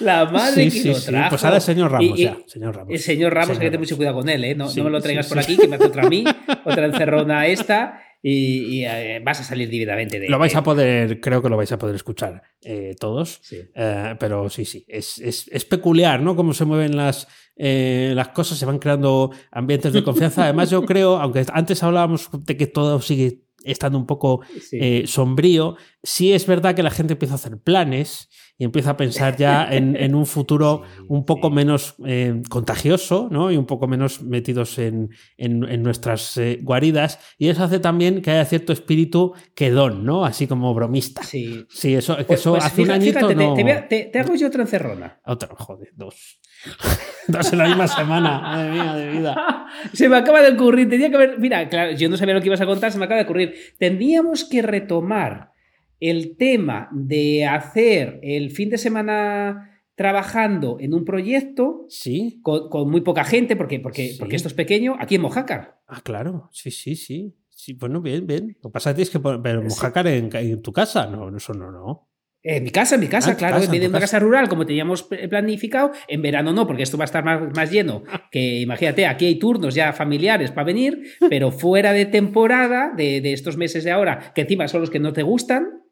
La 0.00 0.24
madre 0.26 0.70
Sí, 0.70 0.82
que 0.82 0.88
lo 0.90 1.00
trajo. 1.00 1.28
Pues 1.30 1.44
ahora 1.44 1.56
el 1.56 1.62
señor 1.62 1.90
Ramos, 1.92 2.18
Y- 2.18 2.22
y- 2.22 2.24
ya, 2.24 2.36
señor 2.46 2.76
Ramos. 2.76 2.92
El 2.92 2.98
señor 3.00 3.32
Ramos, 3.34 3.46
Señor 3.48 3.60
hay 3.62 3.66
que 3.66 3.70
tener 3.70 3.80
mucho 3.80 3.96
cuidado 3.96 4.16
con 4.16 4.28
él, 4.28 4.44
¿eh? 4.44 4.54
No, 4.54 4.66
no 4.74 4.84
me 4.84 4.90
lo 4.90 5.00
traigas 5.00 5.26
por 5.28 5.38
aquí, 5.38 5.56
que 5.56 5.68
me 5.68 5.76
hace 5.76 5.86
otra 5.86 6.04
a 6.04 6.08
mí, 6.08 6.24
otra 6.64 6.86
encerrona 6.86 7.46
esta, 7.46 8.00
y, 8.22 8.80
y, 8.80 8.84
eh, 8.84 9.20
vas 9.24 9.40
a 9.40 9.44
salir 9.44 9.68
divinamente 9.68 10.18
de 10.18 10.28
Lo 10.28 10.38
vais 10.38 10.54
a 10.56 10.62
poder, 10.62 11.20
creo 11.20 11.42
que 11.42 11.48
lo 11.48 11.56
vais 11.56 11.70
a 11.72 11.78
poder 11.78 11.94
escuchar 11.94 12.42
eh, 12.62 12.94
todos. 12.98 13.38
Sí. 13.42 13.58
Eh, 13.74 14.16
pero 14.18 14.48
sí, 14.50 14.64
sí, 14.64 14.84
es, 14.88 15.18
es- 15.18 15.48
es 15.52 15.64
peculiar, 15.64 16.20
¿no? 16.20 16.34
Cómo 16.34 16.52
se 16.52 16.64
mueven 16.64 16.96
las, 16.96 17.28
las 17.56 18.28
cosas, 18.28 18.58
se 18.58 18.66
van 18.66 18.78
creando 18.78 19.30
ambientes 19.50 19.92
de 19.92 20.02
confianza. 20.02 20.44
Además, 20.44 20.70
yo 20.70 20.84
creo, 20.84 21.16
aunque 21.18 21.44
antes 21.52 21.82
hablábamos 21.82 22.28
de 22.44 22.56
que 22.56 22.66
todo 22.66 23.00
sigue 23.00 23.45
estando 23.66 23.98
un 23.98 24.06
poco 24.06 24.40
Sí. 24.60 24.78
eh, 24.80 25.02
sombrío, 25.06 25.76
sí 26.02 26.32
es 26.32 26.46
verdad 26.46 26.74
que 26.74 26.82
la 26.82 26.90
gente 26.90 27.14
empieza 27.14 27.34
a 27.34 27.36
hacer 27.36 27.58
planes 27.58 28.28
y 28.58 28.64
empieza 28.64 28.90
a 28.92 28.96
pensar 28.96 29.36
ya 29.36 29.68
en, 29.70 29.96
en 30.02 30.14
un 30.14 30.24
futuro 30.24 30.82
Sí, 30.96 31.04
un 31.08 31.24
poco 31.26 31.48
sí. 31.48 31.54
menos 31.54 31.94
eh, 32.06 32.40
contagioso, 32.48 33.28
¿no? 33.30 33.50
Y 33.52 33.56
un 33.56 33.66
poco 33.66 33.86
menos 33.86 34.22
metidos 34.22 34.78
en, 34.78 35.10
en- 35.36 35.64
en 35.64 35.82
nuestras 35.82 36.36
eh, 36.38 36.58
guaridas. 36.62 37.18
Y 37.38 37.48
eso 37.48 37.64
hace 37.64 37.78
también 37.80 38.22
que 38.22 38.30
haya 38.30 38.44
cierto 38.46 38.72
espíritu 38.72 39.34
quedón, 39.54 40.04
¿no? 40.04 40.24
Así 40.24 40.46
como 40.46 40.72
bromista. 40.74 41.22
Sí. 41.22 41.64
Sí, 41.68 41.94
eso, 41.94 42.16
Pues- 42.26 42.40
eso 42.40 42.52
pues 42.52 42.64
hace 42.64 42.80
un 42.80 42.86
fíjate, 42.86 43.02
añito 43.04 43.18
fíjate, 43.28 43.34
te- 43.34 43.44
no... 43.44 43.54
te, 43.54 43.82
te- 44.04 44.10
te 44.10 44.18
hago 44.20 44.34
yo 44.34 44.46
otra 44.46 44.62
encerrona. 44.62 45.20
Otra, 45.26 45.48
joder, 45.58 45.90
dos. 45.94 46.40
dos 47.28 47.52
en 47.52 47.58
la 47.58 47.66
misma 47.66 47.88
semana. 47.88 48.40
Madre 48.40 48.70
mía, 48.70 48.94
de 48.94 49.10
vida. 49.10 49.66
Se 49.92 50.08
me 50.08 50.16
acaba 50.16 50.42
de 50.42 50.52
ocurrir, 50.54 50.88
tenía 50.88 51.10
que 51.10 51.16
haber. 51.16 51.38
Mira, 51.38 51.68
claro, 51.68 51.92
yo 51.92 52.08
no 52.08 52.16
sabía 52.16 52.34
lo 52.34 52.40
que 52.40 52.46
ibas 52.48 52.60
a 52.60 52.66
contar, 52.66 52.92
se 52.92 52.98
me 52.98 53.04
acaba 53.04 53.18
de 53.20 53.24
ocurrir. 53.24 53.54
Tendríamos 53.78 54.44
que 54.44 54.62
retomar 54.62 55.52
el 56.00 56.36
tema 56.36 56.88
de 56.92 57.46
hacer 57.46 58.20
el 58.22 58.50
fin 58.50 58.70
de 58.70 58.78
semana 58.78 59.80
trabajando 59.94 60.76
en 60.78 60.92
un 60.92 61.04
proyecto 61.06 61.86
Sí. 61.88 62.38
con, 62.42 62.68
con 62.68 62.90
muy 62.90 63.00
poca 63.00 63.24
gente, 63.24 63.56
porque, 63.56 63.80
porque, 63.80 64.10
Sí. 64.10 64.16
porque 64.18 64.36
esto 64.36 64.48
es 64.48 64.54
pequeño, 64.54 64.94
aquí 65.00 65.14
en 65.14 65.22
Mojácar. 65.22 65.78
Ah, 65.86 66.00
claro. 66.04 66.50
Sí, 66.52 66.70
sí, 66.70 66.96
sí. 66.96 67.34
Sí, 67.48 67.72
bueno, 67.72 68.02
bien, 68.02 68.26
bien. 68.26 68.58
Lo 68.62 68.68
que 68.68 68.74
pasa 68.74 68.90
es 68.90 69.08
que 69.08 69.18
pero 69.18 69.62
mojácar 69.62 70.06
en, 70.08 70.28
en 70.36 70.60
tu 70.60 70.70
casa. 70.72 71.06
No, 71.06 71.34
eso 71.34 71.54
no, 71.54 71.72
no. 71.72 72.06
En 72.42 72.62
mi 72.62 72.70
casa, 72.70 72.94
en 72.94 73.00
mi 73.00 73.08
casa, 73.08 73.32
Ah, 73.32 73.36
claro, 73.36 73.56
casa, 73.58 73.74
en 73.74 73.80
una 73.82 73.92
casa. 73.98 74.00
casa 74.00 74.18
rural 74.20 74.48
como 74.48 74.64
teníamos 74.66 75.02
p- 75.02 75.28
planificado, 75.28 75.90
en 76.06 76.22
verano 76.22 76.52
no, 76.52 76.66
porque 76.66 76.84
esto 76.84 76.96
va 76.96 77.02
a 77.04 77.06
estar 77.06 77.24
más, 77.24 77.40
más 77.56 77.70
lleno, 77.72 78.04
que 78.30 78.60
imagínate, 78.60 79.04
aquí 79.06 79.26
hay 79.26 79.34
turnos 79.38 79.74
ya 79.74 79.92
familiares 79.92 80.52
para 80.52 80.64
venir, 80.66 81.02
pero 81.28 81.50
fuera 81.50 81.92
de 81.92 82.06
temporada, 82.06 82.92
de, 82.96 83.20
de 83.20 83.32
estos 83.32 83.56
meses 83.56 83.82
de 83.82 83.90
ahora, 83.90 84.32
que 84.34 84.42
encima 84.42 84.68
son 84.68 84.80
los 84.82 84.90
que 84.90 85.00
no 85.00 85.12
te 85.12 85.22
gustan, 85.22 85.82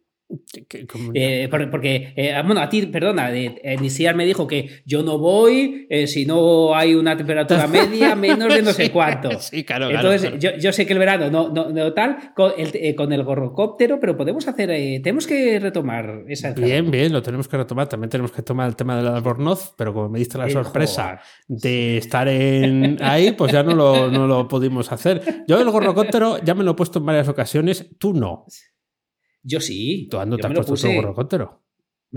Eh, 1.14 1.48
por- 1.50 1.70
porque, 1.70 2.12
eh, 2.16 2.34
bueno, 2.44 2.60
a 2.60 2.68
ti, 2.68 2.87
perdona, 2.87 3.30
eh, 3.32 3.60
eh, 3.62 3.76
Nisiar 3.76 4.14
me 4.14 4.24
dijo 4.24 4.46
que 4.46 4.82
yo 4.84 5.02
no 5.02 5.18
voy 5.18 5.87
eh, 5.90 6.06
si 6.06 6.24
no 6.26 6.74
hay 6.74 6.94
una 6.94 7.16
temperatura 7.16 7.66
media 7.66 8.14
menos 8.16 8.52
de 8.52 8.62
no 8.62 8.72
sé 8.72 8.90
cuánto. 8.90 9.30
Sí, 9.40 9.64
claro, 9.64 9.88
claro, 9.90 10.12
Entonces, 10.12 10.38
claro. 10.40 10.56
Yo, 10.56 10.62
yo 10.62 10.72
sé 10.72 10.87
que 10.87 10.92
el 10.94 10.98
verano 10.98 11.30
no, 11.30 11.50
no, 11.50 11.70
no 11.70 11.92
tal, 11.92 12.32
con 12.34 12.52
el, 12.56 12.70
eh, 12.74 12.94
con 12.94 13.12
el 13.12 13.22
gorrocóptero, 13.22 14.00
pero 14.00 14.16
podemos 14.16 14.46
hacer, 14.48 14.70
eh, 14.70 15.00
tenemos 15.02 15.26
que 15.26 15.58
retomar 15.60 16.24
esa 16.28 16.52
Bien, 16.52 16.90
bien, 16.90 17.12
lo 17.12 17.22
tenemos 17.22 17.46
que 17.48 17.56
retomar. 17.56 17.88
También 17.88 18.10
tenemos 18.10 18.32
que 18.32 18.42
tomar 18.42 18.68
el 18.68 18.76
tema 18.76 18.96
del 18.96 19.08
albornoz, 19.08 19.74
pero 19.76 19.92
como 19.92 20.08
me 20.08 20.18
diste 20.18 20.38
la 20.38 20.48
sorpresa 20.48 21.20
de 21.48 21.98
estar 21.98 22.26
en 22.28 22.96
ahí, 23.02 23.32
pues 23.32 23.52
ya 23.52 23.62
no 23.62 23.74
lo, 23.74 24.10
no 24.10 24.26
lo 24.26 24.48
pudimos 24.48 24.90
hacer. 24.90 25.44
Yo 25.46 25.60
el 25.60 25.70
gorrocóptero 25.70 26.38
ya 26.42 26.54
me 26.54 26.64
lo 26.64 26.72
he 26.72 26.74
puesto 26.74 26.98
en 26.98 27.06
varias 27.06 27.28
ocasiones, 27.28 27.87
tú 27.98 28.14
no. 28.14 28.46
Yo 29.44 29.61
sí. 29.61 30.09
¿Tú 30.11 30.16
yo 30.16 30.37
te 30.37 30.46
has 30.46 30.52
puesto 30.54 30.74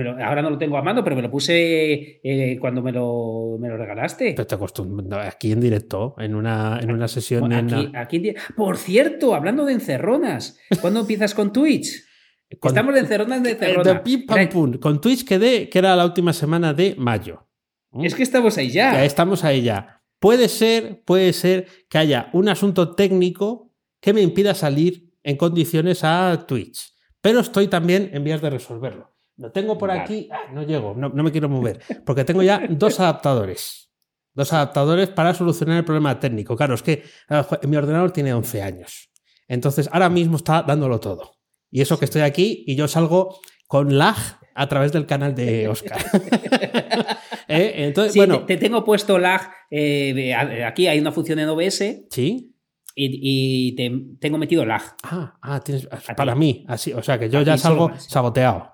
lo- 0.03 0.11
ahora 0.23 0.41
no 0.43 0.49
lo 0.51 0.57
tengo 0.57 0.77
a 0.77 0.81
mano, 0.83 1.03
pero 1.03 1.15
me 1.15 1.21
lo 1.23 1.31
puse 1.31 2.19
eh, 2.23 2.57
cuando 2.61 2.81
me 2.83 2.91
lo, 2.91 3.57
me 3.59 3.67
lo 3.67 3.77
regalaste. 3.77 4.33
Pero 4.35 4.45
te 4.47 4.55
acostumbras 4.55 5.33
aquí 5.33 5.51
en 5.51 5.59
directo, 5.59 6.13
en 6.19 6.35
una, 6.35 6.79
en 6.81 6.91
una 6.91 7.07
sesión. 7.07 7.41
Bueno, 7.41 7.57
en 7.57 7.73
aquí, 7.73 7.89
la- 7.91 8.01
aquí 8.01 8.15
en 8.17 8.23
di- 8.23 8.33
Por 8.55 8.77
cierto, 8.77 9.33
hablando 9.35 9.65
de 9.65 9.73
encerronas, 9.73 10.59
¿cuándo 10.81 10.99
empiezas 11.01 11.33
con 11.33 11.51
Twitch? 11.51 12.03
con- 12.59 12.69
Estamos 12.69 12.93
de 12.93 12.99
encerronas 13.01 13.41
de 13.43 13.49
Eh, 13.49 13.53
encerrona. 13.53 13.93
de 13.93 13.99
pim, 14.01 14.25
pam, 14.25 14.37
Era- 14.37 14.49
pum. 14.49 14.73
Con 14.73 15.01
Twitch 15.01 15.25
quedé 15.25 15.67
que 15.67 15.79
era 15.79 15.95
la 15.95 16.05
última 16.05 16.31
semana 16.31 16.73
de 16.75 16.93
mayo. 16.97 17.47
¿Mm? 17.91 18.05
Es 18.05 18.13
que 18.13 18.21
estamos 18.23 18.57
ahí 18.59 18.69
ya. 18.69 18.93
Ya 18.93 19.03
estamos 19.05 19.43
ahí 19.43 19.63
ya. 19.63 20.03
Puede 20.19 20.47
ser, 20.49 21.01
puede 21.05 21.33
ser 21.33 21.65
que 21.89 21.97
haya 21.97 22.29
un 22.33 22.49
asunto 22.49 22.93
técnico 22.95 23.73
que 23.99 24.13
me 24.13 24.21
impida 24.21 24.53
salir 24.53 25.11
en 25.23 25.37
condiciones 25.37 26.03
a 26.03 26.45
Twitch. 26.47 26.93
Pero 27.21 27.39
estoy 27.39 27.67
también 27.67 28.09
en 28.13 28.23
vías 28.23 28.41
de 28.41 28.49
resolverlo. 28.49 29.13
Lo 29.37 29.51
tengo 29.51 29.77
por 29.77 29.89
Vale. 29.89 30.01
aquí. 30.01 30.29
Ah, 30.31 30.51
no 30.51 30.63
llego, 30.63 30.93
no, 30.95 31.09
no 31.09 31.23
me 31.23 31.31
quiero 31.31 31.49
mover. 31.49 31.79
Porque 32.05 32.23
tengo 32.23 32.41
ya 32.43 32.61
dos 32.69 32.99
adaptadores. 32.99 33.91
Dos 34.33 34.53
adaptadores 34.53 35.09
para 35.09 35.33
solucionar 35.33 35.77
el 35.77 35.85
problema 35.85 36.19
técnico. 36.19 36.55
Claro, 36.55 36.75
es 36.75 36.83
que 36.83 37.03
ah, 37.29 37.45
mi 37.67 37.75
ordenador 37.77 38.11
tiene 38.11 38.33
11 38.33 38.61
años. 38.61 39.09
Entonces, 39.47 39.89
ahora 39.91 40.09
mismo 40.09 40.37
está 40.37 40.61
dándolo 40.63 40.99
todo. 40.99 41.33
Y 41.71 41.81
eso 41.81 41.97
que 41.99 42.05
estoy 42.05 42.21
aquí 42.21 42.63
y 42.67 42.75
yo 42.75 42.87
salgo 42.87 43.39
con 43.67 43.97
lag 43.97 44.15
a 44.55 44.67
través 44.67 44.91
del 44.91 45.05
canal 45.05 45.35
de 45.35 45.67
Oscar. 45.69 45.99
¿Eh? 47.47 47.73
Entonces, 47.85 48.13
Sí, 48.13 48.19
bueno, 48.19 48.45
te, 48.45 48.55
te 48.55 48.57
tengo 48.57 48.83
puesto 48.83 49.17
lag. 49.19 49.41
eh, 49.69 50.33
aquí 50.65 50.87
hay 50.87 50.99
una 50.99 51.11
función 51.11 51.39
en 51.39 51.49
OBS 51.49 51.83
sí. 52.09 52.53
Y, 52.99 53.69
y 53.69 53.75
te 53.75 53.91
tengo 54.19 54.37
metido 54.39 54.65
lag. 54.65 54.81
Ah, 55.03 55.37
ah, 55.41 55.59
tienes, 55.63 55.87
para 56.15 56.33
ti. 56.33 56.39
mí, 56.39 56.65
así, 56.67 56.93
o 56.93 57.03
sea 57.03 57.19
que 57.19 57.29
yo 57.29 57.39
A 57.39 57.43
ya 57.43 57.57
salgo 57.57 57.91
saboteado. 57.97 58.71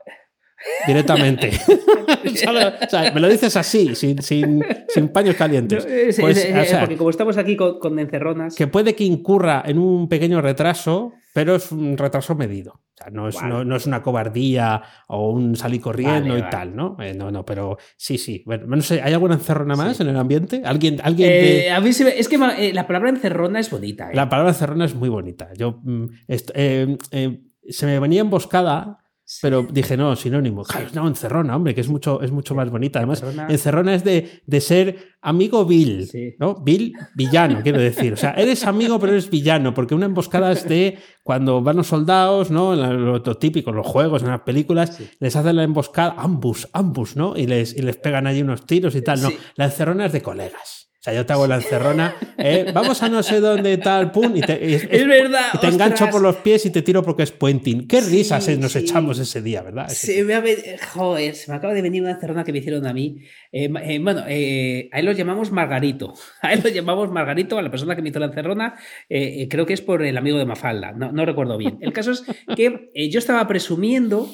Directamente. 0.88 1.52
O 2.26 2.90
sea, 2.90 3.12
me 3.14 3.20
lo 3.20 3.28
dices 3.28 3.56
así, 3.58 3.96
sin, 3.96 4.22
sin, 4.22 4.64
sin 4.88 5.10
paños 5.10 5.36
calientes. 5.36 5.86
Pues, 6.20 6.38
o 6.38 6.66
sea, 6.66 6.80
porque 6.80 6.96
como 6.96 7.10
estamos 7.10 7.38
aquí 7.38 7.58
con, 7.58 7.80
con 7.80 8.00
encerronas. 8.00 8.56
que 8.56 8.68
puede 8.68 8.96
que 8.96 9.04
incurra 9.04 9.62
en 9.66 9.78
un 9.78 10.08
pequeño 10.08 10.42
retraso, 10.42 11.14
pero 11.34 11.56
es 11.56 11.72
un 11.72 11.98
retraso 11.98 12.36
medido. 12.36 12.83
Sea, 13.04 13.12
no 13.12 13.28
es, 13.28 13.36
Vale. 13.36 13.50
no, 13.50 13.64
no 13.66 13.76
es 13.76 13.86
una 13.86 14.02
cobardía 14.02 14.82
o 15.08 15.32
un 15.32 15.56
salir 15.56 15.82
corriendo 15.82 16.30
Vale, 16.30 16.38
y 16.40 16.42
vale. 16.42 16.52
tal, 16.52 16.76
¿no? 16.76 16.98
Eh, 17.00 17.14
no, 17.14 17.32
no, 17.32 17.46
pero 17.46 17.78
sí, 17.98 18.18
sí. 18.18 18.44
Bueno, 18.46 18.66
no 18.68 18.82
sé, 18.82 19.02
¿hay 19.02 19.14
alguna 19.14 19.36
encerrona 19.36 19.76
más 19.76 20.00
en 20.00 20.08
el 20.10 20.18
ambiente? 20.18 20.62
¿Alguien, 20.66 21.00
alguien 21.04 21.30
Eh, 21.32 21.72
a 21.72 21.80
mí 21.82 21.92
se 21.94 22.06
me- 22.06 22.18
es 22.18 22.28
que 22.30 22.36
eh, 22.58 22.74
la 22.74 22.88
palabra 22.88 23.10
encerrona 23.10 23.60
es 23.60 23.70
bonita. 23.70 24.10
La 24.14 24.30
palabra 24.30 24.52
encerrona 24.52 24.86
es 24.86 24.96
muy 24.96 25.10
bonita. 25.10 25.50
Yo 25.58 25.80
mm, 25.84 26.06
se 27.70 27.86
me 27.86 28.00
venía 28.00 28.22
emboscada, 28.22 28.98
pero 29.42 29.64
dije, 29.64 29.96
no, 29.98 30.16
sinónimo. 30.16 30.64
No, 30.94 31.08
encerrona, 31.08 31.56
hombre, 31.56 31.74
que 31.74 31.82
es 31.82 31.88
mucho, 31.88 32.22
es 32.22 32.32
mucho 32.32 32.56
más 32.56 32.70
bonita. 32.70 33.00
Además, 33.00 33.24
Encerrona- 33.24 33.50
encerrona 33.50 33.96
es 33.96 34.04
de, 34.04 34.42
de 34.46 34.62
ser 34.62 35.14
amigo 35.22 35.66
Sí. 35.70 36.36
¿no? 36.40 36.56
Vil, 36.64 36.94
villano, 37.16 37.62
quiero 37.64 37.80
decir. 37.80 38.14
O 38.14 38.18
sea, 38.18 38.32
eres 38.32 38.66
amigo, 38.66 39.00
pero 39.00 39.14
eres 39.14 39.30
villano, 39.30 39.74
porque 39.74 39.96
una 39.96 40.06
emboscada 40.06 40.52
es 40.52 40.68
de 40.68 40.98
cuando 41.24 41.62
van 41.62 41.78
los 41.78 41.88
soldados, 41.88 42.52
¿no? 42.52 42.76
Lo, 42.76 43.20
lo 43.20 43.38
típico, 43.38 43.72
los 43.72 43.88
juegos, 43.88 44.22
en 44.24 44.30
las 44.30 44.42
películas, 44.42 44.96
Sí. 44.98 45.10
les 45.20 45.36
hacen 45.36 45.56
la 45.56 45.64
emboscada, 45.64 46.16
ambus, 46.18 46.68
ambus, 46.74 47.16
¿no? 47.16 47.38
Y 47.38 47.48
les, 47.48 47.74
y 47.76 47.82
les 47.82 47.96
pegan 47.98 48.28
allí 48.28 48.42
unos 48.42 48.66
tiros 48.66 48.96
y 48.96 49.02
tal. 49.02 49.22
No, 49.22 49.30
la 49.56 49.66
encerrona 49.66 50.06
es 50.08 50.12
de 50.12 50.22
colegas. 50.22 50.83
O 51.04 51.06
sea, 51.06 51.14
yo 51.16 51.26
te 51.26 51.34
hago 51.34 51.48
la 51.48 51.56
encerrona, 51.56 52.16
¿eh? 52.38 52.72
vamos 52.74 53.04
a 53.04 53.10
no 53.10 53.22
sé 53.24 53.42
dónde 53.42 53.78
tal, 53.78 54.10
pum, 54.10 54.38
y 54.38 54.40
te, 54.40 54.54
y- 54.54 54.76
Es 54.76 55.06
verdad. 55.06 55.48
y 55.54 55.58
te 55.58 55.68
engancho 55.68 56.08
por 56.10 56.22
los 56.22 56.38
pies 56.38 56.66
y 56.66 56.70
te 56.70 56.82
tiro 56.82 57.04
porque 57.04 57.24
es 57.24 57.32
puenting. 57.34 57.90
Qué 57.90 58.00
risas 58.00 58.48
eh, 58.48 58.56
nos 58.56 58.72
sí. 58.72 58.80
echamos 58.80 59.20
ese 59.20 59.42
día, 59.42 59.62
¿verdad? 59.64 59.88
Ese 59.92 60.14
Se 60.14 60.24
me, 60.24 60.34
ha 60.34 60.42
joder, 60.94 61.36
se 61.36 61.52
me 61.52 61.58
acaba 61.58 61.74
de 61.74 61.82
venir 61.82 62.02
una 62.04 62.12
encerrona 62.12 62.46
que 62.46 62.54
me 62.54 62.60
hicieron 62.60 62.88
a 62.88 62.94
mí. 62.94 63.18
Eh, 63.52 63.70
eh, 63.84 64.00
bueno, 64.00 64.22
a 64.22 64.30
él 64.32 65.06
lo 65.06 65.12
llamamos 65.12 65.52
Margarito. 65.52 66.14
A 66.42 66.54
él 66.54 66.62
lo 66.64 66.70
llamamos 66.70 67.12
Margarito, 67.12 67.58
a 67.58 67.62
la 67.62 67.70
persona 67.70 67.98
que 67.98 68.02
me 68.02 68.08
hizo 68.08 68.20
la 68.20 68.28
encerrona. 68.28 68.76
creo 69.10 69.66
que 69.66 69.74
es 69.74 69.82
por 69.82 70.04
el 70.04 70.16
amigo 70.18 70.38
de 70.38 70.46
Mafalda. 70.46 70.94
No, 70.94 71.12
no 71.12 71.26
recuerdo 71.26 71.58
bien. 71.58 71.80
El 71.82 71.92
caso 71.92 72.12
es 72.12 72.24
que 72.56 72.90
yo 73.12 73.20
estaba 73.20 73.46
presumiendo 73.46 74.30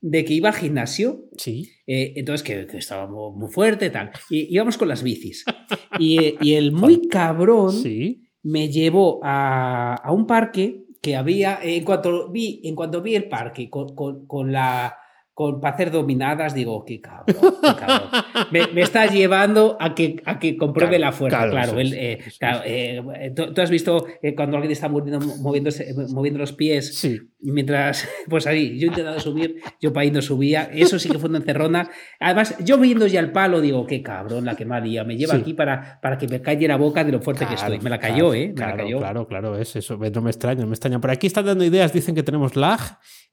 de 0.00 0.24
que 0.24 0.34
iba 0.34 0.48
al 0.50 0.54
gimnasio 0.54 1.24
Sí. 1.36 1.68
eh, 1.86 2.12
entonces, 2.16 2.42
que, 2.46 2.66
que 2.66 2.78
estaba 2.78 3.06
mu- 3.08 3.32
muy 3.32 3.50
fuerte, 3.50 3.90
tal. 3.90 4.10
Y 4.30 4.54
íbamos 4.54 4.76
con 4.78 4.88
las 4.88 5.02
bicis. 5.02 5.44
Y, 5.98 6.22
eh, 6.22 6.34
y 6.40 6.54
el 6.54 6.72
muy 6.72 7.08
cabrón 7.08 7.72
Sí. 7.72 8.28
me 8.42 8.68
llevó 8.68 9.20
a, 9.22 9.94
a 9.94 10.12
un 10.12 10.26
parque 10.26 10.84
que 11.00 11.16
había. 11.16 11.58
En 11.62 11.84
cuanto 11.84 12.30
vi, 12.30 12.60
en 12.64 12.74
cuanto 12.74 13.00
vi 13.02 13.14
el 13.14 13.28
parque 13.28 13.68
con, 13.70 13.94
con- 13.94 14.26
con 14.26 14.52
la. 14.52 14.96
Con, 15.36 15.60
para 15.60 15.74
hacer 15.74 15.90
dominadas, 15.90 16.54
digo, 16.54 16.82
qué 16.86 16.98
cabrón, 16.98 17.26
qué 17.62 17.74
cabrón. 17.78 18.08
Me, 18.50 18.68
me 18.68 18.80
está 18.80 19.04
llevando 19.04 19.76
a 19.78 19.94
que, 19.94 20.22
a 20.24 20.38
que 20.38 20.56
compruebe 20.56 20.96
Claro, 20.96 21.10
la 21.10 21.12
fuerza. 21.12 21.50
claro, 21.50 21.72
sí, 21.78 21.92
eh, 21.94 22.18
claro, 22.38 22.62
eh, 22.64 23.32
tú, 23.36 23.52
tú 23.52 23.60
has 23.60 23.68
visto 23.68 24.06
eh, 24.22 24.34
cuando 24.34 24.56
alguien 24.56 24.72
está 24.72 24.88
moviendo, 24.88 25.20
moviéndose, 25.42 25.92
moviendo 26.08 26.38
los 26.40 26.54
pies 26.54 26.96
Sí. 26.96 27.20
mientras, 27.40 28.08
pues 28.30 28.46
ahí, 28.46 28.78
yo 28.78 28.86
intentando 28.86 29.20
subir, 29.20 29.56
yo 29.78 29.92
para 29.92 30.04
ahí 30.04 30.10
no 30.10 30.22
subía. 30.22 30.70
Eso 30.72 30.98
sí 30.98 31.10
que 31.10 31.18
fue 31.18 31.28
una 31.28 31.36
encerrona. 31.38 31.90
Además, 32.18 32.56
yo 32.64 32.78
viendo 32.78 33.06
ya 33.06 33.20
el 33.20 33.30
palo, 33.30 33.60
digo, 33.60 33.86
qué 33.86 34.02
cabrón 34.02 34.46
la 34.46 34.56
que 34.56 34.64
malía. 34.64 35.04
Me 35.04 35.18
lleva 35.18 35.34
Sí. 35.34 35.40
aquí 35.42 35.52
para, 35.52 36.00
para 36.00 36.16
que 36.16 36.28
me 36.28 36.40
calle 36.40 36.66
la 36.66 36.76
boca 36.76 37.04
de 37.04 37.12
lo 37.12 37.20
fuerte 37.20 37.44
que 37.46 37.56
estoy. 37.56 37.78
Me 37.80 37.90
la 37.90 37.98
cayó, 37.98 38.30
claro, 38.30 38.34
¿eh? 38.34 38.48
Me 38.48 38.54
claro, 38.54 38.76
la 38.78 38.82
cayó. 38.84 38.98
Claro, 39.00 39.26
claro, 39.28 39.58
es 39.58 39.76
eso. 39.76 39.98
No 39.98 40.22
me 40.22 40.30
extraña, 40.30 40.62
no 40.62 40.66
me 40.66 40.72
extraña. 40.72 40.98
Por 40.98 41.10
aquí 41.10 41.26
están 41.26 41.44
dando 41.44 41.62
ideas, 41.62 41.92
dicen 41.92 42.14
que 42.14 42.22
tenemos 42.22 42.56
lag, 42.56 42.80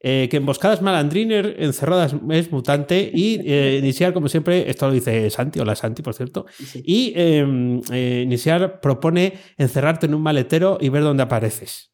eh, 0.02 0.28
que 0.30 0.36
emboscadas 0.36 0.82
malandriner, 0.82 1.56
es 2.02 2.52
mutante 2.52 3.12
y 3.14 3.40
eh, 3.46 3.78
iniciar, 3.80 4.14
como 4.14 4.30
siempre, 4.30 4.70
esto 4.70 4.88
lo 4.88 4.94
dice 4.94 5.30
Santi, 5.30 5.60
hola 5.60 5.76
Santi, 5.76 6.02
por 6.02 6.14
cierto, 6.14 6.46
Sí. 6.58 6.82
y 6.86 7.14
eh, 7.16 7.80
eh, 7.92 8.22
iniciar 8.24 8.80
propone 8.80 9.34
encerrarte 9.58 10.06
en 10.06 10.14
un 10.16 10.22
maletero 10.22 10.78
y 10.80 10.90
ver 10.90 11.04
dónde 11.04 11.24
apareces. 11.24 11.92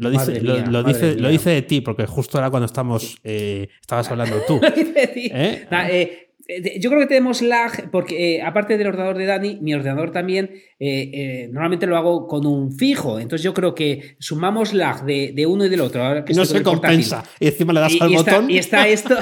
Lo 0.00 0.10
dice, 0.10 0.40
lo, 0.40 0.56
lo 0.66 0.84
dice, 0.84 1.16
lo 1.16 1.28
dice 1.28 1.50
de 1.50 1.62
ti, 1.62 1.80
porque 1.80 2.06
justo 2.06 2.38
ahora 2.38 2.50
cuando 2.50 2.66
estamos, 2.66 3.18
eh, 3.24 3.68
estabas 3.80 4.08
hablando 4.12 4.36
tú. 4.46 4.60
¿Eh? 4.62 5.66
Nah, 5.72 5.88
eh, 5.88 6.02
eh, 6.02 6.27
yo 6.80 6.88
creo 6.88 7.00
que 7.02 7.06
tenemos 7.06 7.42
lag 7.42 7.90
porque 7.90 8.36
eh, 8.36 8.42
aparte 8.42 8.78
del 8.78 8.86
ordenador 8.86 9.18
de 9.18 9.26
Dani, 9.26 9.58
mi 9.60 9.74
ordenador 9.74 10.10
también 10.12 10.50
eh, 10.78 11.10
eh, 11.12 11.48
normalmente 11.52 11.86
lo 11.86 11.96
hago 11.96 12.26
con 12.26 12.46
un 12.46 12.72
fijo. 12.72 13.20
Entonces 13.20 13.44
yo 13.44 13.52
creo 13.52 13.74
que 13.74 14.16
sumamos 14.18 14.72
lag 14.72 15.04
de, 15.04 15.32
de 15.34 15.46
uno 15.46 15.66
y 15.66 15.68
del 15.68 15.82
otro. 15.82 16.02
Ahora 16.02 16.24
que 16.24 16.32
no 16.32 16.44
se 16.46 16.60
portátil. 16.60 16.80
compensa. 16.80 17.24
Y 17.38 17.48
encima 17.48 17.72
le 17.74 17.80
das 17.80 17.92
Y, 17.94 17.98
al 18.02 18.10
y 18.10 18.14
está, 18.14 18.32
botón. 18.34 18.50
y 18.50 18.58
está 18.58 18.88
esto. 18.88 19.14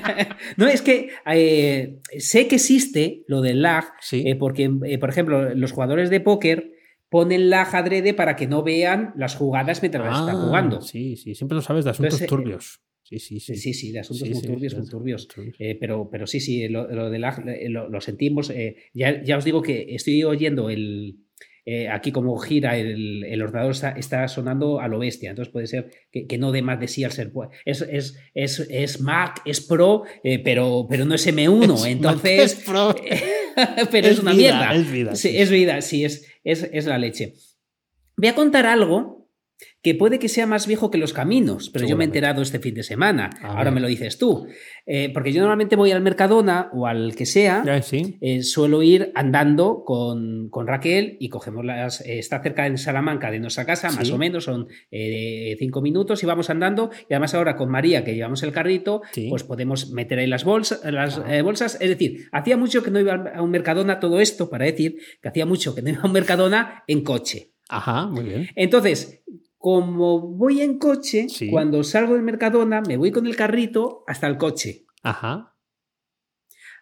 no, 0.56 0.66
es 0.66 0.82
que 0.82 1.10
eh, 1.26 2.00
sé 2.18 2.48
que 2.48 2.56
existe 2.56 3.22
lo 3.28 3.40
del 3.40 3.62
lag, 3.62 3.84
Sí. 4.00 4.24
eh, 4.26 4.34
porque, 4.36 4.70
eh, 4.86 4.98
por 4.98 5.10
ejemplo, 5.10 5.54
los 5.54 5.72
jugadores 5.72 6.10
de 6.10 6.20
póker 6.20 6.72
ponen 7.08 7.50
lag 7.50 7.74
adrede 7.76 8.14
para 8.14 8.34
que 8.34 8.48
no 8.48 8.64
vean 8.64 9.12
las 9.16 9.36
jugadas 9.36 9.80
mientras 9.82 10.04
las 10.04 10.18
están 10.20 10.36
Ah, 10.36 10.40
jugando. 10.46 10.80
Sí, 10.80 11.16
sí, 11.16 11.34
siempre 11.36 11.54
lo 11.54 11.62
sabes 11.62 11.84
de 11.84 11.92
asuntos 11.92 12.14
Entonces, 12.14 12.26
eh, 12.26 12.28
turbios. 12.28 12.80
Sí, 13.04 13.18
sí, 13.18 13.38
sí. 13.38 13.54
Sí, 13.56 13.74
sí, 13.74 13.92
de 13.92 14.00
asuntos 14.00 14.26
Sí, 14.26 14.34
muy 14.34 14.42
turbios, 14.42 14.72
sí, 14.72 14.78
muy 14.78 14.88
turbios. 14.88 15.28
turbios. 15.28 15.56
Eh, 15.58 15.76
pero, 15.78 16.08
pero 16.10 16.26
sí, 16.26 16.40
sí, 16.40 16.68
lo, 16.68 16.88
lo 16.90 17.10
lag 17.18 17.46
eh, 17.48 17.68
lo, 17.68 17.88
lo 17.88 18.00
sentimos. 18.00 18.50
eh, 18.50 18.76
ya, 18.94 19.22
ya 19.22 19.36
os 19.36 19.44
digo 19.44 19.60
que 19.62 19.94
estoy 19.94 20.24
oyendo 20.24 20.70
el. 20.70 21.18
eh, 21.66 21.88
aquí 21.88 22.12
como 22.12 22.36
gira 22.38 22.76
el, 22.78 23.24
el 23.24 23.42
ordenador 23.42 23.72
está, 23.72 23.90
está 23.92 24.26
sonando 24.28 24.80
a 24.80 24.88
lo 24.88 24.98
bestia, 24.98 25.30
entonces 25.30 25.52
puede 25.52 25.66
ser 25.66 25.90
que, 26.12 26.26
que 26.26 26.36
no 26.38 26.50
dé 26.52 26.60
más 26.62 26.78
de 26.80 26.88
sí 26.88 27.04
al 27.04 27.12
ser 27.12 27.30
es, 27.64 27.80
es, 27.82 28.18
es, 28.34 28.60
es 28.70 29.00
Mac, 29.00 29.40
es 29.46 29.60
Pro, 29.62 30.02
pero, 30.44 30.86
pero 30.90 31.04
no 31.06 31.14
es 31.14 31.26
M1, 31.26 31.74
Es 31.74 31.84
entonces 31.86 32.66
Mac, 32.66 33.00
es 33.06 33.14
Pro. 33.74 33.88
pero 33.90 34.08
es, 34.08 34.18
una 34.18 34.32
vida, 34.32 34.72
mierda. 34.72 34.74
es 34.74 34.92
vida, 34.92 35.14
Sí, 35.14 35.36
es 35.36 35.50
vida, 35.50 35.80
sí, 35.82 36.04
es, 36.04 36.26
es, 36.44 36.68
es 36.72 36.84
la 36.86 36.98
leche. 36.98 37.34
Voy 38.16 38.28
a 38.28 38.34
contar 38.34 38.66
algo 38.66 39.23
que 39.84 39.94
puede 39.94 40.18
que 40.18 40.28
sea 40.30 40.46
más 40.46 40.66
viejo 40.66 40.90
que 40.90 40.96
los 40.98 41.12
caminos, 41.12 41.68
pero 41.70 41.86
yo 41.86 41.94
me 41.96 42.04
he 42.04 42.06
enterado 42.06 42.40
este 42.40 42.58
fin 42.58 42.74
de 42.74 42.82
semana. 42.82 43.28
A 43.42 43.58
Ahora 43.58 43.70
me 43.70 43.80
lo 43.80 43.86
dices 43.86 44.16
tú. 44.18 44.46
Eh, 44.86 45.10
porque 45.12 45.30
yo 45.32 45.40
normalmente 45.42 45.76
voy 45.76 45.90
al 45.92 46.00
Mercadona 46.00 46.70
o 46.72 46.86
al 46.86 47.14
que 47.14 47.26
sea. 47.26 47.62
Ya, 47.66 47.80
sí. 47.82 48.16
eh, 48.22 48.42
suelo 48.42 48.82
ir 48.82 49.12
andando 49.14 49.84
con, 49.84 50.48
con 50.48 50.66
Raquel 50.66 51.18
y 51.20 51.28
cogemos 51.28 51.64
las. 51.66 52.00
eh, 52.00 52.18
está 52.18 52.42
cerca 52.42 52.66
en 52.66 52.78
Salamanca 52.78 53.30
de 53.30 53.40
nuestra 53.40 53.66
casa, 53.66 53.90
más 53.92 54.10
o 54.10 54.16
menos, 54.18 54.44
son 54.44 54.68
cinco 55.58 55.82
minutos 55.82 56.22
y 56.22 56.26
vamos 56.26 56.48
andando. 56.48 56.90
Y 57.08 57.12
además, 57.12 57.34
ahora 57.34 57.54
con 57.54 57.70
María, 57.70 58.04
que 58.04 58.14
llevamos 58.14 58.42
el 58.42 58.52
carrito, 58.52 59.02
Sí. 59.12 59.26
pues 59.28 59.44
podemos 59.44 59.90
meter 59.90 60.18
ahí 60.18 60.26
las, 60.26 60.44
bolsas, 60.44 60.80
las 60.90 61.18
Ah. 61.18 61.42
bolsas. 61.42 61.76
Es 61.80 61.90
decir, 61.90 62.26
hacía 62.32 62.56
mucho 62.56 62.82
que 62.82 62.90
no 62.90 63.00
iba 63.00 63.12
a 63.34 63.42
un 63.42 63.50
Mercadona, 63.50 64.00
todo 64.00 64.18
esto 64.20 64.48
para 64.48 64.64
decir 64.64 64.96
que 65.20 65.28
hacía 65.28 65.44
mucho 65.44 65.74
que 65.74 65.82
no 65.82 65.90
iba 65.90 66.00
a 66.02 66.06
un 66.06 66.12
Mercadona 66.12 66.84
en 66.86 67.02
coche. 67.04 67.50
Ajá, 67.68 68.06
muy 68.06 68.24
bien. 68.24 68.48
Entonces, 68.56 69.22
como 69.64 70.20
voy 70.20 70.60
en 70.60 70.78
coche, 70.78 71.26
Sí. 71.30 71.48
cuando 71.50 71.82
salgo 71.84 72.12
del 72.12 72.22
Mercadona, 72.22 72.82
me 72.82 72.98
voy 72.98 73.10
con 73.10 73.26
el 73.26 73.34
carrito 73.34 74.04
hasta 74.06 74.26
el 74.26 74.36
coche. 74.36 74.84
Ajá. 75.02 75.56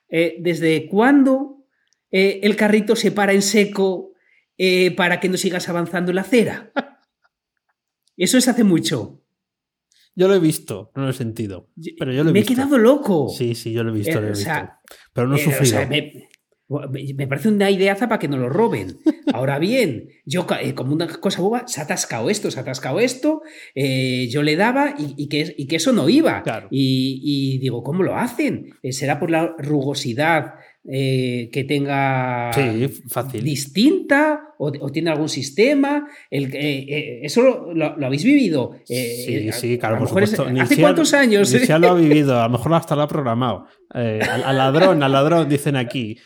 Eh, 0.08 0.38
¿Desde 0.40 0.88
cuándo 0.88 1.64
eh, 2.10 2.40
el 2.42 2.56
carrito 2.56 2.96
se 2.96 3.12
para 3.12 3.34
en 3.34 3.42
seco 3.42 4.14
eh, 4.58 4.90
para 4.96 5.20
que 5.20 5.28
no 5.28 5.36
sigas 5.36 5.68
avanzando 5.68 6.10
en 6.10 6.16
la 6.16 6.22
acera? 6.22 6.72
Eso 8.16 8.36
es 8.36 8.48
hace 8.48 8.64
mucho. 8.64 9.22
Yo 10.16 10.26
lo 10.26 10.34
he 10.34 10.40
visto, 10.40 10.90
no 10.96 11.04
lo 11.04 11.10
he 11.10 11.12
sentido. 11.12 11.70
Pero 12.00 12.12
yo 12.12 12.24
lo 12.24 12.30
he 12.30 12.32
me 12.32 12.40
visto. 12.40 12.52
he 12.52 12.56
quedado 12.56 12.78
loco. 12.78 13.28
Sí, 13.28 13.54
sí, 13.54 13.72
yo 13.72 13.84
lo 13.84 13.90
he 13.94 13.98
visto, 13.98 14.20
lo 14.20 14.26
he 14.26 14.30
o 14.32 14.34
visto. 14.34 14.50
Pero 15.12 15.28
no 15.28 15.36
he 15.36 15.38
Eh, 15.40 15.46
o 15.46 15.50
sufrido. 15.52 15.70
sea, 15.78 15.86
me, 15.86 16.28
me 17.14 17.26
parece 17.26 17.48
una 17.48 17.70
ideaza 17.70 18.08
para 18.08 18.18
que 18.18 18.28
no 18.28 18.36
lo 18.36 18.48
roben. 18.48 18.98
Ahora 19.32 19.58
bien, 19.58 20.08
yo 20.24 20.46
eh, 20.60 20.74
como 20.74 20.92
una 20.94 21.06
cosa 21.08 21.40
boba, 21.42 21.66
se 21.66 21.80
ha 21.80 21.84
atascado 21.84 22.30
esto, 22.30 22.50
se 22.50 22.58
ha 22.58 22.62
atascado 22.62 23.00
esto, 23.00 23.42
eh, 23.74 24.28
yo 24.30 24.42
le 24.42 24.56
daba 24.56 24.94
y, 24.98 25.14
y 25.16 25.28
que, 25.28 25.54
y 25.56 25.66
que 25.66 25.76
eso 25.76 25.92
no 25.92 26.08
iba. 26.08 26.42
Claro. 26.42 26.68
Y, 26.70 27.20
y 27.22 27.58
digo, 27.58 27.82
¿cómo 27.82 28.02
lo 28.02 28.16
hacen? 28.16 28.74
Eh, 28.82 28.92
¿Será 28.92 29.18
por 29.20 29.30
la 29.30 29.54
rugosidad 29.58 30.54
eh, 30.84 31.48
que 31.52 31.62
tenga 31.64 32.50
Sí, 32.54 32.88
fácil. 33.08 33.44
distinta 33.44 34.51
o, 34.64 34.72
o 34.80 34.88
tiene 34.90 35.10
algún 35.10 35.28
sistema? 35.28 36.06
El, 36.30 36.44
eh, 36.54 36.86
eh, 36.88 37.20
¿Eso 37.22 37.42
lo, 37.42 37.74
lo- 37.74 37.96
lo 37.96 38.06
habéis 38.06 38.24
vivido? 38.24 38.72
Eh, 38.88 39.22
Sí, 39.26 39.34
eh, 39.48 39.52
sí, 39.52 39.78
claro, 39.78 39.96
por 39.98 40.04
es- 40.22 40.30
supuesto. 40.30 40.46
¿Hace 40.62 40.80
cuántos 40.80 41.12
años? 41.14 41.52
Niciar 41.52 41.80
lo 41.80 41.90
ha 41.90 41.94
vivido, 42.06 42.40
a 42.40 42.44
lo 42.44 42.50
mejor 42.56 42.74
hasta 42.74 42.94
lo 42.96 43.02
ha 43.02 43.08
programado. 43.08 43.66
Al, 43.94 44.22
al 44.44 44.56
ladrón, 44.56 45.02
al 45.02 45.12
ladrón, 45.12 45.48
dicen 45.48 45.76
aquí. 45.76 46.16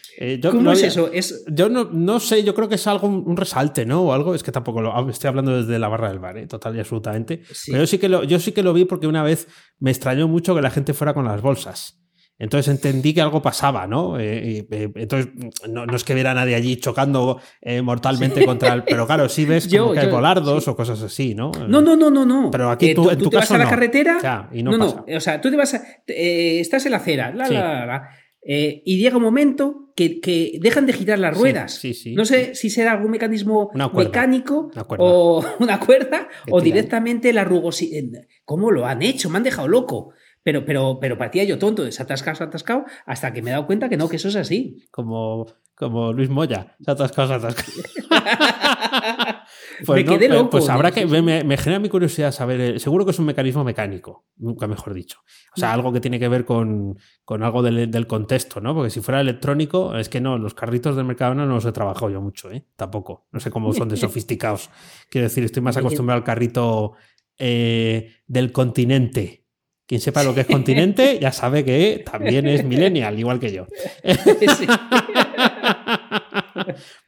Yo 0.41 0.51
¿Cómo 0.51 0.63
no 0.63 0.73
es 0.73 0.79
había- 0.79 0.89
eso? 0.89 1.11
Es, 1.13 1.45
Yo 1.51 1.69
no, 1.69 1.85
no 1.91 2.21
sé, 2.21 2.45
yo 2.45 2.55
creo 2.55 2.69
que 2.69 2.77
es 2.77 2.87
algo, 2.87 3.09
un 3.09 3.37
resalte, 3.37 3.85
¿no? 3.85 4.03
O 4.03 4.13
algo, 4.13 4.35
es 4.37 4.43
que 4.45 4.53
tampoco 4.53 4.81
lo 4.81 5.11
estoy 5.11 5.29
hablando 5.29 5.57
desde 5.61 5.79
la 5.79 5.89
barra 5.89 6.09
del 6.11 6.19
bar, 6.21 6.37
total 6.47 6.77
y 6.77 6.79
absolutamente. 6.81 7.41
Sí. 7.53 7.73
Pero 7.73 7.83
yo 7.83 7.87
sí, 7.89 7.99
que 7.99 8.09
lo, 8.09 8.23
yo 8.23 8.39
sí 8.39 8.53
que 8.53 8.63
lo 8.63 8.73
vi 8.73 8.85
porque 8.85 9.07
una 9.09 9.23
vez 9.25 9.49
me 9.81 9.91
extrañó 9.91 10.29
mucho 10.29 10.55
que 10.55 10.63
la 10.63 10.71
gente 10.71 10.95
fuera 10.95 11.13
con 11.15 11.25
las 11.25 11.41
bolsas. 11.43 12.03
Entonces 12.39 12.69
entendí 12.69 13.15
que 13.15 13.23
algo 13.23 13.41
pasaba, 13.41 13.87
¿no? 13.87 14.21
Eh, 14.21 14.67
eh, 14.71 14.91
entonces, 14.95 15.33
no, 15.71 15.87
no 15.87 15.97
es 15.97 16.05
que 16.05 16.13
viera 16.15 16.33
a 16.33 16.35
nadie 16.35 16.55
allí 16.55 16.77
chocando 16.77 17.41
eh, 17.63 17.81
mortalmente 17.81 18.45
contra 18.45 18.75
el. 18.75 18.85
Pero 18.85 19.07
claro, 19.07 19.29
sí 19.31 19.47
ves 19.47 19.65
como 19.69 19.89
Yo- 19.89 19.93
que 19.95 20.01
hay 20.01 20.11
volardos 20.11 20.65
sí. 20.65 20.71
o 20.71 20.77
cosas 20.77 21.01
así, 21.01 21.35
¿no? 21.35 21.51
No, 21.67 21.81
no, 21.81 21.97
no, 21.97 22.11
no, 22.11 22.27
no. 22.27 22.51
Pero 22.51 22.71
aquí 22.71 22.95
tú- 22.95 23.09
en 23.11 23.19
tu 23.19 23.31
te 23.31 23.37
vas 23.37 23.51
a 23.51 23.57
la 23.59 23.65
no. 23.65 23.71
carretera. 23.71 24.49
Y 24.53 24.63
no 24.63 24.77
no, 24.77 24.79
pasa. 25.05 25.17
O 25.17 25.21
sea, 25.21 25.41
tú 25.41 25.51
te 25.51 25.57
vas 25.57 25.73
a. 25.75 25.83
estás 26.07 26.85
en 26.85 26.91
la 26.93 26.99
acera, 26.99 27.33
la, 27.33 27.47
Sí. 27.47 27.55
la, 27.55 27.87
la, 27.87 28.09
y 28.49 28.99
llega 28.99 29.17
un 29.17 29.23
momento 29.23 29.93
que, 29.97 30.21
que 30.21 30.59
dejan 30.61 30.85
de 30.87 30.93
girar 30.93 31.19
las 31.19 31.37
ruedas. 31.37 31.73
sí, 31.75 31.95
sí. 31.95 32.15
no 32.15 32.25
sé 32.27 32.55
si 32.55 32.69
será 32.71 32.93
algún 32.93 33.11
mecanismo 33.11 33.71
Una 33.75 33.89
cuerda. 33.89 34.09
mecánico 34.11 34.71
Una 34.75 34.85
o 34.99 35.43
una 35.59 35.81
cuerda 35.81 36.29
o 36.51 36.61
directamente 36.61 37.33
la 37.33 37.45
rugosidad. 37.45 38.21
¿Cómo 38.45 38.71
lo 38.71 38.85
han 38.87 39.01
hecho? 39.03 39.31
Me 39.31 39.39
han 39.39 39.43
dejado 39.43 39.67
loco. 39.69 40.13
Pero, 40.47 40.65
pero, 40.65 40.99
pero 41.01 41.19
parecía 41.19 41.43
yo 41.43 41.59
tonto, 41.59 41.91
se 41.91 42.01
ha 42.01 42.05
atascado, 42.05 42.37
se 42.37 42.45
ha 42.45 42.47
atascado, 42.47 42.85
hasta 43.05 43.33
que 43.33 43.43
me 43.43 43.51
he 43.51 43.53
dado 43.53 43.67
cuenta 43.67 43.89
que 43.89 43.97
no, 43.97 44.09
que 44.09 44.15
eso 44.15 44.29
es 44.29 44.37
así. 44.37 44.85
Como, 44.93 45.47
como 45.75 46.13
Luis 46.13 46.31
Moya. 46.31 46.77
Se 46.85 46.89
atascado, 46.93 47.35
atascado. 47.35 47.73
Me 49.89 50.05
quedé 50.05 50.27
eh, 50.27 50.29
loco, 50.29 50.51
Pues 50.51 50.69
habrá 50.69 50.89
¿no? 50.91 50.95
que. 50.95 51.07
Me, 51.07 51.21
me- 51.23 51.45
me 51.45 51.57
genera 51.57 51.81
mi 51.81 51.89
curiosidad 51.89 52.33
saber. 52.33 52.61
eh, 52.61 52.79
seguro 52.79 53.05
que 53.05 53.11
es 53.11 53.19
un 53.19 53.27
mecanismo 53.27 53.63
mecánico, 53.65 54.25
nunca 54.37 54.67
mejor 54.67 54.95
dicho. 54.95 55.19
O 55.57 55.59
sea, 55.61 55.73
algo 55.73 55.93
que 55.93 56.01
tiene 56.01 56.19
que 56.19 56.29
ver 56.29 56.45
con, 56.45 56.97
con 57.25 57.43
algo 57.43 57.63
del, 57.63 57.91
del 57.91 58.07
contexto, 58.07 58.61
¿no? 58.61 58.75
Porque 58.75 58.91
si 58.91 59.01
fuera 59.01 59.21
electrónico, 59.21 59.97
es 59.97 60.09
que 60.09 60.21
no, 60.21 60.39
los 60.39 60.55
carritos 60.55 60.97
del 60.97 61.05
Mercadona 61.07 61.45
no 61.47 61.55
los 61.55 61.65
he 61.67 61.73
trabajado 61.73 62.11
yo 62.11 62.21
mucho, 62.21 62.51
¿eh? 62.51 62.65
Tampoco. 62.77 63.27
No 63.33 63.41
sé 63.41 63.51
cómo 63.51 63.73
son 63.73 63.89
de 63.89 63.97
sofisticados. 64.07 64.71
Quiero 65.11 65.27
decir, 65.27 65.45
estoy 65.45 65.63
más 65.63 65.77
acostumbrado 65.77 66.19
al 66.19 66.25
carrito 66.25 66.93
eh, 67.39 68.13
del 68.27 68.53
continente. 68.53 69.46
Quien 69.87 70.01
sepa 70.01 70.23
lo 70.25 70.35
que 70.35 70.41
es 70.41 70.47
continente 70.47 71.19
ya 71.21 71.31
sabe 71.33 71.65
que 71.65 72.03
también 72.11 72.47
es 72.49 72.65
millennial, 72.65 73.19
igual 73.19 73.39
que 73.39 73.53
yo. 73.53 73.67
Sí. 74.05 74.67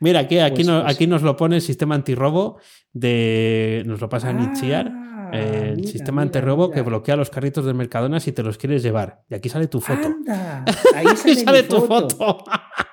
Mira, 0.00 0.20
aquí, 0.20 0.38
aquí, 0.38 0.56
Pues, 0.56 0.66
no- 0.66 0.82
pues. 0.82 0.94
aquí 0.94 1.06
nos 1.06 1.22
lo 1.22 1.36
pone 1.36 1.56
el 1.56 1.62
sistema 1.62 1.94
antirrobo 1.94 2.58
de. 2.92 3.82
Nos 3.86 4.00
lo 4.00 4.08
pasa 4.08 4.28
Ah, 4.30 4.42
Itziar. 4.52 4.92
el 5.32 5.76
mira, 5.76 5.88
sistema 5.90 6.22
mira, 6.22 6.28
antirrobo 6.28 6.68
mira. 6.68 6.74
que 6.76 6.82
bloquea 6.82 7.16
los 7.16 7.30
carritos 7.30 7.64
del 7.64 7.74
Mercadona 7.74 8.20
si 8.20 8.32
te 8.32 8.42
los 8.42 8.58
quieres 8.58 8.82
llevar. 8.82 9.20
Y 9.28 9.34
aquí 9.34 9.48
sale 9.48 9.66
tu 9.66 9.80
foto. 9.80 10.06
Anda, 10.06 10.64
ahí 10.94 11.06
sale, 11.16 11.62
tu 11.64 11.80
foto. 11.80 12.08
foto. 12.16 12.44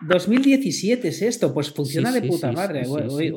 2017 0.02 1.08
es 1.10 1.22
esto, 1.22 1.54
pues 1.54 1.72
funciona 1.72 2.10
Sí, 2.12 2.16
de 2.16 2.22
sí, 2.22 2.28
puta 2.30 2.52
madre. 2.52 2.84
hoy, 2.88 3.32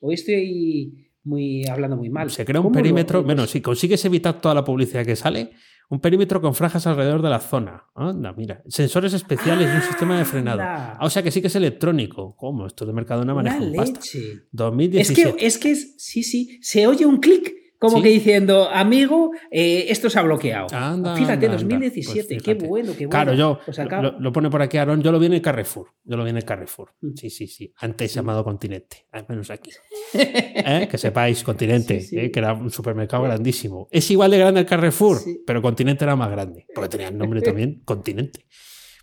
hoy- 0.00 0.14
estoy 0.14 1.08
muy 1.24 1.66
hablando 1.68 1.96
muy 1.96 2.10
mal. 2.10 2.30
Se 2.30 2.44
crea 2.44 2.60
un 2.60 2.64
¿Cómo 2.64 2.74
lo- 2.76 2.82
perímetro. 2.82 3.22
Bueno, 3.22 3.46
si 3.46 3.60
consigues 3.60 4.04
evitar 4.04 4.40
toda 4.40 4.54
la 4.54 4.64
publicidad 4.64 5.04
que 5.06 5.16
sale, 5.16 5.50
un 5.92 6.00
perímetro 6.00 6.40
con 6.40 6.54
franjas 6.54 6.86
alrededor 6.86 7.20
de 7.20 7.28
la 7.28 7.38
zona. 7.38 7.84
Anda, 7.94 8.32
mira. 8.32 8.62
Sensores 8.66 9.12
especiales 9.12 9.68
y 9.70 9.76
un 9.76 9.82
sistema 9.82 10.16
de 10.16 10.24
frenado. 10.24 10.62
Ah, 10.62 10.98
o 11.02 11.10
sea 11.10 11.22
que 11.22 11.30
sí 11.30 11.42
que 11.42 11.48
es 11.48 11.54
electrónico. 11.54 12.34
¿Cómo? 12.34 12.66
Esto 12.66 12.86
de 12.86 12.94
Mercadona 12.94 13.34
maneja 13.34 13.58
un 13.58 13.74
pasta. 13.74 13.98
leche. 13.98 14.32
Es 14.32 14.42
2017. 14.52 15.36
que, 15.36 15.46
es 15.46 15.58
que 15.58 15.70
es, 15.72 15.94
sí, 15.98 16.22
sí, 16.22 16.58
se 16.62 16.86
oye 16.86 17.04
un 17.04 17.18
clic 17.18 17.52
como 17.82 17.96
Sí. 17.96 18.04
que 18.04 18.08
diciendo, 18.10 18.68
amigo, 18.72 19.32
eh, 19.50 19.86
esto 19.88 20.08
se 20.08 20.16
ha 20.20 20.22
bloqueado. 20.22 20.68
Anda, 20.72 21.16
fíjate, 21.16 21.32
anda, 21.46 21.46
anda. 21.46 21.58
2017, 21.58 22.26
Pues 22.36 22.42
qué 22.44 22.54
bueno, 22.54 22.92
qué 22.92 23.06
bueno. 23.06 23.10
Claro, 23.10 23.34
yo 23.34 23.58
Pues 23.66 23.76
lo- 24.20 24.32
pone 24.32 24.48
por 24.50 24.62
aquí 24.62 24.76
Aaron, 24.78 25.02
yo 25.02 25.10
lo 25.10 25.18
vi 25.18 25.26
en 25.26 25.32
el 25.32 25.42
Carrefour. 25.42 25.88
Yo 26.04 26.16
lo 26.16 26.22
vi 26.22 26.30
en 26.30 26.36
el 26.36 26.44
Carrefour. 26.44 26.90
Mm. 27.00 27.14
Sí, 27.16 27.28
sí, 27.28 27.48
sí. 27.48 27.72
Antes 27.78 28.14
llamado 28.14 28.44
Continente, 28.44 29.06
al 29.10 29.26
menos 29.28 29.50
aquí. 29.50 29.70
¿Eh? 30.14 30.86
Que 30.88 30.96
sepáis, 30.96 31.42
Continente, 31.42 32.00
Sí. 32.00 32.18
¿eh? 32.18 32.30
que 32.30 32.38
era 32.38 32.52
un 32.54 32.70
supermercado 32.70 33.24
grandísimo. 33.24 33.88
Es 33.90 34.08
igual 34.12 34.30
de 34.30 34.38
grande 34.38 34.60
el 34.60 34.66
Carrefour, 34.66 35.18
pero 35.44 35.60
Continente 35.60 36.04
era 36.04 36.14
más 36.14 36.30
grande, 36.30 36.66
porque 36.72 36.90
tenía 36.90 37.08
el 37.08 37.18
nombre 37.18 37.40
también, 37.42 37.82
Continente. 37.84 38.46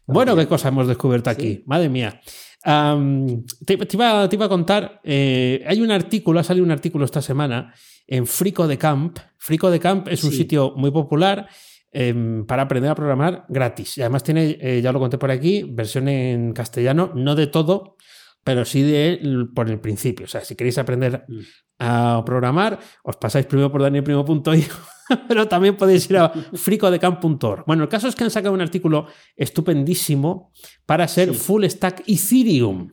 Bueno, 0.08 0.36
qué 0.36 0.48
cosa 0.48 0.70
hemos 0.70 0.88
descubierto 0.88 1.30
aquí. 1.30 1.62
Madre 1.68 1.88
mía. 1.90 2.20
Te, 2.64 3.78
te 3.78 3.96
iba, 3.96 4.28
te 4.30 4.36
iba 4.36 4.46
a 4.46 4.50
contar, 4.50 5.00
eh, 5.04 5.64
hay 5.66 5.82
un 5.82 5.92
artículo, 5.92 6.40
ha 6.40 6.44
salido 6.44 6.66
un 6.66 6.72
artículo 6.72 7.06
esta 7.06 7.22
semana 7.22 7.74
en 8.08 8.26
Frico 8.28 8.68
de 8.68 8.78
Camp. 8.78 9.18
Frico 9.38 9.72
de 9.72 9.80
Camp 9.80 10.08
es 10.10 10.24
un 10.24 10.32
Sí. 10.32 10.38
sitio 10.38 10.74
muy 10.76 10.92
popular 10.92 11.48
em, 11.92 12.46
para 12.46 12.64
aprender 12.64 12.92
a 12.92 12.96
programar 12.96 13.46
gratis. 13.50 13.98
Y 13.98 14.02
además 14.02 14.24
tiene, 14.24 14.58
eh, 14.62 14.80
ya 14.82 14.92
lo 14.92 15.00
conté 15.00 15.18
por 15.18 15.32
aquí, 15.32 15.64
versión 15.64 16.08
en 16.08 16.54
castellano, 16.54 17.12
no 17.16 17.34
de 17.34 17.48
todo, 17.48 17.96
pero 18.44 18.64
sí 18.66 18.84
de 18.84 19.20
por 19.56 19.70
el 19.70 19.80
principio. 19.80 20.26
O 20.26 20.30
sea, 20.30 20.42
si 20.42 20.56
queréis 20.56 20.78
aprender 20.78 21.26
Mm. 21.28 21.40
a 21.80 22.24
programar, 22.26 22.78
os 23.04 23.16
pasáis 23.18 23.46
primero 23.48 23.72
por 23.72 23.82
danielprimo.io, 23.82 24.66
pero 25.28 25.48
también 25.48 25.76
podéis 25.78 26.10
ir 26.10 26.18
a 26.18 26.30
fricodecamp.org. 26.30 27.64
Bueno, 27.66 27.84
el 27.84 27.90
caso 27.90 28.08
es 28.08 28.16
que 28.16 28.24
han 28.24 28.32
sacado 28.32 28.54
un 28.54 28.62
artículo 28.62 29.08
estupendísimo 29.36 30.52
para 30.86 31.08
ser 31.08 31.30
Sí. 31.30 31.36
full 31.36 31.66
stack 31.66 32.04
Ethereum. 32.08 32.92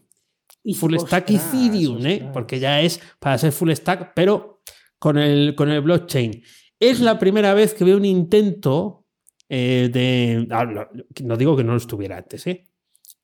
Y- 0.62 0.74
Full 0.74 0.96
stack 0.98 1.24
ostras, 1.30 1.54
Ethereum, 1.54 2.04
¿eh? 2.06 2.28
porque 2.32 2.58
ya 2.58 2.80
es 2.80 3.00
para 3.20 3.38
ser 3.38 3.52
full 3.52 3.70
stack, 3.72 4.12
pero 4.14 4.62
con 4.98 5.16
el, 5.18 5.54
con 5.54 5.70
el 5.70 5.80
blockchain. 5.80 6.42
Es 6.80 7.00
la 7.00 7.18
primera 7.18 7.54
vez 7.54 7.72
que 7.72 7.84
veo 7.84 7.96
un 7.96 8.04
intento 8.04 9.06
eh, 9.48 9.88
de... 9.92 10.46
ah, 10.50 10.64
no, 10.64 10.86
no 11.22 11.36
digo 11.36 11.56
que 11.56 11.62
no 11.62 11.70
lo 11.72 11.78
estuviera 11.78 12.16
antes, 12.18 12.46
¿eh? 12.48 12.64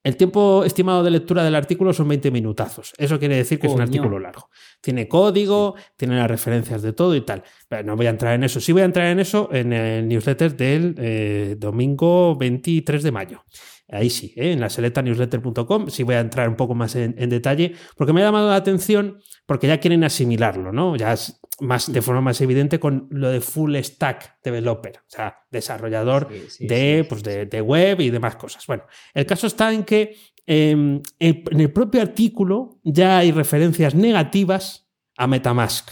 El 0.04 0.16
tiempo 0.16 0.64
estimado 0.64 1.04
de 1.04 1.12
lectura 1.12 1.44
del 1.44 1.54
artículo 1.54 1.92
son 1.92 2.08
20 2.08 2.32
minutazos. 2.32 2.92
Eso 2.98 3.20
quiere 3.20 3.36
decir 3.36 3.60
que 3.60 3.68
es 3.68 3.72
un 3.72 3.80
artículo 3.80 4.18
largo. 4.18 4.50
Tiene 4.80 5.06
código, 5.06 5.76
tiene 5.96 6.16
las 6.16 6.28
referencias 6.28 6.82
de 6.82 6.92
todo 6.92 7.14
y 7.14 7.20
tal. 7.20 7.44
Pero 7.68 7.84
no 7.84 7.96
voy 7.96 8.06
a 8.06 8.10
entrar 8.10 8.34
en 8.34 8.42
eso. 8.42 8.60
Sí 8.60 8.72
voy 8.72 8.82
a 8.82 8.86
entrar 8.86 9.06
en 9.06 9.20
eso 9.20 9.48
en 9.52 9.72
el 9.72 10.08
newsletter 10.08 10.56
del 10.56 10.96
eh, 10.98 11.56
domingo 11.56 12.34
23 12.34 13.02
de 13.02 13.12
mayo. 13.12 13.44
Ahí 13.92 14.08
sí, 14.08 14.32
¿eh? 14.36 14.52
en 14.52 14.60
la 14.60 14.70
selectanewsletter.com 14.70 15.88
sí 15.88 16.02
voy 16.02 16.14
a 16.14 16.20
entrar 16.20 16.48
un 16.48 16.56
poco 16.56 16.74
más 16.74 16.96
en, 16.96 17.14
en 17.18 17.28
detalle, 17.28 17.74
porque 17.96 18.14
me 18.14 18.22
ha 18.22 18.24
llamado 18.24 18.48
la 18.48 18.56
atención, 18.56 19.18
porque 19.44 19.66
ya 19.66 19.78
quieren 19.80 20.02
asimilarlo, 20.02 20.72
¿no? 20.72 20.96
Ya 20.96 21.12
es 21.12 21.40
más, 21.60 21.92
de 21.92 22.00
forma 22.00 22.22
más 22.22 22.40
evidente 22.40 22.80
con 22.80 23.06
lo 23.10 23.28
de 23.28 23.42
full 23.42 23.76
stack 23.76 24.38
developer, 24.42 24.96
o 24.96 25.08
sea, 25.08 25.40
desarrollador 25.50 26.28
Sí, 26.30 26.44
sí, 26.48 26.66
de, 26.66 27.00
sí, 27.02 27.06
pues 27.08 27.22
de, 27.22 27.44
de 27.46 27.60
web 27.60 28.00
y 28.00 28.10
demás 28.10 28.36
cosas. 28.36 28.66
Bueno, 28.66 28.84
el 29.12 29.26
caso 29.26 29.46
está 29.46 29.72
en 29.72 29.84
que 29.84 30.16
eh, 30.46 30.70
en 30.70 31.02
en 31.18 31.60
el 31.60 31.72
propio 31.72 32.02
artículo 32.02 32.80
ya 32.82 33.18
hay 33.18 33.30
referencias 33.30 33.94
negativas 33.94 34.88
a 35.16 35.26
Metamask, 35.26 35.90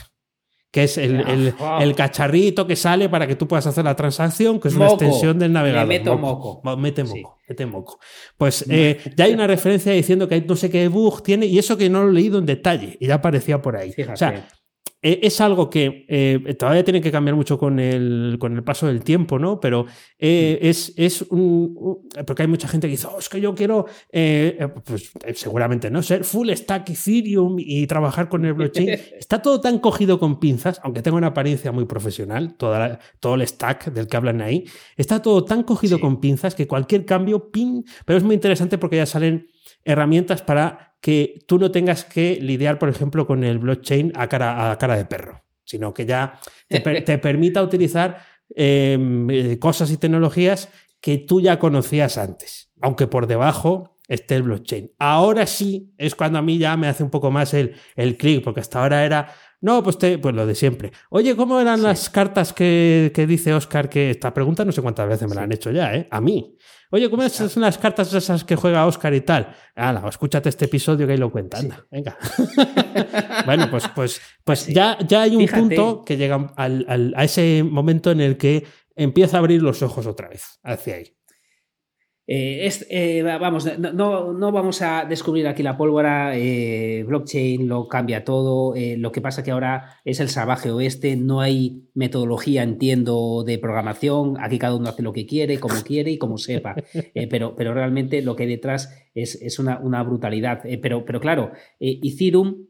que 0.70 0.84
es 0.84 0.98
el, 0.98 1.20
el- 1.28 1.54
el 1.80 1.94
cacharrito 1.96 2.66
que 2.66 2.76
sale 2.76 3.08
para 3.08 3.26
que 3.26 3.34
tú 3.34 3.48
puedas 3.48 3.66
hacer 3.66 3.84
la 3.84 3.96
transacción, 3.96 4.60
que 4.60 4.68
es 4.68 4.74
una 4.76 4.86
extensión 4.88 5.38
del 5.38 5.52
navegador. 5.52 5.88
Le 5.88 5.98
meto 5.98 6.16
moco. 6.16 6.60
Mo- 6.62 6.76
Mete 6.76 7.04
Sí. 7.04 7.20
moco, 7.20 7.38
mete 7.48 7.66
moco. 7.66 7.98
Pues 8.38 8.64
eh, 8.70 8.98
ya 9.16 9.24
hay 9.24 9.32
una 9.32 9.46
referencia 9.48 9.92
diciendo 9.92 10.28
que 10.28 10.36
hay 10.36 10.42
no 10.42 10.54
sé 10.56 10.70
qué 10.70 10.86
bug 10.88 11.22
tiene, 11.22 11.46
y 11.46 11.58
eso 11.58 11.76
que 11.76 11.90
no 11.90 12.04
lo 12.04 12.10
he 12.10 12.12
leído 12.12 12.38
en 12.38 12.46
detalle, 12.46 12.96
y 13.00 13.06
ya 13.08 13.14
aparecía 13.16 13.60
por 13.60 13.76
ahí. 13.76 13.92
Fíjate. 13.92 14.12
O 14.14 14.16
sea, 14.16 14.48
eh, 15.02 15.20
es 15.22 15.40
algo 15.40 15.70
que 15.70 16.04
eh, 16.08 16.54
todavía 16.58 16.84
tiene 16.84 17.00
que 17.00 17.10
cambiar 17.10 17.34
mucho 17.36 17.58
con 17.58 17.78
el, 17.80 18.36
con 18.38 18.54
el 18.54 18.62
paso 18.62 18.86
del 18.86 19.02
tiempo, 19.02 19.38
¿no? 19.38 19.58
Pero 19.60 19.86
eh, 20.18 20.58
es, 20.62 20.92
es 20.96 21.22
un, 21.22 21.74
un- 21.76 22.08
Porque 22.26 22.42
hay 22.42 22.48
mucha 22.48 22.68
gente 22.68 22.86
que 22.86 22.92
dice, 22.92 23.06
"Oh, 23.10 23.18
es 23.18 23.28
que 23.28 23.40
yo 23.40 23.54
quiero, 23.54 23.86
eh, 24.12 24.68
pues 24.84 25.10
seguramente, 25.34 25.90
¿no? 25.90 26.02
Ser 26.02 26.24
full 26.24 26.50
stack 26.50 26.90
Ethereum 26.90 27.56
y 27.58 27.86
trabajar 27.86 28.28
con 28.28 28.44
el 28.44 28.52
blockchain. 28.54 28.88
Está 29.18 29.40
todo 29.42 29.60
tan 29.60 29.78
cogido 29.78 30.18
con 30.18 30.38
pinzas, 30.38 30.80
aunque 30.82 31.02
tenga 31.02 31.16
una 31.16 31.28
apariencia 31.28 31.72
muy 31.72 31.86
profesional, 31.86 32.54
toda 32.56 32.78
la- 32.78 32.98
todo 33.20 33.34
el 33.36 33.46
stack 33.46 33.92
del 33.92 34.06
que 34.06 34.16
hablan 34.16 34.40
ahí. 34.42 34.64
Está 34.96 35.22
todo 35.22 35.44
tan 35.44 35.62
cogido 35.62 35.96
Sí. 35.96 36.00
con 36.02 36.20
pinzas 36.20 36.54
que 36.54 36.66
cualquier 36.66 37.04
cambio, 37.04 37.50
pin. 37.50 37.84
Pero 38.04 38.18
es 38.18 38.22
muy 38.24 38.34
interesante 38.34 38.76
porque 38.78 38.96
ya 38.96 39.06
salen 39.06 39.48
herramientas 39.84 40.42
para 40.42 40.94
que 41.00 41.38
tú 41.46 41.58
no 41.58 41.70
tengas 41.70 42.04
que 42.04 42.38
lidiar, 42.40 42.78
por 42.78 42.88
ejemplo, 42.88 43.26
con 43.26 43.42
el 43.44 43.58
blockchain 43.58 44.12
a 44.16 44.28
cara, 44.28 44.70
a 44.70 44.78
cara 44.78 44.96
de 44.96 45.06
perro, 45.06 45.42
sino 45.64 45.94
que 45.94 46.04
ya 46.06 46.38
te, 46.68 46.80
per- 46.80 47.04
te 47.04 47.18
permita 47.18 47.62
utilizar 47.62 48.18
eh, 48.54 48.98
eh, 49.30 49.58
cosas 49.58 49.90
y 49.90 49.96
tecnologías 49.96 50.68
que 51.00 51.18
tú 51.18 51.40
ya 51.40 51.58
conocías 51.58 52.18
antes, 52.18 52.70
aunque 52.82 53.06
por 53.06 53.26
debajo 53.26 53.96
esté 54.08 54.34
el 54.34 54.42
blockchain. 54.42 54.90
Ahora 54.98 55.46
sí 55.46 55.94
es 55.96 56.14
cuando 56.14 56.38
a 56.40 56.42
mí 56.42 56.58
ya 56.58 56.76
me 56.76 56.88
hace 56.88 57.02
un 57.04 57.10
poco 57.10 57.30
más 57.30 57.54
el, 57.54 57.74
el 57.96 58.16
clic, 58.16 58.42
porque 58.44 58.60
hasta 58.60 58.82
ahora 58.82 59.04
era, 59.06 59.28
no, 59.62 59.82
pues, 59.84 59.96
te, 59.98 60.18
pues 60.18 60.34
lo 60.34 60.46
de 60.46 60.54
siempre. 60.56 60.90
Oye, 61.10 61.36
¿cómo 61.36 61.60
eran 61.60 61.76
Sí. 61.78 61.82
las 61.84 62.10
cartas 62.10 62.52
que, 62.52 63.12
que 63.14 63.26
dice 63.26 63.54
Oscar? 63.54 63.88
Que 63.88 64.10
esta 64.10 64.34
pregunta 64.34 64.64
no 64.64 64.72
sé 64.72 64.82
cuántas 64.82 65.08
veces 65.08 65.28
me 65.28 65.36
la 65.36 65.42
han 65.42 65.52
hecho 65.52 65.70
ya, 65.70 65.94
¿eh? 65.94 66.08
A 66.10 66.20
mí. 66.20 66.56
Oye, 66.92 67.08
¿cómo 67.08 67.28
son 67.28 67.62
las 67.62 67.78
cartas 67.78 68.12
esas 68.12 68.42
que 68.44 68.56
juega 68.56 68.84
Oscar 68.86 69.14
y 69.14 69.20
tal? 69.20 69.54
Hala, 69.76 70.04
escúchate 70.08 70.48
este 70.48 70.64
episodio 70.64 71.06
que 71.06 71.12
ahí 71.12 71.18
lo 71.18 71.30
cuenta. 71.30 71.58
Anda, 71.58 71.86
venga. 71.90 72.16
bueno, 73.46 73.68
pues, 73.70 73.84
pues, 73.94 74.20
pues 74.44 74.66
ya, 74.66 74.98
ya 75.06 75.22
hay 75.22 75.36
un 75.36 75.42
Fíjate. 75.42 75.60
punto 75.60 76.04
que 76.04 76.16
llega 76.16 76.52
al- 76.56 76.84
al- 76.88 77.14
a 77.16 77.24
ese 77.24 77.62
momento 77.62 78.10
en 78.10 78.20
el 78.20 78.36
que 78.36 78.66
empieza 78.96 79.36
a 79.36 79.40
abrir 79.40 79.62
los 79.62 79.82
ojos 79.82 80.06
otra 80.06 80.28
vez 80.28 80.58
hacia 80.64 80.96
ahí. 80.96 81.16
Eh, 82.32 82.70
eh, 82.90 83.22
va- 83.24 83.38
vamos, 83.38 83.66
no, 83.80 84.32
no, 84.32 84.52
vamos 84.52 84.82
a 84.82 85.04
descubrir 85.04 85.48
aquí 85.48 85.64
la 85.64 85.76
pólvora. 85.76 86.36
eh, 86.38 87.02
blockchain 87.04 87.66
lo 87.66 87.88
cambia 87.88 88.22
todo. 88.24 88.74
lo 88.76 89.10
que 89.10 89.20
pasa 89.20 89.42
que 89.42 89.50
ahora 89.50 89.96
es 90.04 90.20
el 90.20 90.28
salvaje 90.28 90.70
oeste. 90.70 91.16
No 91.16 91.40
hay 91.40 91.88
metodología, 91.94 92.62
entiendo, 92.62 93.42
de 93.44 93.58
programación. 93.58 94.36
Aquí 94.40 94.60
cada 94.60 94.76
uno 94.76 94.88
hace 94.88 95.02
lo 95.02 95.12
que 95.12 95.26
quiere, 95.26 95.58
como 95.58 95.74
quiere 95.82 96.12
y 96.12 96.18
como 96.18 96.38
sepa. 96.38 96.76
Pero, 97.28 97.56
pero 97.56 97.74
realmente 97.74 98.22
lo 98.22 98.36
que 98.36 98.44
hay 98.44 98.48
detrás 98.50 98.96
es, 99.12 99.34
es 99.42 99.58
una, 99.58 99.80
una 99.80 100.02
brutalidad. 100.04 100.62
Pero, 100.80 101.04
pero 101.04 101.18
claro, 101.20 101.50
Ethereum. 101.80 102.66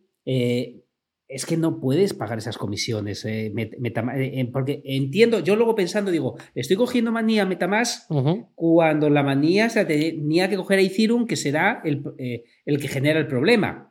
Es 1.30 1.46
que 1.46 1.56
no 1.56 1.80
puedes 1.80 2.12
pagar 2.12 2.38
esas 2.38 2.58
comisiones, 2.58 3.24
eh, 3.24 3.52
eh, 3.56 3.70
eh, 3.84 4.50
porque 4.52 4.82
entiendo, 4.84 5.38
yo 5.38 5.54
luego 5.54 5.76
pensando 5.76 6.10
digo, 6.10 6.36
estoy 6.54 6.76
cogiendo 6.76 7.12
manía 7.12 7.42
a 7.42 7.46
Metamask 7.46 8.10
cuando 8.54 9.08
la 9.08 9.22
manía 9.22 9.68
se 9.70 9.84
tenía 9.84 10.48
que 10.48 10.56
coger 10.56 10.80
a 10.80 10.82
Ethereum, 10.82 11.26
que 11.26 11.36
será 11.36 11.80
el, 11.84 12.02
eh, 12.18 12.44
el 12.64 12.80
que 12.80 12.88
genera 12.88 13.20
el 13.20 13.28
problema. 13.28 13.89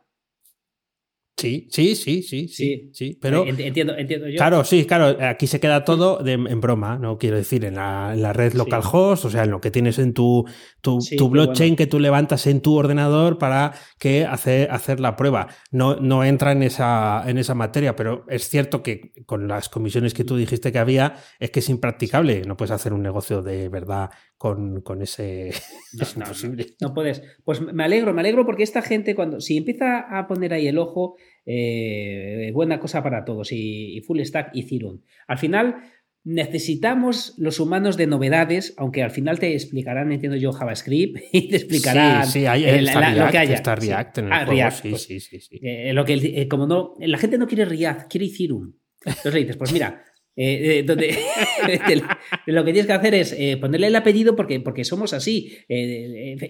Sí, 1.40 1.66
sí, 1.70 1.94
sí, 1.94 2.22
sí, 2.22 2.48
sí, 2.48 2.48
Sí. 2.48 2.90
sí. 2.92 3.18
Pero 3.20 3.44
Ent- 3.46 3.60
entiendo, 3.60 3.96
entiendo 3.96 4.28
yo. 4.28 4.36
Claro, 4.36 4.64
sí, 4.64 4.84
claro, 4.84 5.16
aquí 5.20 5.46
se 5.46 5.58
queda 5.60 5.84
todo 5.84 6.18
de- 6.22 6.32
en 6.34 6.60
broma, 6.60 6.98
no 6.98 7.18
quiero 7.18 7.36
decir, 7.36 7.64
en 7.64 7.74
la, 7.76 8.10
en 8.14 8.22
la 8.22 8.32
red 8.32 8.52
Sí. 8.52 8.58
localhost, 8.58 9.24
o 9.24 9.30
sea, 9.30 9.44
en 9.44 9.50
lo 9.50 9.60
que 9.60 9.70
tienes 9.70 9.98
en 9.98 10.12
tu, 10.14 10.44
tu, 10.80 11.00
Sí, 11.00 11.16
tu 11.16 11.28
blockchain 11.28 11.70
bueno. 11.70 11.76
que 11.76 11.86
tú 11.86 11.98
levantas 12.00 12.46
en 12.46 12.60
tu 12.60 12.76
ordenador 12.76 13.38
para 13.38 13.72
que 13.98 14.24
hacer, 14.26 14.70
hacer 14.70 15.00
la 15.00 15.16
prueba. 15.16 15.48
No, 15.70 15.96
no 15.96 16.24
entra 16.24 16.52
en 16.52 16.62
esa, 16.62 17.22
en 17.26 17.38
esa 17.38 17.54
materia, 17.54 17.96
pero 17.96 18.24
es 18.28 18.48
cierto 18.48 18.82
que 18.82 19.12
con 19.26 19.48
las 19.48 19.68
comisiones 19.68 20.14
que 20.14 20.24
tú 20.24 20.36
dijiste 20.36 20.72
que 20.72 20.78
había, 20.78 21.14
es 21.38 21.50
que 21.50 21.60
es 21.60 21.68
impracticable, 21.68 22.42
no 22.46 22.56
puedes 22.56 22.70
hacer 22.72 22.92
un 22.92 23.02
negocio 23.02 23.42
de 23.42 23.68
verdad 23.68 24.10
con, 24.40 24.80
con 24.80 25.02
ese... 25.02 25.50
No, 25.92 26.02
es 26.04 26.16
no, 26.16 26.20
no. 26.20 26.26
imposible. 26.26 26.66
No 26.80 26.94
puedes. 26.94 27.20
Pues 27.44 27.60
me 27.60 27.82
alegro, 27.84 28.14
me 28.14 28.20
alegro 28.20 28.46
porque 28.46 28.62
esta 28.62 28.80
gente, 28.80 29.14
cuando 29.16 29.40
si 29.40 29.56
empieza 29.56 29.98
a 30.18 30.26
poner 30.28 30.52
ahí 30.54 30.68
el 30.68 30.78
ojo, 30.78 31.16
eh, 31.44 32.50
buena 32.54 32.78
cosa 32.78 33.02
para 33.02 33.24
todos. 33.24 33.50
Y, 33.52 33.96
y 33.96 34.00
full 34.02 34.20
stack 34.22 34.50
y 34.54 34.60
Ethereum. 34.60 35.00
Al 35.26 35.36
final, 35.38 35.76
necesitamos 36.22 37.34
los 37.38 37.60
humanos 37.60 37.96
de 37.96 38.06
novedades, 38.06 38.74
aunque 38.76 39.02
al 39.02 39.10
final 39.10 39.38
te 39.38 39.52
explicarán, 39.52 40.12
entiendo 40.12 40.36
yo, 40.38 40.52
JavaScript 40.52 41.18
y 41.32 41.48
te 41.48 41.56
explicarán 41.56 42.24
Sí, 42.26 42.40
sí, 42.40 42.46
hay, 42.46 42.64
eh, 42.64 42.82
la- 42.82 42.94
React, 43.00 43.18
lo 43.18 43.30
que 43.30 43.38
haya. 43.38 43.54
está 43.54 43.76
Sí. 43.80 43.86
React 43.88 44.18
en 44.18 44.24
el 44.26 44.32
Ah, 44.32 44.36
juego, 44.38 44.52
React, 44.52 44.82
sí, 44.82 44.90
pues, 44.90 45.02
sí, 45.02 45.20
sí, 45.20 45.40
sí. 45.40 45.58
Eh, 45.62 45.92
lo 45.92 46.04
que, 46.04 46.14
eh, 46.14 46.48
como 46.48 46.66
no, 46.66 46.94
la 46.98 47.18
gente 47.18 47.36
no 47.36 47.46
quiere 47.46 47.64
React, 47.64 48.10
quiere 48.10 48.26
Ethereum. 48.26 48.72
Entonces 49.04 49.34
le 49.34 49.40
dices, 49.40 49.56
pues 49.56 49.72
mira, 49.72 50.04
eh, 50.42 50.78
eh, 50.78 50.82
donde, 50.84 51.06
de- 51.66 52.02
de 52.46 52.52
lo 52.52 52.64
que 52.64 52.72
tienes 52.72 52.86
que 52.86 52.92
hacer 52.94 53.14
es 53.14 53.34
eh, 53.38 53.58
ponerle 53.58 53.88
el 53.88 53.96
apellido 53.96 54.34
porque, 54.34 54.58
porque 54.60 54.84
somos 54.84 55.12
así. 55.12 55.52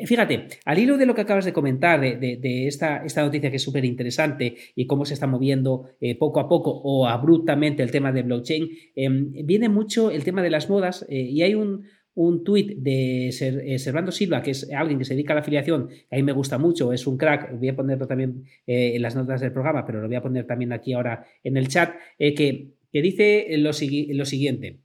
Fíjate, 0.07 0.47
al 0.65 0.79
hilo 0.79 0.97
de 0.97 1.07
lo 1.07 1.15
que 1.15 1.23
acabas 1.23 1.45
de 1.45 1.53
comentar, 1.53 2.01
de, 2.01 2.17
de- 2.37 2.67
esta, 2.67 3.05
esta 3.05 3.23
noticia 3.23 3.51
que 3.51 3.57
es 3.57 3.63
súper 3.63 3.85
interesante 3.85 4.55
y 4.77 4.87
cómo 4.87 5.05
se 5.05 5.15
está 5.15 5.27
moviendo 5.27 5.89
poco 6.19 6.41
a 6.41 6.49
poco 6.49 6.71
o 6.71 7.07
abruptamente 7.07 7.83
el 7.83 7.91
tema 7.91 8.13
de 8.13 8.23
blockchain, 8.23 8.69
eh, 8.95 9.09
viene 9.45 9.69
mucho 9.69 10.11
el 10.11 10.23
tema 10.25 10.43
de 10.43 10.51
las 10.51 10.69
modas 10.71 11.05
y 11.09 11.43
hay 11.43 11.55
un, 11.55 11.85
un 12.15 12.45
tuit 12.45 12.77
de 12.79 13.31
Ser- 13.33 13.79
Servando 13.81 14.13
Silva, 14.13 14.43
que 14.43 14.53
es 14.53 14.71
alguien 14.73 14.99
que 14.99 15.05
se 15.05 15.15
dedica 15.15 15.33
a 15.33 15.37
la 15.37 15.41
afiliación, 15.41 15.89
que 15.89 16.07
a 16.13 16.17
mí 16.17 16.23
me 16.23 16.33
gusta 16.33 16.59
mucho, 16.59 16.93
es 16.93 17.07
un 17.07 17.17
crack, 17.17 17.59
voy 17.59 17.69
a 17.69 17.77
ponerlo 17.77 18.07
también 18.07 18.45
en 18.67 19.03
las 19.03 19.17
notas 19.17 19.41
del 19.41 19.53
programa, 19.53 19.85
pero 19.85 20.01
lo 20.01 20.07
voy 20.07 20.17
a 20.17 20.23
poner 20.23 20.47
también 20.47 20.73
aquí 20.73 20.93
ahora 20.93 21.25
en 21.43 21.57
el 21.57 21.69
chat, 21.69 21.95
que, 22.19 22.69
que 22.93 23.03
dice 23.03 23.47
lo, 23.59 23.71
sigui- 23.71 24.13
lo 24.15 24.25
siguiente. 24.25 24.81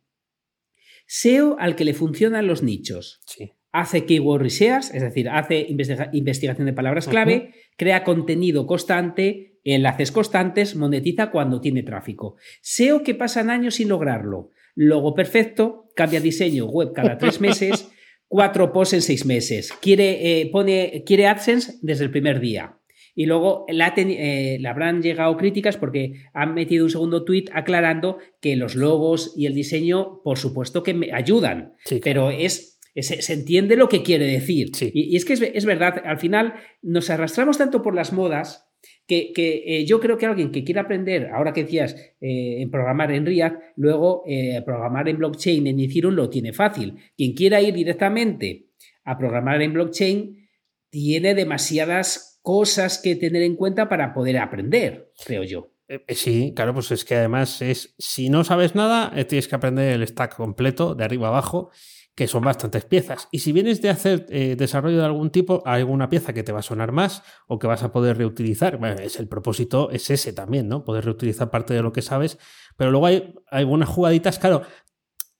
SEO 1.08 1.58
al 1.60 1.76
que 1.76 1.86
le 1.86 1.94
funcionan 1.94 2.48
los 2.48 2.63
nichos. 2.63 3.22
sí. 3.28 3.52
Hace 3.78 4.06
keyword 4.06 4.41
research, 4.41 4.86
es 4.94 5.02
decir, 5.02 5.28
hace 5.28 5.68
investiga- 5.68 6.10
investigación 6.13 6.65
de 6.65 6.72
palabras 6.72 7.10
clave, 7.10 7.54
crea 7.76 8.06
contenido 8.06 8.65
constante, 8.68 9.60
enlaces 9.65 10.13
constantes, 10.13 10.78
monetiza 10.78 11.30
cuando 11.30 11.60
tiene 11.60 11.84
tráfico. 11.84 12.38
SEO 12.62 13.04
que 13.04 13.15
pasan 13.15 13.50
años 13.50 13.76
sin 13.76 13.89
lograrlo. 13.89 14.52
Logo 14.76 15.13
perfecto, 15.13 15.89
cambia 15.94 16.22
diseño 16.22 16.68
web 16.68 16.94
cada 16.94 17.18
tres 17.18 17.41
meses, 17.41 17.91
cuatro 18.30 18.72
posts 18.72 18.94
en 18.94 19.02
seis 19.02 19.26
meses. 19.26 19.74
Quiere, 19.82 20.39
eh, 20.39 20.50
pone, 20.54 21.04
quiere 21.06 21.28
AdSense 21.28 21.74
desde 21.82 22.06
el 22.06 22.12
primer 22.12 22.39
día. 22.39 22.78
Y 23.15 23.25
luego 23.25 23.65
la 23.69 23.93
eh, 23.95 24.58
le 24.60 24.67
habrán 24.67 25.01
llegado 25.01 25.38
críticas 25.38 25.78
porque 25.78 26.25
han 26.34 26.54
metido 26.54 26.84
un 26.86 26.91
segundo 26.91 27.23
tweet 27.23 27.45
aclarando 27.54 28.19
que 28.41 28.56
los 28.56 28.75
logos 28.75 29.34
y 29.36 29.45
el 29.45 29.56
diseño, 29.56 30.21
por 30.23 30.38
supuesto 30.38 30.84
que 30.84 30.93
me 30.93 31.13
ayudan, 31.13 31.73
Sí, 31.86 32.01
pero 32.04 32.30
es, 32.30 32.80
se 32.93 33.34
entiende 33.34 33.78
lo 33.78 33.89
que 33.89 34.04
quiere 34.04 34.25
decir. 34.25 34.75
Sí. 34.75 34.91
Y, 34.93 35.13
y 35.13 35.15
es 35.15 35.25
que 35.25 35.34
es, 35.34 35.41
es 35.41 35.65
verdad, 35.65 36.01
al 36.06 36.19
final 36.19 36.56
nos 36.82 37.10
arrastramos 37.10 37.58
tanto 37.58 37.82
por 37.82 37.95
las 37.95 38.13
modas 38.13 38.65
que, 39.08 39.34
que, 39.34 39.63
eh, 39.65 39.86
yo 39.86 39.99
creo 39.99 40.17
que 40.17 40.25
alguien 40.25 40.51
que 40.51 40.63
quiera 40.63 40.82
aprender, 40.82 41.28
ahora 41.28 41.54
que 41.54 41.63
decías, 41.63 41.95
eh, 42.21 42.62
en 42.62 42.71
programar 42.71 43.12
en 43.12 43.25
React, 43.25 43.62
luego 43.75 44.23
eh, 44.28 44.62
programar 44.65 45.08
en 45.10 45.17
blockchain, 45.17 45.67
en 45.67 45.80
Ethereum, 45.80 46.13
lo 46.15 46.30
tiene 46.30 46.54
fácil. 46.54 46.95
Quien 47.15 47.34
quiera 47.34 47.62
ir 47.62 47.73
directamente 47.73 48.69
a 49.04 49.17
programar 49.17 49.62
en 49.62 49.73
blockchain 49.73 50.47
tiene 50.89 51.36
demasiadas 51.36 52.35
cosas 52.45 52.99
que 52.99 53.15
tener 53.15 53.41
en 53.41 53.55
cuenta 53.55 53.89
para 53.89 54.13
poder 54.13 54.38
aprender, 54.38 55.12
creo 55.25 55.43
yo. 55.43 55.71
Eh, 55.88 56.05
eh, 56.08 56.15
Sí, 56.15 56.53
claro, 56.55 56.75
pues 56.75 56.91
es 56.91 57.03
que 57.03 57.15
además 57.15 57.62
es, 57.63 57.95
si 57.97 58.29
no 58.29 58.43
sabes 58.43 58.75
nada, 58.75 59.12
eh, 59.15 59.25
tienes 59.25 59.47
que 59.47 59.55
aprender 59.55 59.91
el 59.93 60.08
stack 60.08 60.36
completo, 60.38 60.93
de 60.93 61.03
arriba 61.03 61.27
abajo, 61.29 61.71
que 62.13 62.27
son 62.27 62.43
bastantes 62.43 62.86
piezas. 62.86 63.27
Y 63.31 63.39
si 63.39 63.51
vienes 63.51 63.81
de 63.81 63.89
hacer 63.89 64.27
eh, 64.29 64.55
desarrollo 64.55 64.99
de 64.99 65.05
algún 65.05 65.31
tipo, 65.31 65.63
hay 65.65 65.81
alguna 65.81 66.08
pieza 66.08 66.34
que 66.34 66.43
te 66.43 66.51
va 66.51 66.60
a 66.60 66.62
sonar 66.62 66.91
más 66.91 67.23
o 67.47 67.58
que 67.58 67.65
vas 67.65 67.81
a 67.81 67.91
poder 67.91 68.15
reutilizar. 68.17 68.77
Bueno, 68.77 69.01
es 69.01 69.19
el 69.19 69.27
propósito, 69.27 69.89
es 69.89 70.10
ese 70.12 70.31
también, 70.31 70.69
¿no? 70.69 70.86
Poder 70.86 71.03
reutilizar 71.03 71.49
parte 71.49 71.73
de 71.73 71.81
lo 71.81 71.91
que 71.91 72.03
sabes. 72.03 72.38
Pero 72.77 72.91
luego 72.91 73.08
hay, 73.08 73.34
hay 73.49 73.62
algunas 73.62 73.89
jugaditas, 73.89 74.38
claro. 74.38 74.62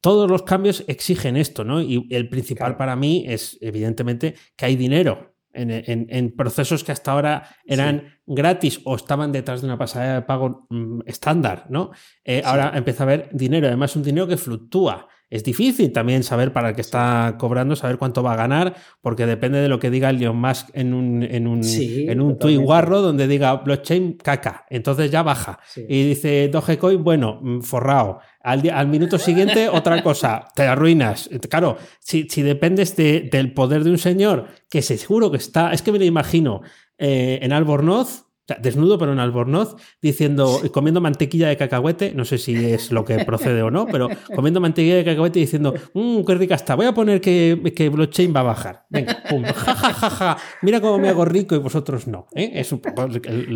Todos 0.02 0.30
los 0.30 0.42
cambios 0.42 0.84
exigen 0.88 1.38
esto, 1.38 1.64
¿no? 1.64 1.82
Y 1.82 2.08
el 2.10 2.30
principal 2.30 2.70
Claro. 2.70 2.78
para 2.80 2.96
mí 2.96 3.26
es, 3.28 3.58
evidentemente, 3.62 4.34
que 4.56 4.66
hay 4.66 4.76
dinero 4.76 5.35
en, 5.56 5.72
en- 5.72 6.08
en 6.10 6.36
procesos 6.36 6.84
que 6.84 6.92
hasta 6.92 7.12
ahora 7.12 7.48
eran 7.66 8.04
gratis 8.26 8.82
o 8.86 8.96
estaban 8.96 9.32
detrás 9.32 9.62
de 9.62 9.68
una 9.68 9.78
pasarela 9.78 10.16
de 10.16 10.22
pago 10.24 10.68
mm, 10.70 11.02
estándar, 11.06 11.66
¿no? 11.70 11.92
Eh, 12.24 12.42
Ahora 12.46 12.72
empieza 12.76 13.04
a 13.04 13.06
haber 13.08 13.30
dinero, 13.32 13.68
además 13.68 13.96
un 13.96 14.04
dinero 14.04 14.28
que 14.28 14.38
fluctúa. 14.38 15.08
Es 15.36 15.44
difícil 15.44 15.92
también 15.92 16.24
saber 16.24 16.54
para 16.54 16.70
el 16.70 16.76
que 16.76 16.82
está 16.82 17.36
cobrando, 17.38 17.76
saber 17.76 17.98
cuánto 17.98 18.24
va 18.24 18.34
a 18.34 18.36
ganar, 18.36 18.76
porque 19.02 19.26
depende 19.26 19.60
de 19.60 19.68
lo 19.68 19.80
que 19.80 19.90
diga 19.90 20.10
Elon 20.10 20.38
Musk 20.38 20.70
en 20.74 20.94
un, 20.94 21.24
en 21.24 21.48
un, 21.48 21.62
en 21.64 22.22
un 22.22 22.40
tweet 22.40 22.58
guarro 22.58 23.02
donde 23.02 23.28
diga 23.28 23.56
blockchain 23.56 24.14
caca, 24.14 24.66
entonces 24.70 25.12
ya 25.12 25.24
baja. 25.24 25.60
Y 25.76 26.08
dice 26.08 26.48
Dogecoin, 26.48 27.04
bueno, 27.04 27.40
mm, 27.42 27.62
forrado. 27.62 28.20
Al, 28.42 28.70
al, 28.70 28.88
minuto 28.88 29.18
siguiente, 29.18 29.68
otra 29.74 30.02
cosa, 30.04 30.48
te 30.56 30.64
arruinas. 30.64 31.30
Claro, 31.50 31.78
si, 32.00 32.28
si 32.30 32.42
dependes 32.42 32.96
del 32.96 33.54
poder 33.54 33.84
de 33.84 33.92
un 33.92 33.98
señor 33.98 34.48
que 34.70 34.82
seguro 34.82 35.32
que 35.32 35.38
está, 35.38 35.74
es 35.74 35.82
que 35.82 35.92
me 35.92 36.00
lo 36.00 36.06
imagino, 36.06 36.62
eh, 36.98 37.40
en 37.42 37.52
Albornoz, 37.52 38.25
desnudo 38.62 38.98
pero 38.98 39.14
en 39.14 39.20
albornoz, 39.20 39.76
diciendo, 40.02 40.62
comiendo 40.72 41.02
mantequilla 41.02 41.50
de 41.50 41.58
cacahuete, 41.58 42.14
no 42.14 42.26
sé 42.26 42.38
si 42.38 42.56
es 42.56 42.92
lo 42.92 43.04
que 43.04 43.26
procede 43.26 43.62
o 43.62 43.72
no, 43.72 43.88
pero 43.88 44.10
comiendo 44.36 44.62
mantequilla 44.62 44.98
de 44.98 45.06
cacahuete 45.06 45.40
diciendo, 45.40 45.74
mmm, 45.94 46.24
qué 46.24 46.36
rica 46.36 46.56
está, 46.56 46.76
voy 46.76 46.86
a 46.86 46.94
poner 46.94 47.22
que, 47.22 47.74
que 47.76 47.90
blockchain 47.90 48.34
va 48.36 48.42
a 48.42 48.44
bajar. 48.44 48.86
Venga, 48.90 49.24
pum, 49.30 49.44
ja, 49.44 50.38
mira 50.62 50.80
cómo 50.82 51.00
me 51.00 51.10
hago 51.10 51.26
rico 51.26 51.56
y 51.56 51.60
vosotros 51.60 52.08
no. 52.08 52.28
¿eh? 52.36 52.52
Es, 52.54 52.72
lo 52.72 52.82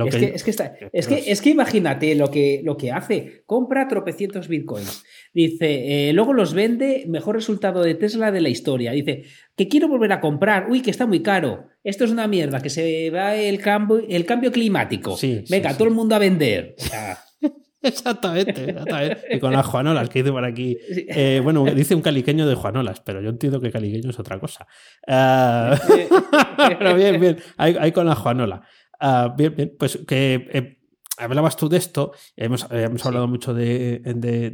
que, 0.06 0.32
es, 0.34 0.44
que, 0.44 0.52
es, 0.92 1.08
que, 1.08 1.32
es 1.32 1.42
que 1.42 1.50
imagínate 1.50 2.16
lo 2.16 2.32
que, 2.32 2.62
lo 2.64 2.78
que 2.78 2.92
hace, 2.92 3.44
compra 3.46 3.88
tropecientos 3.88 4.48
bitcoins, 4.48 5.04
dice, 5.34 6.10
eh, 6.10 6.14
luego 6.14 6.34
los 6.34 6.54
vende, 6.54 7.06
mejor 7.08 7.36
resultado 7.36 7.84
de 7.84 7.96
Tesla 7.96 8.32
de 8.32 8.42
la 8.42 8.50
historia, 8.50 8.92
dice, 8.92 9.26
que 9.60 9.68
quiero 9.68 9.90
volver 9.90 10.14
a 10.14 10.22
comprar, 10.22 10.68
uy, 10.70 10.82
que 10.82 10.90
está 10.90 11.06
muy 11.06 11.22
caro, 11.22 11.68
esto 11.84 12.06
es 12.06 12.12
una 12.12 12.30
mierda, 12.30 12.62
que 12.62 12.70
se 12.70 13.10
va 13.10 13.36
el 13.36 13.60
cambio, 13.60 14.02
el 14.08 14.26
cambio 14.26 14.54
climático. 14.54 15.18
Venga, 15.50 15.74
todo 15.74 15.90
el 15.90 15.94
mundo 15.94 16.16
a 16.16 16.18
vender. 16.18 16.78
exactamente, 17.82 18.70
exactamente. 18.70 19.22
Y 19.32 19.40
con 19.40 19.52
las 19.52 19.66
Juanolas 19.66 20.08
que 20.08 20.20
dice 20.20 20.32
por 20.32 20.46
aquí. 20.46 20.78
Eh, 21.10 21.42
bueno, 21.44 21.66
dice 21.66 21.94
un 21.94 22.02
caliqueño 22.02 22.48
de 22.48 22.56
Juanolas, 22.56 23.02
pero 23.02 23.20
yo 23.20 23.32
entiendo 23.32 23.60
que 23.60 23.70
caliqueño 23.70 24.12
es 24.12 24.20
otra 24.20 24.40
cosa. 24.40 24.66
Ah, 25.06 25.78
pero 26.80 26.96
bien, 26.96 27.20
bien. 27.20 27.38
Ahí, 27.58 27.92
con 27.92 28.06
la 28.06 28.16
Juanola. 28.16 28.62
Ah, 28.98 29.36
bien, 29.38 29.54
bien. 29.58 29.76
Pues 29.78 30.00
que 30.08 30.48
eh, 30.54 30.79
hablabas 31.20 31.56
tú 31.58 31.70
de 31.70 31.78
esto, 31.78 32.14
hemos, 32.36 32.66
hemos 32.72 33.06
hablado 33.06 33.28
mucho 33.28 33.54
de, 33.54 34.02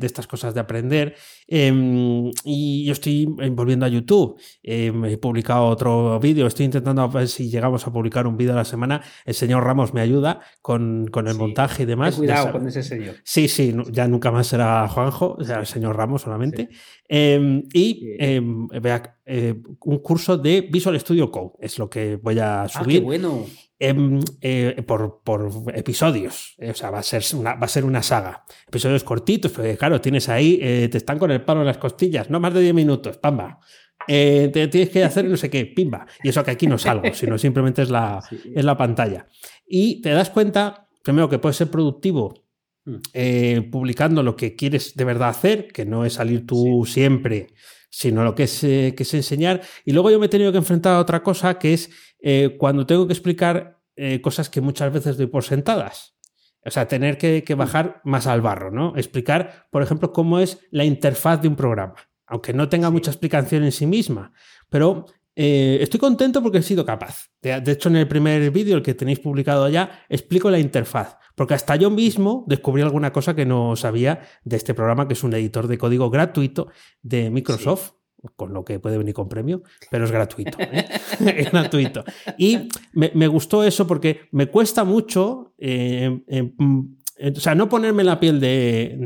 estas 0.02 0.28
cosas 0.28 0.54
de 0.54 0.60
aprender, 0.60 1.16
em, 1.48 2.32
y 2.44 2.86
yo 2.86 2.94
estoy 2.94 3.26
volviendo 3.26 3.86
a 3.86 3.90
YouTube. 3.90 4.40
Em, 4.64 5.06
he 5.06 5.18
publicado 5.18 5.66
otro 5.66 6.20
vídeo, 6.20 6.48
estoy 6.48 6.66
intentando 6.66 7.08
ver 7.10 7.28
si 7.28 7.50
llegamos 7.50 7.86
a 7.88 7.94
publicar 7.94 8.28
un 8.28 8.38
vídeo 8.38 8.54
a 8.54 8.58
la 8.58 8.66
semana. 8.66 9.02
El 9.26 9.34
señor 9.34 9.64
Ramos 9.64 9.94
me 9.94 10.02
ayuda 10.02 10.42
con, 10.62 11.10
el 11.14 11.36
montaje 11.36 11.84
y 11.84 11.86
demás. 11.86 12.16
cuidado 12.16 12.52
con 12.52 12.68
ese 12.68 12.84
señor. 12.84 13.16
Sí, 13.24 13.48
sí, 13.48 13.76
ya 13.92 14.08
nunca 14.08 14.32
más 14.32 14.48
será 14.48 14.88
Juanjo, 14.88 15.38
el 15.40 15.66
señor 15.66 15.96
Ramos 15.96 16.24
solamente. 16.24 16.70
Em, 17.08 17.64
y 17.74 18.18
vea, 18.82 19.15
eh, 19.26 19.56
un 19.82 20.00
curso 20.00 20.38
de 20.38 20.62
Visual 20.62 21.00
Studio 21.00 21.32
Code 21.32 21.54
es 21.60 21.80
lo 21.80 21.90
que 21.90 22.16
voy 22.18 22.40
a 22.40 22.68
subir. 22.68 22.98
Ah, 22.98 23.00
qué 23.00 23.06
bueno. 23.06 23.46
Eh, 23.78 24.84
por, 24.88 25.22
episodios. 25.74 26.56
O 26.60 26.74
sea, 26.74 26.92
va 26.92 27.00
a, 27.00 27.04
ser 27.04 27.24
una, 27.36 27.56
va 27.56 27.66
a 27.66 27.70
ser 27.70 27.84
una 27.84 28.02
saga. 28.02 28.46
Episodios 28.68 29.04
cortitos, 29.04 29.52
porque 29.52 29.78
claro, 29.78 30.00
tienes 30.00 30.30
ahí, 30.30 30.60
eh, 30.62 30.88
te 30.90 30.98
están 30.98 31.20
con 31.20 31.30
el 31.32 31.44
palo 31.44 31.60
en 31.60 31.68
las 31.68 31.78
costillas, 31.78 32.30
no 32.30 32.40
más 32.40 32.54
de 32.54 32.62
10 32.62 32.74
minutos, 32.74 33.18
pamba. 33.18 33.60
Eh, 34.08 34.50
te 34.54 34.70
tienes 34.70 34.90
que 34.92 35.04
hacer 35.04 35.26
no 35.26 35.36
sé 35.36 35.50
qué, 35.50 35.66
pimba. 35.66 36.06
Y 36.24 36.30
eso 36.30 36.44
que 36.44 36.52
aquí 36.52 36.68
no 36.68 36.78
salgo, 36.78 37.04
sino 37.14 37.38
simplemente 37.38 37.82
es 37.82 37.90
la, 37.90 38.24
es 38.32 38.64
la 38.64 38.78
pantalla. 38.78 39.28
Y 39.68 40.02
te 40.02 40.12
das 40.12 40.30
cuenta, 40.30 40.88
primero, 41.04 41.28
que 41.28 41.40
puedes 41.40 41.58
ser 41.58 41.70
productivo 41.70 42.46
hmm. 42.86 43.70
publicando 43.72 44.24
lo 44.24 44.38
que 44.38 44.56
quieres 44.56 44.96
de 44.96 45.04
verdad 45.04 45.30
hacer, 45.30 45.68
que 45.68 45.86
no 45.86 46.06
es 46.06 46.14
salir 46.14 46.46
tú 46.46 46.86
siempre, 46.86 47.48
sino 47.98 48.26
lo 48.26 48.36
que 48.36 48.44
es, 48.44 48.60
que 48.60 48.94
es 48.98 49.14
enseñar. 49.14 49.62
Y 49.86 49.94
luego 49.94 50.12
yo 50.12 50.20
me 50.20 50.26
he 50.26 50.30
tenido 50.30 50.52
que 50.52 50.58
enfrentar 50.58 50.96
a 50.96 51.00
otra 51.00 51.24
cosa, 51.24 51.58
que 51.58 51.74
es 51.74 51.90
eh, 52.20 52.58
cuando 52.60 52.86
tengo 52.86 53.08
que 53.08 53.14
explicar 53.14 53.80
eh, 53.96 54.20
cosas 54.20 54.50
que 54.50 54.60
muchas 54.60 54.92
veces 54.92 55.16
doy 55.16 55.28
por 55.28 55.46
sentadas. 55.46 56.18
O 56.66 56.72
sea, 56.72 56.90
tener 56.90 57.18
que, 57.18 57.42
mm. 57.48 57.58
bajar 57.58 58.02
más 58.04 58.28
al 58.28 58.42
barro, 58.42 58.70
¿no? 58.70 58.98
Explicar, 58.98 59.68
por 59.72 59.82
ejemplo, 59.82 60.12
cómo 60.12 60.40
es 60.40 60.60
la 60.72 60.84
interfaz 60.84 61.42
de 61.42 61.48
un 61.48 61.56
programa, 61.56 61.96
aunque 62.26 62.52
no 62.52 62.68
tenga 62.68 62.90
mucha 62.90 63.12
explicación 63.12 63.64
en 63.64 63.72
sí 63.72 63.86
misma. 63.86 64.34
Pero 64.68 65.06
eh, 65.36 65.80
estoy 65.82 66.00
contento 66.00 66.42
porque 66.42 66.60
he 66.60 66.64
sido 66.64 66.86
capaz. 66.86 67.30
De, 67.42 67.72
hecho, 67.72 67.90
en 67.90 67.98
el 67.98 68.08
primer 68.08 68.50
vídeo, 68.52 68.78
el 68.78 68.84
que 68.84 68.94
tenéis 68.94 69.20
publicado 69.20 69.68
ya, 69.70 70.06
explico 70.10 70.50
la 70.50 70.60
interfaz. 70.60 71.18
Porque 71.36 71.54
hasta 71.54 71.76
yo 71.76 71.90
mismo 71.90 72.46
descubrí 72.48 72.82
alguna 72.82 73.12
cosa 73.12 73.36
que 73.36 73.46
no 73.46 73.76
sabía 73.76 74.22
de 74.44 74.56
este 74.56 74.74
programa, 74.74 75.08
que 75.08 75.14
es 75.14 75.24
un 75.24 75.34
editor 75.34 75.68
de 75.68 75.78
código 75.78 76.10
gratuito 76.10 76.70
de 77.02 77.30
Microsoft 77.30 77.92
con 78.36 78.54
lo 78.54 78.66
que 78.66 78.80
puede 78.80 78.98
venir 78.98 79.14
con 79.14 79.30
premio, 79.30 79.64
pero 79.92 80.06
es 80.06 80.12
gratuito. 80.12 80.58
¿eh? 80.60 80.86
es 81.38 81.52
gratuito. 81.52 82.04
Y 82.38 82.70
me, 82.94 83.28
gustó 83.28 83.64
eso 83.64 83.86
porque 83.88 84.22
me 84.32 84.48
cuesta 84.48 84.84
mucho, 84.84 85.54
eh, 85.58 86.22
eh, 86.28 86.54
o 87.36 87.40
sea, 87.40 87.56
no 87.56 87.70
ponerme 87.70 88.02
en 88.02 88.08
la 88.08 88.20
piel 88.20 88.40
de, 88.40 88.98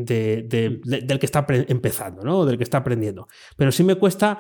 del 0.86 1.20
que 1.20 1.26
está 1.26 1.46
empezando, 1.50 2.24
¿no? 2.24 2.46
del 2.46 2.58
que 2.58 2.64
está 2.64 2.80
aprendiendo. 2.80 3.28
Pero 3.56 3.72
sí 3.72 3.84
me 3.84 3.96
cuesta 3.96 4.38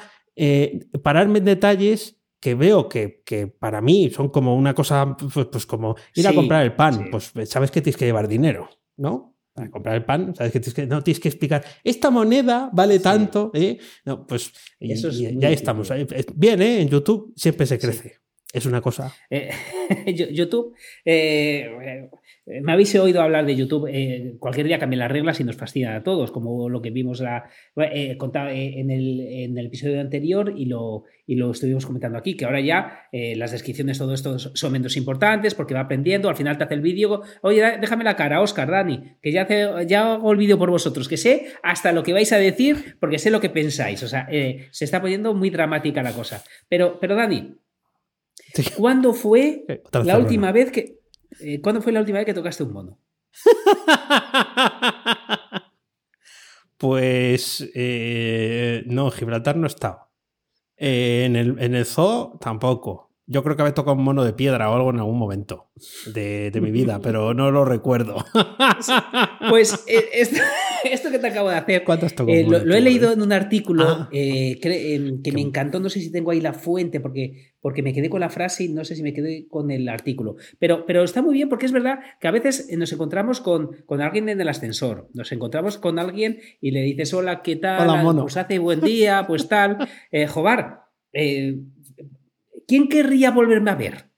pararme 1.02 1.40
en 1.40 1.46
detalles 1.46 2.18
que 2.40 2.56
veo 2.56 2.88
que, 2.88 3.24
para 3.60 3.82
mí 3.82 4.10
son 4.10 4.30
como 4.30 4.56
una 4.56 4.74
cosa, 4.74 5.16
pues, 5.18 5.48
pues 5.52 5.66
como 5.66 5.96
ir 6.16 6.28
a 6.28 6.34
comprar 6.34 6.64
el 6.64 6.76
pan, 6.76 7.10
pues 7.12 7.34
sabes 7.46 7.72
que 7.72 7.82
tienes 7.82 7.98
que 7.98 8.06
llevar 8.06 8.28
dinero, 8.28 8.70
¿no? 8.98 9.36
para 9.60 9.72
comprar 9.72 9.96
el 9.96 10.06
pan, 10.06 10.34
sabes 10.36 10.54
que 10.54 10.60
tienes 10.60 10.74
que, 10.74 10.88
no 10.88 11.04
tienes 11.04 11.20
que 11.20 11.28
explicar, 11.28 11.66
esta 11.84 12.10
moneda 12.10 12.70
vale 12.72 13.00
tanto, 13.00 13.52
¿eh? 13.54 13.78
No, 14.06 14.26
pues 14.26 14.54
ya 14.80 15.50
estamos. 15.50 15.92
Bien, 16.36 16.62
¿eh? 16.62 16.82
En 16.82 16.88
YouTube 16.88 17.34
siempre 17.36 17.66
se 17.66 17.78
crece. 17.78 18.20
Es 18.52 18.66
una 18.66 18.82
cosa. 18.82 19.14
Eh, 19.30 19.52
YouTube, 20.32 20.76
eh, 21.06 22.10
eh, 22.47 22.62
me 22.62 22.72
habéis 22.72 22.95
oído 22.95 23.22
hablar 23.22 23.45
de 23.45 23.56
YouTube, 23.56 23.88
cualquier 24.39 24.66
día 24.66 24.80
cambian 24.80 25.02
las 25.02 25.12
reglas 25.12 25.39
y 25.39 25.43
nos 25.43 25.56
fascinan 25.56 25.93
a 25.93 26.02
todos, 26.02 26.32
como 26.32 26.68
lo 26.68 26.82
que 26.82 26.89
vimos 26.89 27.20
la, 27.20 27.47
en, 27.76 28.89
el, 28.89 29.20
en, 29.20 29.56
el, 29.56 29.66
episodio 29.68 30.02
anterior 30.02 30.52
y 30.58 30.66
lo, 30.66 31.04
y 31.28 31.36
lo 31.36 31.52
estuvimos 31.52 31.86
comentando 31.86 32.18
aquí, 32.18 32.36
que 32.36 32.45
ahora 32.45 32.60
ya 32.60 33.04
las 33.12 33.52
descripciones, 33.52 34.00
todo 34.00 34.16
esto 34.16 34.39
son 34.39 34.72
menos 34.72 34.97
importantes 34.97 35.54
porque 35.54 35.76
va 35.76 35.82
aprendiendo, 35.82 36.28
al 36.28 36.36
final 36.36 36.58
te 36.58 36.64
hace 36.64 36.74
el 36.74 36.82
vídeo, 36.82 37.22
oye, 37.43 37.78
déjame 37.80 38.04
la 38.04 38.16
cara, 38.16 38.41
Oscar, 38.41 38.72
Dani, 38.72 39.18
que 39.22 39.32
ya, 39.32 39.47
ya 39.84 40.14
hago 40.14 40.32
el 40.32 40.39
vídeo 40.39 40.58
por 40.58 40.72
vosotros, 40.72 41.08
que 41.08 41.18
sé 41.18 41.50
hasta 41.62 41.91
lo 41.91 42.02
que 42.02 42.14
vais 42.14 42.34
a 42.34 42.38
decir 42.38 42.97
porque 43.00 43.20
sé 43.20 43.30
lo 43.30 43.41
que 43.41 43.52
pensáis, 43.52 44.02
o 44.02 44.08
sea, 44.08 44.28
se 44.28 44.86
está 44.86 45.02
poniendo 45.02 45.36
muy 45.36 45.52
dramática 45.52 46.02
la 46.02 46.14
cosa. 46.14 46.43
Pero, 46.68 47.00
pero 47.00 47.16
Dani, 47.16 47.60
¿cuándo 48.78 49.14
fue 49.14 49.66
la 50.04 50.18
última 50.18 50.52
vez 50.52 50.72
que... 50.72 51.00
Eh, 51.39 51.62
¿Cuándo 51.62 51.82
fue 51.82 51.91
la 51.91 52.00
última 52.00 52.20
vez 52.20 52.26
que 52.26 52.34
tocaste 52.34 52.64
un 52.64 52.74
mono? 52.74 53.00
pues 56.78 57.70
eh, 57.76 58.84
no, 58.88 59.12
Gibraltar 59.12 59.56
no. 59.56 59.68
Eh, 60.78 61.26
en, 61.26 61.36
el, 61.36 61.60
en 61.60 61.76
el 61.76 61.86
zoo 61.86 62.38
tampoco. 62.39 63.09
Yo 63.32 63.44
creo 63.44 63.56
que 63.56 63.62
había 63.62 63.76
tocado 63.76 63.96
un 63.96 64.04
mono 64.04 64.24
de 64.24 64.34
piedra 64.34 64.72
o 64.72 64.76
algo 64.76 64.90
en 64.90 64.98
algún 64.98 65.20
momento 65.20 65.70
de, 66.08 66.52
mi 66.64 66.72
vida, 66.72 67.00
pero 67.00 67.36
no 67.36 67.52
lo 67.52 67.64
recuerdo. 67.64 68.26
Pues 69.50 69.86
eh, 69.88 70.10
esto, 70.84 71.12
que 71.12 71.20
te 71.20 71.28
acabo 71.28 71.50
de 71.50 71.56
hacer, 71.56 71.84
eh, 72.28 72.44
lo, 72.44 72.58
he 72.58 72.82
leído 72.82 73.14
en 73.14 73.22
un 73.22 73.32
artículo 73.32 73.88
ah. 73.88 74.10
eh, 74.12 74.60
que, 74.60 75.32
me 75.32 75.42
encantó, 75.42 75.80
no 75.80 75.90
sé 75.90 76.00
si 76.00 76.12
tengo 76.12 76.32
ahí 76.32 76.42
la 76.42 76.54
fuente, 76.54 77.00
porque, 77.00 77.54
porque 77.62 77.84
me 77.84 77.94
quedé 77.94 78.10
con 78.10 78.22
la 78.22 78.32
frase 78.32 78.64
y 78.64 78.70
no 78.70 78.84
sé 78.84 78.96
si 78.96 79.04
me 79.04 79.14
quedé 79.14 79.48
con 79.48 79.70
el 79.70 79.88
artículo. 79.90 80.38
Pero, 80.58 80.88
pero 80.88 81.04
está 81.04 81.22
muy 81.22 81.36
bien 81.36 81.50
porque 81.50 81.68
es 81.68 81.72
verdad 81.72 82.00
que 82.20 82.28
a 82.28 82.32
veces 82.32 82.68
nos 82.76 82.92
encontramos 82.92 83.42
con, 83.42 83.76
con 83.86 84.02
alguien 84.02 84.28
en 84.30 84.42
el 84.42 84.50
ascensor, 84.50 85.08
nos 85.14 85.32
encontramos 85.32 85.78
con 85.78 86.00
alguien 86.00 86.40
y 86.62 86.72
le 86.72 86.82
dices, 86.82 87.14
hola, 87.14 87.44
¿qué 87.44 87.58
tal? 87.58 87.88
Hola, 87.88 88.02
mono. 88.02 88.24
Pues 88.24 88.38
hace 88.38 88.58
buen 88.58 88.82
día, 88.82 89.26
pues 89.28 89.48
tal. 89.48 89.78
Jobar, 90.30 90.80
¿quién 92.70 92.88
querría 92.88 93.32
volverme 93.32 93.72
a 93.72 93.76
ver? 93.84 94.09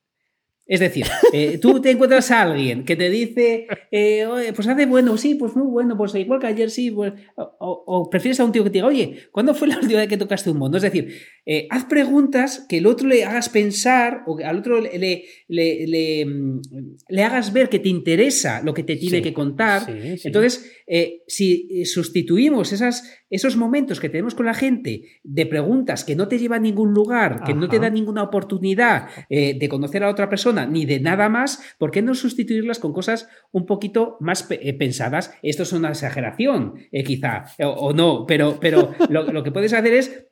Es 0.71 0.79
decir, 0.79 1.05
eh, 1.33 1.57
tú 1.57 1.81
te 1.81 1.91
encuentras 1.91 2.31
a 2.31 2.43
alguien 2.43 2.85
que 2.85 2.95
te 2.95 3.09
dice, 3.09 3.67
eh, 3.91 4.25
pues 4.55 4.65
hace 4.69 4.85
bueno, 4.85 5.17
sí, 5.17 5.35
pues 5.35 5.53
muy 5.53 5.67
bueno, 5.67 5.97
pues 5.97 6.15
igual 6.15 6.39
que 6.39 6.47
ayer 6.47 6.69
sí, 6.69 6.89
pues, 6.91 7.11
o, 7.35 8.09
prefieres 8.09 8.39
a 8.39 8.45
un 8.45 8.53
tío 8.53 8.63
que 8.63 8.69
te 8.69 8.75
diga, 8.75 8.87
oye, 8.87 9.17
¿cuándo 9.33 9.53
fue 9.53 9.67
la 9.67 9.77
última 9.77 9.99
vez 9.99 10.07
que 10.07 10.15
tocaste 10.15 10.49
un 10.49 10.59
mono? 10.59 10.77
Es 10.77 10.83
decir, 10.83 11.13
eh, 11.45 11.67
haz 11.71 11.83
preguntas 11.83 12.65
que 12.69 12.77
el 12.77 12.85
otro 12.85 13.09
le 13.09 13.25
hagas 13.25 13.49
pensar 13.49 14.23
o 14.25 14.37
que 14.37 14.45
al 14.45 14.59
otro 14.59 14.79
le, 14.79 15.25
le, 15.49 16.25
mm, 16.25 16.61
hagas 17.19 17.51
ver 17.51 17.67
que 17.67 17.79
te 17.79 17.89
interesa 17.89 18.61
lo 18.63 18.73
que 18.73 18.83
te 18.83 18.95
tiene 18.95 19.21
que 19.21 19.33
contar. 19.33 19.93
Entonces, 20.23 20.71
si 21.27 21.83
sustituimos 21.83 22.71
esas, 22.71 23.03
esos 23.29 23.57
momentos 23.57 23.99
que 23.99 24.07
tenemos 24.07 24.35
con 24.35 24.45
la 24.45 24.53
gente 24.53 25.03
de 25.23 25.45
preguntas 25.45 26.05
que 26.05 26.15
no 26.15 26.29
te 26.29 26.39
llevan 26.39 26.61
a 26.61 26.63
ningún 26.63 26.93
lugar, 26.93 27.43
que 27.45 27.53
no 27.53 27.67
te 27.67 27.79
dan 27.79 27.93
ninguna 27.93 28.23
oportunidad 28.23 29.09
de 29.29 29.67
conocer 29.69 30.05
a 30.05 30.09
otra 30.09 30.29
persona, 30.29 30.60
persona 30.61 30.71
ni 30.71 30.85
de 30.85 30.99
nada 30.99 31.29
más, 31.29 31.61
¿por 31.77 31.91
qué 31.91 32.01
no 32.01 32.15
sustituirlas 32.15 32.79
con 32.79 32.93
cosas 32.93 33.27
un 33.51 33.65
poquito 33.65 34.17
más 34.19 34.47
eh, 34.49 34.73
pensadas? 34.73 35.33
Esto 35.41 35.63
es 35.63 35.73
una 35.73 35.89
exageración, 35.89 36.75
eh, 36.91 37.03
quizá, 37.03 37.45
o, 37.59 37.93
no, 37.93 38.25
pero, 38.25 38.57
pero 38.59 38.93
lo, 39.09 39.43
que 39.43 39.51
puedes 39.51 39.73
hacer 39.73 39.93
es 39.93 40.27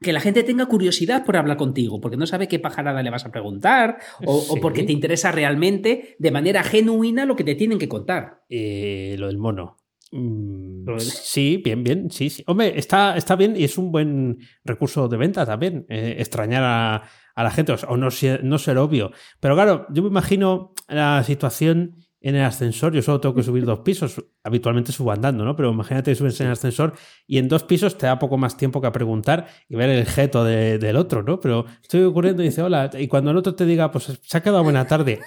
que 0.00 0.12
la 0.12 0.20
gente 0.20 0.44
tenga 0.44 0.66
curiosidad 0.66 1.24
por 1.24 1.36
hablar 1.36 1.56
contigo, 1.56 2.00
porque 2.00 2.16
no 2.16 2.26
sabe 2.26 2.46
qué 2.48 2.58
pajarada 2.58 3.02
le 3.02 3.10
vas 3.10 3.26
a 3.26 3.32
preguntar 3.32 3.98
o, 4.24 4.56
porque 4.60 4.84
te 4.84 4.92
interesa 4.92 5.32
realmente 5.32 6.16
de 6.18 6.30
manera 6.30 6.62
genuina 6.62 7.26
lo 7.26 7.34
que 7.34 7.44
te 7.44 7.56
tienen 7.56 7.78
que 7.78 7.88
contar. 7.88 8.44
lo 8.48 9.26
del 9.26 9.38
mono. 9.38 9.78
Mm, 10.10 10.98
sí, 10.98 11.60
bien, 11.62 11.84
bien, 11.84 12.10
sí, 12.10 12.30
sí. 12.30 12.42
Hombre, 12.46 12.78
está, 12.78 13.16
está 13.16 13.36
bien 13.36 13.54
y 13.56 13.64
es 13.64 13.76
un 13.76 13.92
buen 13.92 14.38
recurso 14.64 15.08
de 15.08 15.18
venta 15.18 15.44
también, 15.44 15.84
eh, 15.88 16.16
extrañar 16.18 16.62
a, 16.64 17.02
la 17.42 17.50
gente 17.50 17.74
o 17.86 17.96
no 17.96 18.10
ser, 18.10 18.44
no 18.44 18.58
ser 18.58 18.78
obvio. 18.78 19.12
Pero 19.40 19.54
claro, 19.54 19.86
yo 19.90 20.02
me 20.02 20.08
imagino 20.08 20.72
la 20.88 21.22
situación 21.24 21.96
en 22.20 22.34
el 22.34 22.42
ascensor, 22.42 22.92
yo 22.92 23.00
solo 23.00 23.20
tengo 23.20 23.34
que 23.34 23.44
subir 23.44 23.64
dos 23.64 23.80
pisos, 23.80 24.24
habitualmente 24.42 24.90
subo 24.90 25.12
andando, 25.12 25.44
¿no? 25.44 25.54
Pero 25.54 25.70
imagínate 25.70 26.10
que 26.10 26.14
subes 26.16 26.40
en 26.40 26.48
el 26.48 26.54
ascensor 26.54 26.94
y 27.28 27.38
en 27.38 27.48
dos 27.48 27.62
pisos 27.62 27.96
te 27.96 28.06
da 28.06 28.18
poco 28.18 28.36
más 28.36 28.56
tiempo 28.56 28.80
que 28.80 28.88
a 28.88 28.92
preguntar 28.92 29.46
y 29.68 29.76
ver 29.76 29.88
el 29.90 30.04
geto 30.04 30.42
del 30.42 30.96
otro, 30.96 31.22
¿no? 31.22 31.38
Pero 31.38 31.64
estoy 31.80 32.02
ocurriendo 32.02 32.42
y 32.42 32.46
dice, 32.46 32.62
hola, 32.62 32.90
y 32.98 33.06
cuando 33.06 33.30
el 33.30 33.36
otro 33.36 33.54
te 33.54 33.64
diga, 33.64 33.92
pues 33.92 34.18
se 34.20 34.36
ha 34.36 34.42
quedado 34.42 34.64
buena 34.64 34.86
tarde, 34.86 35.20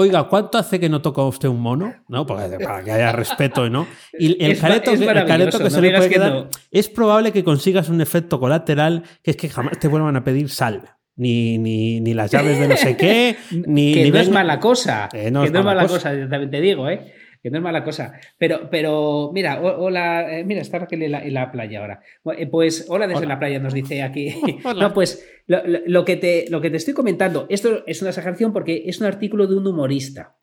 Oiga, 0.00 0.28
¿cuánto 0.28 0.58
hace 0.58 0.78
que 0.78 0.88
no 0.88 1.02
toca 1.02 1.22
usted 1.22 1.48
un 1.48 1.60
mono? 1.60 1.92
¿No? 2.06 2.24
para 2.24 2.48
que 2.84 2.92
haya 2.92 3.10
respeto, 3.10 3.68
¿no? 3.68 3.88
Y 4.16 4.40
el 4.44 4.56
careto, 4.56 4.92
que 4.92 5.70
se 5.70 5.80
le 5.80 5.90
puede 5.90 6.08
quedar. 6.08 6.50
Es 6.70 6.88
probable 6.88 7.32
que 7.32 7.42
consigas 7.42 7.88
un 7.88 8.00
efecto 8.00 8.38
colateral 8.38 9.02
que 9.24 9.32
es 9.32 9.36
que 9.36 9.48
jamás 9.48 9.76
te 9.80 9.88
vuelvan 9.88 10.14
a 10.14 10.22
pedir 10.22 10.50
sal. 10.50 10.97
Ni, 11.18 11.58
ni, 11.58 12.00
ni 12.00 12.14
las 12.14 12.30
llaves 12.30 12.58
de 12.58 12.68
no 12.68 12.76
sé 12.76 12.96
qué, 12.96 13.36
ni. 13.66 13.92
Que 13.92 14.10
no 14.10 14.18
es 14.18 14.30
mala 14.30 14.58
cosa. 14.58 15.08
que 15.10 15.30
no 15.30 15.44
es 15.44 15.52
mala 15.52 15.86
cosa, 15.86 16.10
también 16.10 16.50
te 16.50 16.60
digo, 16.60 16.88
¿eh? 16.88 17.12
que 17.42 17.50
no 17.50 17.58
es 17.58 17.62
mala 17.62 17.84
cosa. 17.84 18.12
Pero, 18.38 18.68
pero 18.70 19.30
mira, 19.32 19.60
hola, 19.60 20.38
eh, 20.38 20.44
mira, 20.44 20.60
está 20.60 20.78
Raquel 20.78 21.02
en 21.02 21.34
la, 21.34 21.50
playa 21.50 21.80
ahora. 21.80 22.00
Eh, 22.36 22.46
pues 22.46 22.86
hola 22.88 23.06
desde 23.06 23.26
la 23.26 23.38
playa, 23.38 23.58
nos 23.58 23.74
dice 23.74 24.02
aquí. 24.02 24.34
no, 24.78 24.92
pues 24.92 25.26
lo, 25.46 26.04
que 26.04 26.16
te, 26.16 26.46
lo 26.50 26.60
que 26.60 26.70
te 26.70 26.76
estoy 26.76 26.94
comentando, 26.94 27.46
esto 27.48 27.84
es 27.86 28.00
una 28.02 28.10
exageración 28.10 28.52
porque 28.52 28.84
es 28.86 29.00
un 29.00 29.06
artículo 29.06 29.46
de 29.46 29.56
un 29.56 29.66
humorista. 29.66 30.36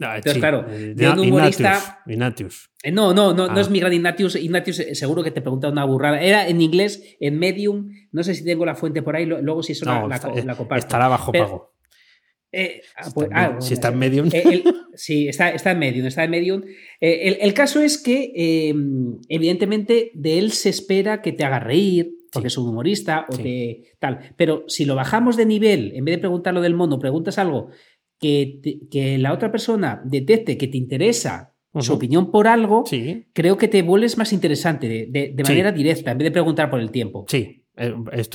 Ah, 0.00 0.16
Entonces, 0.16 0.40
claro, 0.40 0.66
eh, 0.68 0.94
de 0.96 1.10
un 1.10 1.18
humorista. 1.20 2.02
Ignatius. 2.06 2.70
No, 2.92 3.14
no, 3.14 3.32
no, 3.34 3.46
no 3.48 3.60
es 3.60 3.68
ah. 3.68 3.70
mi 3.70 3.80
gran 3.80 3.92
Ignatius. 3.92 4.36
Ignatius 4.36 4.82
seguro 4.94 5.22
que 5.22 5.30
te 5.30 5.40
pregunta 5.40 5.68
una 5.68 5.84
burrada. 5.84 6.20
Era 6.20 6.48
en 6.48 6.60
inglés, 6.60 7.16
en 7.20 7.38
Medium. 7.38 7.90
No 8.10 8.24
sé 8.24 8.34
si 8.34 8.44
tengo 8.44 8.64
la 8.64 8.74
fuente 8.74 9.02
por 9.02 9.16
ahí, 9.16 9.26
luego 9.26 9.62
si 9.62 9.72
eso 9.72 9.84
la, 9.84 10.06
la, 10.08 10.56
comparto. 10.56 10.86
Estará 10.86 11.08
bajo 11.08 11.32
pago. 11.32 11.72
Eh, 12.54 12.82
ah, 12.96 13.08
pues, 13.14 13.28
ah, 13.32 13.56
si 13.60 13.72
está 13.74 13.88
en 13.88 13.98
Medium. 13.98 14.28
Eh, 14.32 14.62
sí, 14.94 15.28
está, 15.28 15.50
está, 15.50 15.70
en 15.72 15.78
Medium. 15.78 16.06
Está 16.06 16.24
en 16.24 16.30
Medium. 16.30 16.62
Eh, 17.00 17.38
el, 17.40 17.54
caso 17.54 17.80
es 17.80 17.96
que, 17.96 18.32
em, 18.34 19.18
evidentemente, 19.28 20.10
de 20.14 20.38
él 20.38 20.52
se 20.52 20.68
espera 20.68 21.22
que 21.22 21.32
te 21.32 21.44
haga 21.44 21.60
reír, 21.60 22.12
porque 22.30 22.48
es 22.48 22.58
un 22.58 22.68
humorista 22.68 23.26
o 23.28 23.36
tal. 23.98 24.34
Pero 24.36 24.64
si 24.68 24.84
lo 24.84 24.94
bajamos 24.94 25.36
de 25.36 25.46
nivel, 25.46 25.92
en 25.94 26.04
vez 26.04 26.16
de 26.16 26.20
preguntar 26.20 26.52
lo 26.52 26.60
del 26.60 26.74
mono, 26.74 26.98
preguntas 26.98 27.38
algo 27.38 27.70
que, 28.22 28.80
que 28.90 29.18
la 29.18 29.34
otra 29.34 29.50
persona 29.50 30.00
detecte 30.02 30.56
que 30.56 30.68
te 30.68 30.78
interesa 30.78 31.52
su 31.78 31.92
opinión 31.92 32.30
por 32.30 32.48
algo, 32.48 32.84
creo 33.32 33.58
que 33.58 33.68
te 33.68 33.82
vuelves 33.82 34.16
más 34.16 34.32
interesante 34.32 34.88
de, 34.88 35.42
manera 35.42 35.72
directa, 35.72 36.12
en 36.12 36.18
vez 36.18 36.26
de 36.26 36.30
preguntar 36.30 36.70
por 36.70 36.80
el 36.80 36.90
tiempo. 36.90 37.26
Sí, 37.28 37.64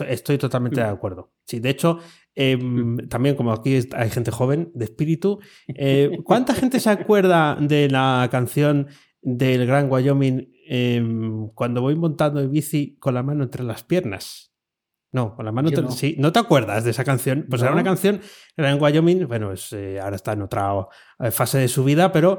estoy, 0.08 0.38
totalmente 0.38 0.82
de 0.82 0.88
mm. 0.88 0.94
acuerdo. 0.94 1.32
Sí, 1.46 1.60
de 1.60 1.70
hecho, 1.70 2.00
Em, 2.40 2.98
también 3.10 3.36
como 3.36 3.52
aquí 3.52 3.80
hay 3.96 4.10
gente 4.12 4.30
joven 4.30 4.70
de 4.76 4.86
espíritu, 4.86 5.40
eh, 5.70 6.20
¿cuánta 6.24 6.54
gente 6.54 6.80
se 6.80 6.92
acuerda 6.92 7.58
de 7.60 7.90
la 7.90 8.28
canción 8.30 8.90
del 9.24 9.66
Gran 9.66 9.92
Wyoming 9.92 10.48
em, 10.68 11.50
cuando 11.56 11.82
voy 11.82 11.96
montando 11.96 12.40
en 12.40 12.52
bici 12.52 12.96
con 13.00 13.16
la 13.16 13.24
mano 13.24 13.44
entre 13.44 13.64
las 13.64 13.84
piernas? 13.84 14.54
No, 15.18 15.36
con 15.36 15.46
la 15.46 15.52
mano. 15.52 15.70
No. 15.70 15.92
Sí, 15.92 16.16
¿no 16.20 16.32
te 16.32 16.40
acuerdas 16.40 16.84
de 16.84 16.92
esa 16.92 17.04
canción? 17.04 17.46
Pues 17.50 17.62
era 17.62 17.72
una 17.72 17.84
canción, 17.84 18.22
era 18.56 18.72
en 18.72 18.82
Wyoming, 18.82 19.28
bueno, 19.28 19.52
eh, 19.72 20.00
ahora 20.02 20.16
está 20.16 20.34
en 20.34 20.44
otra 20.44 20.74
eh, 21.20 21.32
fase 21.32 21.58
de 21.58 21.68
su 21.68 21.84
vida, 21.84 22.12
pero 22.12 22.38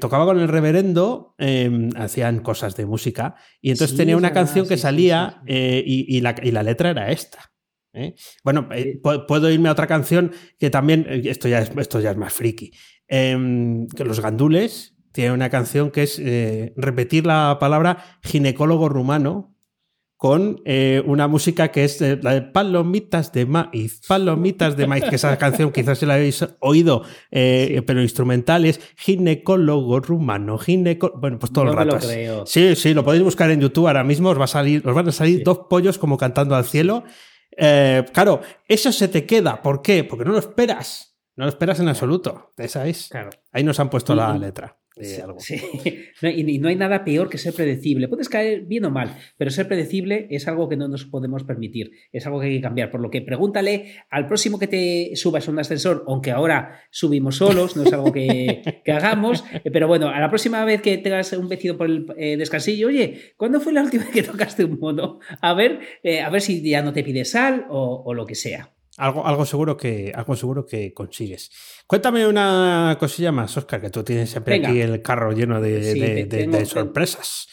tocaba 0.00 0.24
con 0.24 0.38
el 0.38 0.48
reverendo, 0.48 1.34
em, 1.38 1.90
hacían 1.96 2.40
cosas 2.40 2.76
de 2.76 2.86
música, 2.86 3.34
y 3.60 3.72
entonces 3.72 3.96
tenía 3.96 4.16
una 4.16 4.32
canción 4.32 4.68
que 4.68 4.76
salía 4.76 5.42
y, 5.46 6.20
la, 6.20 6.34
y 6.42 6.50
la 6.52 6.62
letra 6.62 6.90
era 6.90 7.10
esta. 7.10 7.56
¿eh? 7.96 8.14
Bueno, 8.44 8.68
eh, 8.72 9.00
puedo 9.02 9.50
irme 9.50 9.68
a 9.68 9.72
otra 9.72 9.86
canción 9.86 10.32
que 10.58 10.70
también, 10.70 11.06
eh, 11.08 11.22
esto 11.24 11.48
ya 11.48 11.60
es, 11.60 11.70
esto 11.76 12.00
ya 12.00 12.12
es 12.12 12.16
más 12.16 12.32
friki, 12.32 12.72
em, 13.08 13.88
que 13.88 14.04
los 14.04 14.20
gandules 14.20 14.96
tienen 15.12 15.32
una 15.32 15.50
canción 15.50 15.90
que 15.90 16.02
es 16.02 16.20
repetir 16.76 17.24
la 17.26 17.56
palabra 17.58 18.04
ginecólogo 18.22 18.90
rumano 18.90 19.55
con 20.16 20.62
una 21.04 21.28
música 21.28 21.68
que 21.68 21.84
es 21.84 22.00
la 22.00 22.34
de 22.34 22.42
palomitas 22.42 23.32
de 23.32 23.44
maíz, 23.44 24.00
palomitas 24.08 24.76
de 24.76 24.86
maíz, 24.86 25.04
que 25.04 25.16
esa 25.16 25.36
canción 25.38 25.72
quizás 25.72 25.98
se 25.98 26.06
la 26.06 26.14
habéis 26.14 26.46
oído, 26.60 27.02
pero 27.30 28.00
instrumental 28.00 28.64
es 28.64 28.80
ginecólogo 28.96 30.00
rumano, 30.00 30.56
ginecólogo, 30.56 31.20
bueno, 31.20 31.38
pues 31.38 31.52
todo 31.52 31.64
el 31.64 31.76
rato. 31.76 31.98
Sí, 32.46 32.74
sí, 32.76 32.94
lo 32.94 33.04
podéis 33.04 33.24
buscar 33.24 33.50
en 33.50 33.60
YouTube 33.60 33.88
ahora 33.88 34.04
mismo, 34.04 34.30
os, 34.30 34.40
va 34.40 34.44
a 34.44 34.48
salir, 34.48 34.86
os 34.88 34.94
van 34.94 35.08
a 35.08 35.12
salir 35.12 35.44
dos 35.44 35.66
pollos 35.68 35.98
como 35.98 36.16
cantando 36.16 36.56
al 36.56 36.64
cielo. 36.64 37.04
Eh, 37.56 38.04
claro, 38.12 38.40
eso 38.68 38.92
se 38.92 39.08
te 39.08 39.26
queda. 39.26 39.62
¿Por 39.62 39.82
qué? 39.82 40.04
Porque 40.04 40.24
no 40.24 40.32
lo 40.32 40.38
esperas. 40.38 41.16
No 41.36 41.44
lo 41.44 41.50
esperas 41.50 41.80
en 41.80 41.88
absoluto. 41.88 42.52
Esa 42.56 42.86
es. 42.86 43.08
Claro. 43.10 43.30
Ahí 43.52 43.64
nos 43.64 43.78
han 43.80 43.90
puesto 43.90 44.14
la 44.14 44.36
letra. 44.36 44.78
Sí, 44.98 45.56
y 46.22 46.58
no 46.58 46.68
hay 46.68 46.76
nada 46.76 47.04
peor 47.04 47.28
que 47.28 47.36
ser 47.36 47.52
predecible. 47.52 48.08
Puedes 48.08 48.28
caer 48.28 48.62
bien 48.62 48.84
o 48.86 48.90
mal, 48.90 49.14
pero 49.36 49.50
ser 49.50 49.68
predecible 49.68 50.26
es 50.30 50.48
algo 50.48 50.68
que 50.68 50.76
no 50.76 50.88
nos 50.88 51.04
podemos 51.04 51.44
permitir. 51.44 51.90
Es 52.12 52.26
algo 52.26 52.40
que 52.40 52.46
hay 52.46 52.56
que 52.56 52.62
cambiar. 52.62 52.90
Por 52.90 53.00
lo 53.00 53.10
que 53.10 53.20
pregúntale 53.20 53.96
al 54.10 54.26
próximo 54.26 54.58
que 54.58 54.66
te 54.66 55.10
subas 55.14 55.46
a 55.48 55.50
un 55.50 55.58
ascensor, 55.58 56.04
aunque 56.08 56.30
ahora 56.30 56.80
subimos 56.90 57.36
solos, 57.36 57.76
no 57.76 57.82
es 57.82 57.92
algo 57.92 58.10
que, 58.12 58.62
hagamos. 58.86 59.44
Pero 59.70 59.86
bueno, 59.86 60.08
a 60.08 60.18
la 60.18 60.30
próxima 60.30 60.64
vez 60.64 60.80
que 60.80 60.96
tengas 60.98 61.32
un 61.34 61.48
vecino 61.48 61.76
por 61.76 61.88
el 61.88 62.06
eh, 62.16 62.36
descansillo, 62.36 62.88
oye, 62.88 63.34
¿cuándo 63.36 63.60
fue 63.60 63.72
la 63.72 63.82
última 63.82 64.04
vez 64.04 64.12
que 64.12 64.22
tocaste 64.22 64.64
un 64.64 64.78
mono? 64.78 65.20
A 65.42 65.52
ver, 65.52 65.80
eh, 66.02 66.20
a 66.20 66.30
ver 66.30 66.40
si 66.40 66.62
ya 66.62 66.82
no 66.82 66.92
te 66.92 67.04
pide 67.04 67.24
sal 67.24 67.66
o 67.68 68.14
lo 68.14 68.24
que 68.24 68.34
sea. 68.34 68.75
Algo, 68.98 69.26
algo, 69.26 69.44
seguro 69.44 69.76
que, 69.76 70.12
algo 70.14 70.36
seguro 70.36 70.64
que 70.64 70.94
consigues. 70.94 71.50
Cuéntame 71.86 72.26
una 72.26 72.96
cosilla 72.98 73.30
más, 73.30 73.56
Oscar, 73.56 73.80
que 73.80 73.90
tú 73.90 74.02
tienes 74.02 74.30
siempre 74.30 74.56
aquí 74.56 74.80
el 74.80 75.02
carro 75.02 75.32
lleno 75.32 75.60
de, 75.60 76.64
sorpresas. 76.64 77.46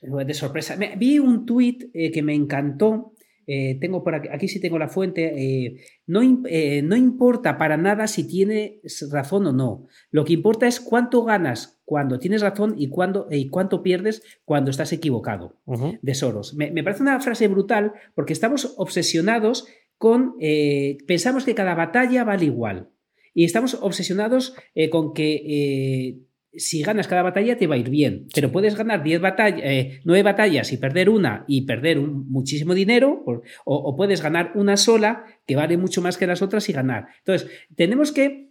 De 0.00 0.34
sorpresa. 0.34 0.76
Vi 0.96 1.18
un 1.18 1.44
tuit 1.44 1.84
eh, 1.92 2.10
que 2.10 2.22
me 2.22 2.34
encantó. 2.34 3.12
Eh, 3.48 3.78
tengo 3.80 4.02
por 4.02 4.14
aquí, 4.14 4.28
aquí 4.32 4.48
sí 4.48 4.58
tengo 4.58 4.78
la 4.78 4.88
fuente. 4.88 5.34
Eh, 5.36 5.76
no, 6.06 6.20
no, 6.22 6.96
importa 6.96 7.58
para 7.58 7.76
nada 7.76 8.06
si 8.06 8.26
tienes 8.26 8.80
razón 9.10 9.46
o 9.46 9.52
no. 9.52 9.86
Lo 10.10 10.24
que 10.24 10.32
importa 10.32 10.66
es 10.66 10.80
cuánto 10.80 11.24
ganas 11.24 11.80
cuando 11.84 12.18
tienes 12.18 12.40
razón 12.40 12.74
y, 12.76 12.88
cuándo, 12.88 13.28
y 13.30 13.48
cuánto 13.48 13.82
pierdes 13.82 14.22
cuando 14.44 14.70
estás 14.70 14.92
equivocado. 14.92 15.56
De 16.02 16.14
Soros. 16.14 16.54
Me, 16.54 16.70
me 16.70 16.82
parece 16.82 17.02
una 17.02 17.20
frase 17.20 17.48
brutal 17.48 17.92
porque 18.14 18.32
estamos 18.32 18.74
obsesionados 18.76 19.66
con, 19.98 20.34
eh, 20.40 20.98
pensamos 21.06 21.44
que 21.44 21.54
cada 21.54 21.74
batalla 21.74 22.24
vale 22.24 22.46
igual. 22.46 22.90
Y 23.34 23.44
estamos 23.44 23.74
obsesionados 23.74 24.54
eh, 24.74 24.88
con 24.88 25.12
que 25.12 25.42
eh, 25.46 26.18
si 26.52 26.82
ganas 26.82 27.06
cada 27.06 27.22
batalla 27.22 27.58
te 27.58 27.66
va 27.66 27.74
a 27.74 27.78
ir 27.78 27.90
bien, 27.90 28.28
pero 28.34 28.50
puedes 28.50 28.76
ganar 28.76 29.02
10 29.02 29.20
batallas, 29.20 29.62
9 30.04 30.22
batallas 30.22 30.72
y 30.72 30.78
perder 30.78 31.10
una 31.10 31.44
y 31.46 31.66
perder 31.66 32.00
muchísimo 32.00 32.74
dinero, 32.74 33.24
o, 33.66 33.96
puedes 33.96 34.22
ganar 34.22 34.52
una 34.54 34.78
sola 34.78 35.26
que 35.46 35.54
vale 35.54 35.76
mucho 35.76 36.00
más 36.00 36.16
que 36.16 36.26
las 36.26 36.40
otras 36.40 36.66
y 36.70 36.72
ganar. 36.72 37.08
Entonces, 37.18 37.50
tenemos 37.74 38.12
que 38.12 38.46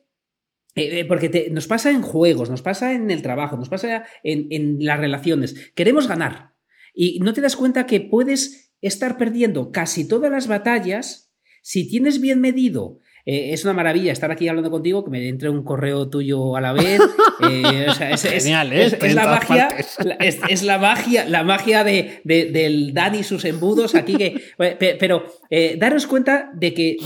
porque 1.08 1.50
nos 1.52 1.68
pasa 1.68 1.90
en 1.90 2.02
juegos, 2.02 2.50
nos 2.50 2.62
pasa 2.62 2.94
en 2.94 3.10
el 3.10 3.22
trabajo, 3.22 3.56
nos 3.56 3.70
pasa 3.70 4.04
en, 4.24 4.48
en, 4.52 4.84
las 4.86 5.00
relaciones. 5.00 5.72
Queremos 5.74 6.08
ganar. 6.08 6.52
Y 6.94 7.20
no 7.22 7.34
te 7.34 7.40
das 7.40 7.56
cuenta 7.56 7.86
que 7.86 8.02
puedes 8.02 8.74
estar 8.82 9.18
perdiendo 9.18 9.72
casi 9.72 10.08
todas 10.08 10.30
las 10.30 10.48
batallas 10.48 11.25
si 11.66 11.88
tienes 11.88 12.22
bien 12.22 12.42
medido, 12.42 13.00
eh, 13.26 13.52
es 13.52 13.64
una 13.64 13.74
maravilla 13.74 14.12
estar 14.12 14.30
aquí 14.30 14.48
hablando 14.48 14.70
contigo, 14.70 15.04
que 15.04 15.10
me 15.10 15.28
entre 15.28 15.50
un 15.50 15.64
correo 15.64 16.10
tuyo 16.12 16.56
a 16.56 16.62
la 16.62 16.74
vez. 16.74 17.02
Eh, 17.42 17.88
es, 18.12 18.22
Genial, 18.22 18.72
¿eh? 18.72 18.86
es, 18.86 19.14
la 19.14 19.26
magia, 19.26 19.68
es, 20.20 20.64
la 20.64 20.78
magia, 20.78 21.26
la 21.28 21.44
magia 21.44 21.84
de, 21.84 22.22
del 22.24 22.94
Dani 22.94 23.20
y 23.20 23.24
sus 23.24 23.44
embudos 23.44 23.94
aquí 23.94 24.16
que. 24.16 24.42
Pero 24.80 25.26
daros 25.78 26.08
cuenta 26.08 26.50
de 26.54 26.74
que 26.74 26.98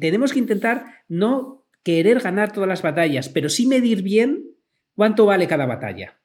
tenemos 0.00 0.32
que 0.32 0.40
intentar 0.40 0.86
no 1.08 1.66
querer 1.84 2.20
ganar 2.20 2.52
todas 2.52 2.68
las 2.68 2.82
batallas, 2.82 3.28
pero 3.28 3.48
sí 3.48 3.66
medir 3.66 4.02
bien 4.02 4.46
cuánto 4.96 5.26
vale 5.26 5.46
cada 5.46 5.66
batalla. 5.66 6.18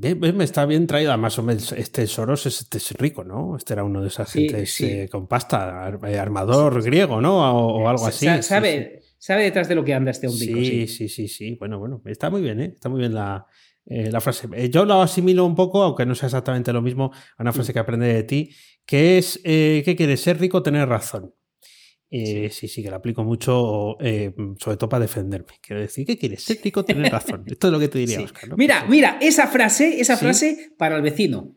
Me 0.00 0.44
está 0.44 0.64
bien 0.64 0.86
traída, 0.86 1.16
más 1.16 1.38
o 1.38 1.42
menos. 1.42 1.72
Este 1.72 2.06
Soros 2.06 2.46
este 2.46 2.78
es 2.78 2.92
rico, 2.92 3.24
¿no? 3.24 3.56
Este 3.56 3.72
era 3.72 3.84
uno 3.84 4.00
de 4.00 4.08
esas 4.08 4.30
gentes 4.30 4.80
eh, 4.80 5.08
con 5.10 5.26
pasta, 5.26 5.98
eh, 6.06 6.18
armador 6.18 6.82
griego, 6.82 7.20
¿no? 7.20 7.38
O, 7.66 7.88
algo 7.88 8.06
así. 8.06 8.26
Sabe, 8.42 9.02
sabe 9.18 9.42
detrás 9.44 9.68
de 9.68 9.74
lo 9.74 9.84
que 9.84 9.94
anda 9.94 10.10
este 10.12 10.28
hombre. 10.28 10.46
Sí, 10.46 10.86
sí, 10.86 11.08
sí, 11.08 11.28
sí. 11.28 11.56
Bueno, 11.56 11.78
bueno, 11.78 12.00
está 12.04 12.30
muy 12.30 12.42
bien, 12.42 12.60
¿eh? 12.60 12.72
Está 12.74 12.88
muy 12.88 13.00
bien 13.00 13.14
la, 13.14 13.46
eh, 13.90 14.10
la 14.10 14.20
frase. 14.20 14.48
Yo 14.70 14.84
lo 14.84 15.00
asimilo 15.00 15.46
un 15.46 15.54
poco, 15.54 15.82
aunque 15.82 16.04
no 16.04 16.14
sea 16.14 16.26
exactamente 16.26 16.74
lo 16.74 16.82
mismo, 16.82 17.10
a 17.38 17.42
una 17.42 17.52
frase 17.52 17.72
que 17.72 17.78
aprende 17.78 18.06
de 18.06 18.22
ti, 18.22 18.54
que 18.84 19.16
es, 19.16 19.40
eh, 19.44 19.82
¿qué 19.84 19.96
quieres? 19.96 20.20
¿Ser 20.20 20.38
rico 20.38 20.58
o 20.58 20.62
tener 20.62 20.86
razón? 20.86 21.34
Eh, 22.10 22.48
sí. 22.50 22.68
sí, 22.68 22.82
que 22.82 22.90
la 22.90 22.96
aplico 22.96 23.22
mucho, 23.22 23.96
eh, 24.00 24.34
sobre 24.58 24.76
todo 24.78 24.88
para 24.88 25.02
defenderme. 25.02 25.52
Quiero 25.60 25.82
decir, 25.82 26.06
¿qué 26.06 26.16
quieres? 26.16 26.42
Ser 26.42 26.58
rico 26.64 26.80
o 26.80 26.84
tener 26.84 27.12
razón. 27.12 27.44
Esto 27.46 27.66
es 27.66 27.72
lo 27.72 27.78
que 27.78 27.88
te 27.88 27.98
diría, 27.98 28.18
Sí. 28.18 28.24
Oscar. 28.24 28.48
¿no? 28.48 28.56
Mira, 28.56 28.78
Pues, 28.80 28.90
mira, 28.90 29.18
esa 29.20 29.46
frase, 29.46 30.00
esa 30.00 30.16
Sí. 30.16 30.24
frase 30.24 30.72
para 30.78 30.96
el 30.96 31.02
vecino. 31.02 31.54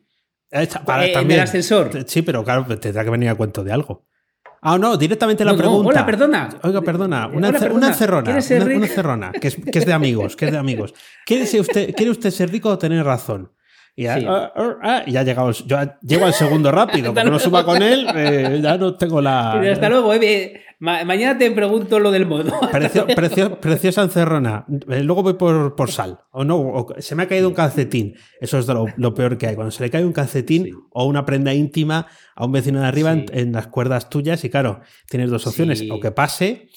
Esta- 0.49 0.83
para- 0.83 1.05
Eh, 1.05 1.13
también. 1.13 1.39
el 1.39 1.43
ascensor. 1.45 1.89
Sí, 2.05 2.21
pero 2.21 2.43
claro, 2.43 2.65
tendrá 2.79 3.03
que 3.05 3.09
venir 3.09 3.29
a 3.29 3.35
cuento 3.35 3.63
de 3.63 3.71
algo. 3.71 4.05
Ah, 4.63 4.77
no, 4.77 4.95
directamente 4.97 5.43
la 5.45 5.51
No, 5.53 5.57
no, 5.57 5.63
pregunta. 5.63 5.89
hola, 5.89 6.05
perdona. 6.05 6.49
Oiga, 6.63 6.81
perdona. 6.81 7.27
Una, 7.27 7.47
Hola, 7.49 7.59
perdona. 7.59 7.73
una 7.75 7.87
encerrona. 7.87 8.23
¿Quieres 8.25 8.45
ser 8.45 8.57
Una, 8.57 8.65
una 8.65 8.73
rico? 8.75 8.85
encerrona, 8.85 9.31
que 9.31 9.47
es, 9.47 9.55
que 9.55 9.79
es 9.79 9.85
de 9.85 9.93
amigos, 9.93 10.35
que 10.35 10.45
es 10.45 10.51
de 10.51 10.57
amigos. 10.57 10.93
¿Quiere 11.25 11.59
usted, 11.59 11.95
¿Quiere 11.95 12.11
usted 12.11 12.29
ser 12.29 12.51
rico 12.51 12.69
o 12.69 12.77
tener 12.77 13.03
razón? 13.03 13.51
Y 13.95 14.03
ya, 14.03 14.17
Sí. 14.19 14.25
ah, 14.27 14.51
ah, 14.55 14.73
ah, 14.81 15.03
ya 15.05 15.21
el- 15.21 15.35
yo 15.65 15.77
llego 16.01 16.25
al 16.25 16.33
segundo 16.33 16.71
rápido, 16.71 17.13
porque 17.13 17.29
no 17.29 17.39
suba 17.39 17.65
con 17.65 17.81
él, 17.83 18.07
eh, 18.15 18.59
ya 18.63 18.77
no 18.77 18.95
tengo 18.95 19.21
la... 19.21 19.51
Hasta 19.71 19.89
luego, 19.89 20.13
eh, 20.13 20.61
ma- 20.79 21.03
mañana 21.03 21.37
te 21.37 21.51
pregunto 21.51 21.99
lo 21.99 22.09
del 22.09 22.25
modo. 22.25 22.51
Precio- 22.71 23.05
precio- 23.07 23.59
preciosa 23.59 24.01
encerrona. 24.03 24.65
Eh, 24.89 25.03
Luego 25.03 25.23
voy 25.23 25.33
por, 25.33 25.75
por 25.75 25.91
sal. 25.91 26.19
O 26.31 26.45
no, 26.45 26.57
o 26.57 26.87
se 26.99 27.15
me 27.15 27.23
ha 27.23 27.27
caído 27.27 27.49
un 27.49 27.53
calcetín. 27.53 28.15
Eso 28.39 28.57
es 28.59 28.67
lo, 28.67 28.85
lo 28.95 29.13
peor 29.13 29.37
que 29.37 29.47
hay. 29.47 29.55
Cuando 29.55 29.71
se 29.71 29.83
le 29.83 29.89
cae 29.89 30.05
un 30.05 30.13
calcetín 30.13 30.63
Sí. 30.65 30.71
o 30.91 31.05
una 31.05 31.25
prenda 31.25 31.53
íntima 31.53 32.07
a 32.35 32.45
un 32.45 32.53
vecino 32.53 32.79
de 32.79 32.87
arriba 32.87 33.13
Sí. 33.13 33.25
en, 33.33 33.39
en 33.39 33.51
las 33.51 33.67
cuerdas 33.67 34.09
tuyas, 34.09 34.43
y 34.45 34.49
claro, 34.49 34.79
tienes 35.09 35.29
dos 35.29 35.45
opciones. 35.47 35.83
O 35.91 35.99
que 35.99 36.11
pase 36.11 36.69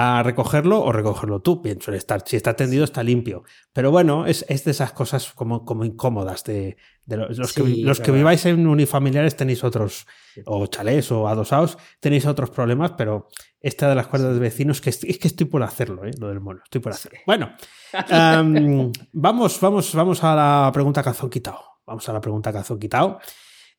a 0.00 0.22
recogerlo 0.22 0.80
o 0.80 0.92
recogerlo 0.92 1.40
tú. 1.40 1.60
Bien, 1.60 1.82
suele 1.82 1.98
estar. 1.98 2.22
Si 2.24 2.36
está 2.36 2.54
tendido, 2.54 2.84
está 2.84 3.02
limpio. 3.02 3.42
Pero 3.72 3.90
bueno, 3.90 4.26
es, 4.26 4.46
es 4.48 4.62
de 4.62 4.70
esas 4.70 4.92
cosas 4.92 5.32
como, 5.32 5.64
como 5.64 5.84
incómodas. 5.84 6.44
De, 6.44 6.76
de 7.04 7.16
los, 7.16 7.36
los 7.36 7.52
que, 7.52 7.64
los 7.64 7.98
que 7.98 8.12
viváis 8.12 8.46
en 8.46 8.64
unifamiliares 8.64 9.34
tenéis 9.34 9.64
otros, 9.64 10.06
o 10.44 10.68
chalés 10.68 11.10
o 11.10 11.26
adosados, 11.26 11.78
tenéis 11.98 12.26
otros 12.26 12.50
problemas, 12.50 12.92
pero 12.92 13.28
esta 13.60 13.88
de 13.88 13.96
las 13.96 14.06
cuerdas 14.06 14.34
de 14.34 14.38
vecinos, 14.38 14.80
que 14.80 14.90
es 14.90 15.00
que 15.00 15.26
estoy 15.26 15.46
por 15.46 15.64
hacerlo, 15.64 16.04
¿eh? 16.04 16.12
lo 16.16 16.28
del 16.28 16.38
mono, 16.38 16.60
estoy 16.62 16.80
por 16.80 16.92
hacerlo. 16.92 17.18
Bueno, 17.26 17.56
em, 18.08 18.92
vamos, 19.12 19.58
vamos, 19.60 19.92
vamos 19.96 20.22
a 20.22 20.36
la 20.36 20.70
pregunta 20.72 21.02
calzón 21.02 21.28
quitado. 21.28 21.58
Vamos 21.84 22.08
a 22.08 22.12
la 22.12 22.20
pregunta 22.20 22.52
calzón 22.52 22.78
quitado. 22.78 23.18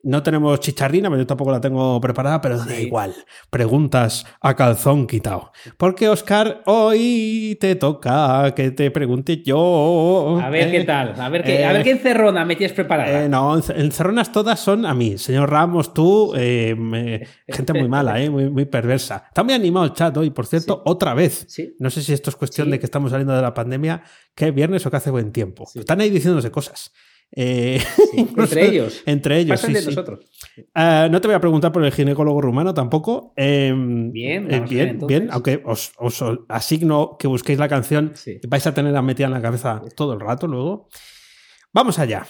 No 0.02 0.24
tenemos 0.24 0.60
chicharrina, 0.62 1.10
pero 1.10 1.22
yo 1.22 1.28
tampoco 1.28 1.52
la 1.52 1.60
tengo 1.60 2.00
preparada, 2.00 2.40
pero 2.40 2.58
da 2.58 2.80
igual. 2.80 3.14
Preguntas 3.50 4.26
a 4.40 4.56
calzón 4.56 5.06
quitado. 5.08 5.52
Porque, 5.78 6.08
Oscar, 6.08 6.62
hoy 6.68 7.58
te 7.60 7.76
toca 7.76 8.54
que 8.56 8.72
te 8.72 8.92
pregunte 8.92 9.44
yo. 9.44 10.40
A 10.42 10.50
ver 10.50 10.70
¿eh? 10.70 10.72
qué 10.72 10.84
tal, 10.86 11.20
a 11.20 11.28
ver 11.28 11.44
qué, 11.44 11.66
a 11.66 11.72
Eh, 11.72 11.74
ver 11.74 11.84
qué 11.84 11.92
encerrona 11.92 12.46
me 12.46 12.56
tienes 12.56 12.74
preparada. 12.74 13.26
eh, 13.26 13.28
no, 13.28 13.58
encer- 13.58 13.78
encerronas 13.78 14.32
todas 14.32 14.60
son 14.62 14.86
a 14.86 14.94
mí. 14.94 15.18
Señor 15.18 15.50
Ramos, 15.50 15.94
tú, 15.94 16.34
eh, 16.38 16.76
me- 16.78 17.28
gente 17.48 17.74
muy 17.74 17.90
mala, 17.90 18.22
eh, 18.22 18.30
muy, 18.30 18.50
muy 18.50 18.64
perversa. 18.66 19.26
Está 19.28 19.44
muy 19.44 19.54
animado 19.54 19.86
el 19.86 19.94
chat 19.94 20.16
hoy, 20.16 20.30
por 20.30 20.46
cierto, 20.46 20.76
Sí. 20.76 20.82
otra 20.86 21.14
vez. 21.14 21.46
Sí. 21.50 21.76
No 21.80 21.90
sé 21.90 22.02
si 22.04 22.14
esto 22.14 22.30
es 22.30 22.38
cuestión 22.38 22.70
de 22.72 22.80
que 22.80 22.86
estamos 22.86 23.12
saliendo 23.12 23.34
de 23.36 23.42
la 23.42 23.54
pandemia, 23.54 24.02
que 24.34 24.48
es 24.48 24.56
viernes 24.56 24.86
o 24.86 24.92
que 24.92 24.96
hace 24.96 25.12
buen 25.12 25.34
tiempo. 25.34 25.68
Están 25.76 26.00
ahí 26.00 26.10
diciéndose 26.10 26.52
cosas. 26.52 26.94
Eh, 27.32 27.80
Sí, 28.12 28.28
Entre 28.38 28.66
ellos. 28.68 29.04
Entre 29.06 29.38
ellos, 29.40 29.60
Pasan 29.60 29.70
sí, 29.70 29.74
de 29.76 29.82
sí. 29.82 29.86
nosotros. 29.88 30.20
Ah, 30.74 31.08
no 31.12 31.22
te 31.22 31.28
voy 31.28 31.36
a 31.36 31.40
preguntar 31.40 31.72
por 31.72 31.84
el 31.84 31.92
ginecólogo 31.92 32.42
rumano 32.42 32.74
tampoco. 32.74 33.34
Eh, 33.36 33.74
Bien, 33.76 34.46
eh, 34.46 34.60
ver, 34.60 34.70
bien, 34.70 34.88
entonces. 34.90 35.20
bien, 35.20 35.30
aunque 35.32 35.62
os, 35.66 35.92
os 35.98 36.24
asigno 36.48 37.18
que 37.20 37.28
busquéis 37.28 37.60
la 37.60 37.68
canción 37.70 38.14
vais 38.48 38.66
a 38.68 38.74
tener 38.74 39.00
metida 39.02 39.28
en 39.28 39.34
la 39.34 39.42
cabeza 39.42 39.82
todo 39.96 40.14
el 40.14 40.20
rato 40.20 40.48
luego. 40.48 40.90
Vamos 41.72 42.00
allá. 42.00 42.26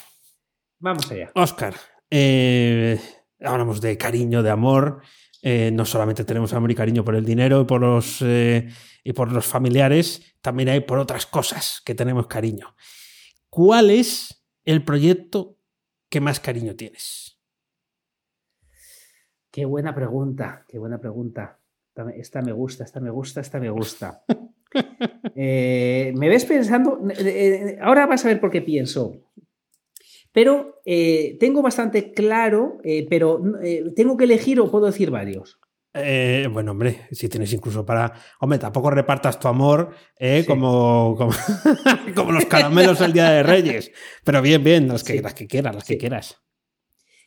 Vamos 0.79 1.09
allá. 1.11 1.31
Oscar, 1.35 1.73
eh, 2.09 2.99
hablamos 3.41 3.81
de 3.81 3.97
cariño, 3.97 4.43
de 4.43 4.49
amor. 4.49 5.01
No 5.43 5.85
solamente 5.85 6.25
tenemos 6.25 6.51
amor 6.53 6.69
y 6.71 6.75
cariño 6.75 7.05
por 7.05 7.15
el 7.15 7.23
dinero 7.25 7.61
y 7.61 7.65
por 7.65 7.79
los, 7.79 8.21
y 8.21 9.13
por 9.13 9.31
los 9.31 9.45
familiares, 9.45 10.35
también 10.41 10.67
hay 10.69 10.81
por 10.81 10.99
otras 10.99 11.25
cosas 11.25 11.81
que 11.85 11.95
tenemos 11.95 12.27
cariño. 12.27 12.75
¿Cuál 13.49 13.89
es 13.89 14.38
el 14.65 14.83
proyecto 14.83 15.57
que 16.09 16.21
más 16.21 16.39
cariño 16.39 16.75
tienes? 16.75 17.39
Qué 19.51 19.65
buena 19.65 19.95
pregunta, 19.95 20.65
qué 20.67 20.77
buena 20.77 20.99
pregunta. 20.99 21.59
Esta 22.15 22.41
me- 22.41 22.51
gusta, 22.53 22.83
esta 22.83 22.99
me 22.99 23.09
gusta, 23.09 23.41
esta 23.41 23.59
me 23.59 23.69
gusta. 23.69 24.23
Eh, 25.35 26.13
me 26.15 26.29
ves 26.29 26.45
pensando, 26.45 26.99
eh, 27.09 27.15
eh, 27.25 27.77
ahora 27.81 28.05
vas 28.05 28.23
a 28.23 28.27
ver 28.27 28.39
por 28.39 28.51
qué 28.51 28.61
pienso. 28.61 29.15
Pero 30.31 30.81
eh, 30.85 31.37
tengo 31.39 31.61
bastante 31.63 32.11
claro, 32.11 32.77
pero 33.09 33.41
tengo 33.95 34.15
que 34.15 34.25
elegir 34.25 34.59
o 34.59 34.69
puedo 34.69 34.85
decir 34.85 35.09
varios. 35.09 35.59
Eh, 36.01 36.47
bueno, 36.51 36.71
hombre, 36.71 37.07
si 37.11 37.29
tienes 37.29 37.51
incluso 37.53 37.85
para. 37.85 38.13
Hombre, 38.39 38.59
tampoco 38.59 38.89
repartas 38.91 39.39
tu 39.39 39.47
amor 39.47 39.93
eh, 40.17 40.41
Sí. 40.41 40.47
como, 40.47 41.15
como, 41.17 41.31
como 42.15 42.31
los 42.31 42.45
caramelos 42.45 43.01
el 43.01 43.13
día 43.13 43.29
de 43.31 43.43
Reyes. 43.43 43.91
Pero 44.23 44.41
bien, 44.41 44.63
bien, 44.63 44.87
las 44.87 45.03
que, 45.03 45.13
Sí. 45.13 45.19
las 45.21 45.33
que 45.33 45.47
quieras, 45.47 45.75
las 45.75 45.85
que 45.85 45.97
quieras. 45.97 46.37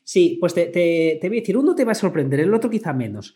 Sí, 0.05 0.37
pues 0.41 0.53
te, 0.55 0.67
te- 0.67 1.19
te 1.21 1.29
voy 1.29 1.39
a 1.39 1.41
decir, 1.41 1.57
uno 1.57 1.75
te 1.75 1.85
va 1.85 1.93
a 1.93 1.95
sorprender, 1.95 2.41
el 2.41 2.53
otro 2.53 2.69
quizá 2.69 2.93
menos. 2.93 3.35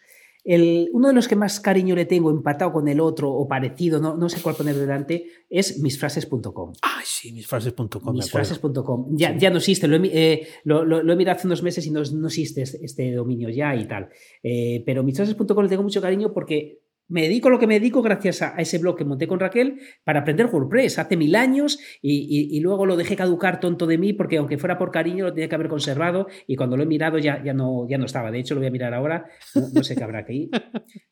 El, 0.49 0.89
uno 0.93 1.09
de 1.09 1.15
los 1.15 1.27
que 1.27 1.35
más 1.35 1.59
cariño 1.59 1.97
le 1.97 2.05
tengo 2.07 2.31
empatado 2.31 2.73
con 2.73 2.87
el 2.87 3.01
otro 3.01 3.33
o 3.33 3.49
parecido, 3.49 3.99
no, 4.01 4.17
no 4.17 4.29
sé 4.29 4.41
cuál 4.41 4.55
poner 4.55 4.77
delante, 4.77 5.27
es 5.51 5.81
misfrases.com. 5.81 6.73
Ay, 6.83 7.05
sí, 7.05 7.33
misfrases.com. 7.33 8.15
Misfrases.com. 8.15 9.09
Ya, 9.17 9.33
Sí. 9.33 9.39
ya 9.41 9.51
no 9.51 9.57
existe, 9.57 9.89
lo 9.89 9.97
he, 9.97 10.11
eh, 10.13 10.47
lo, 10.65 10.85
lo- 10.85 11.03
lo 11.03 11.13
he 11.13 11.17
mirado 11.17 11.37
hace 11.39 11.49
unos 11.49 11.63
meses 11.65 11.85
y 11.87 11.91
no, 11.91 12.01
no 12.15 12.29
existe 12.29 12.63
este, 12.63 12.85
este 12.85 13.13
dominio 13.13 13.49
ya 13.51 13.75
y 13.75 13.89
tal. 13.89 14.09
Eh, 14.43 14.83
pero 14.87 15.03
misfrases.com 15.03 15.63
le 15.65 15.69
tengo 15.69 15.83
mucho 15.83 16.01
cariño 16.01 16.33
porque 16.33 16.81
me 17.09 17.23
dedico 17.23 17.51
lo 17.51 17.59
que 17.59 17.67
me 17.67 17.79
dedico 17.79 18.03
gracias 18.03 18.43
a, 18.43 18.57
ese 18.57 18.79
blog 18.79 18.97
que 18.97 19.05
monté 19.05 19.27
con 19.27 19.39
Raquel 19.41 19.81
para 20.05 20.21
aprender 20.21 20.47
WordPress 20.47 20.99
hace 20.99 21.17
mil 21.17 21.35
años 21.37 21.79
y, 22.03 22.49
y- 22.57 22.61
luego 22.61 22.87
lo 22.87 22.97
dejé 22.97 23.17
caducar 23.17 23.61
tonto 23.61 23.87
de 23.87 23.99
mí 23.99 24.13
porque 24.13 24.39
aunque 24.39 24.59
fuera 24.59 24.77
por 24.79 24.91
cariño 24.91 25.25
lo 25.25 25.33
tenía 25.33 25.49
que 25.49 25.55
haber 25.55 25.69
conservado 25.69 26.27
y 26.47 26.57
cuando 26.57 26.77
lo 26.77 26.83
he 26.83 26.87
mirado 26.87 27.19
ya, 27.19 27.43
ya, 27.45 27.55
no, 27.55 27.87
ya 27.89 27.99
no 27.99 28.07
estaba. 28.07 28.31
De 28.31 28.39
hecho 28.41 28.55
lo 28.55 28.61
voy 28.61 28.69
a 28.69 28.73
mirar 28.73 28.95
ahora, 28.95 29.27
no, 29.55 29.85
sé 29.85 29.95
qué 29.95 30.03
habrá 30.05 30.25
ir, 30.29 30.51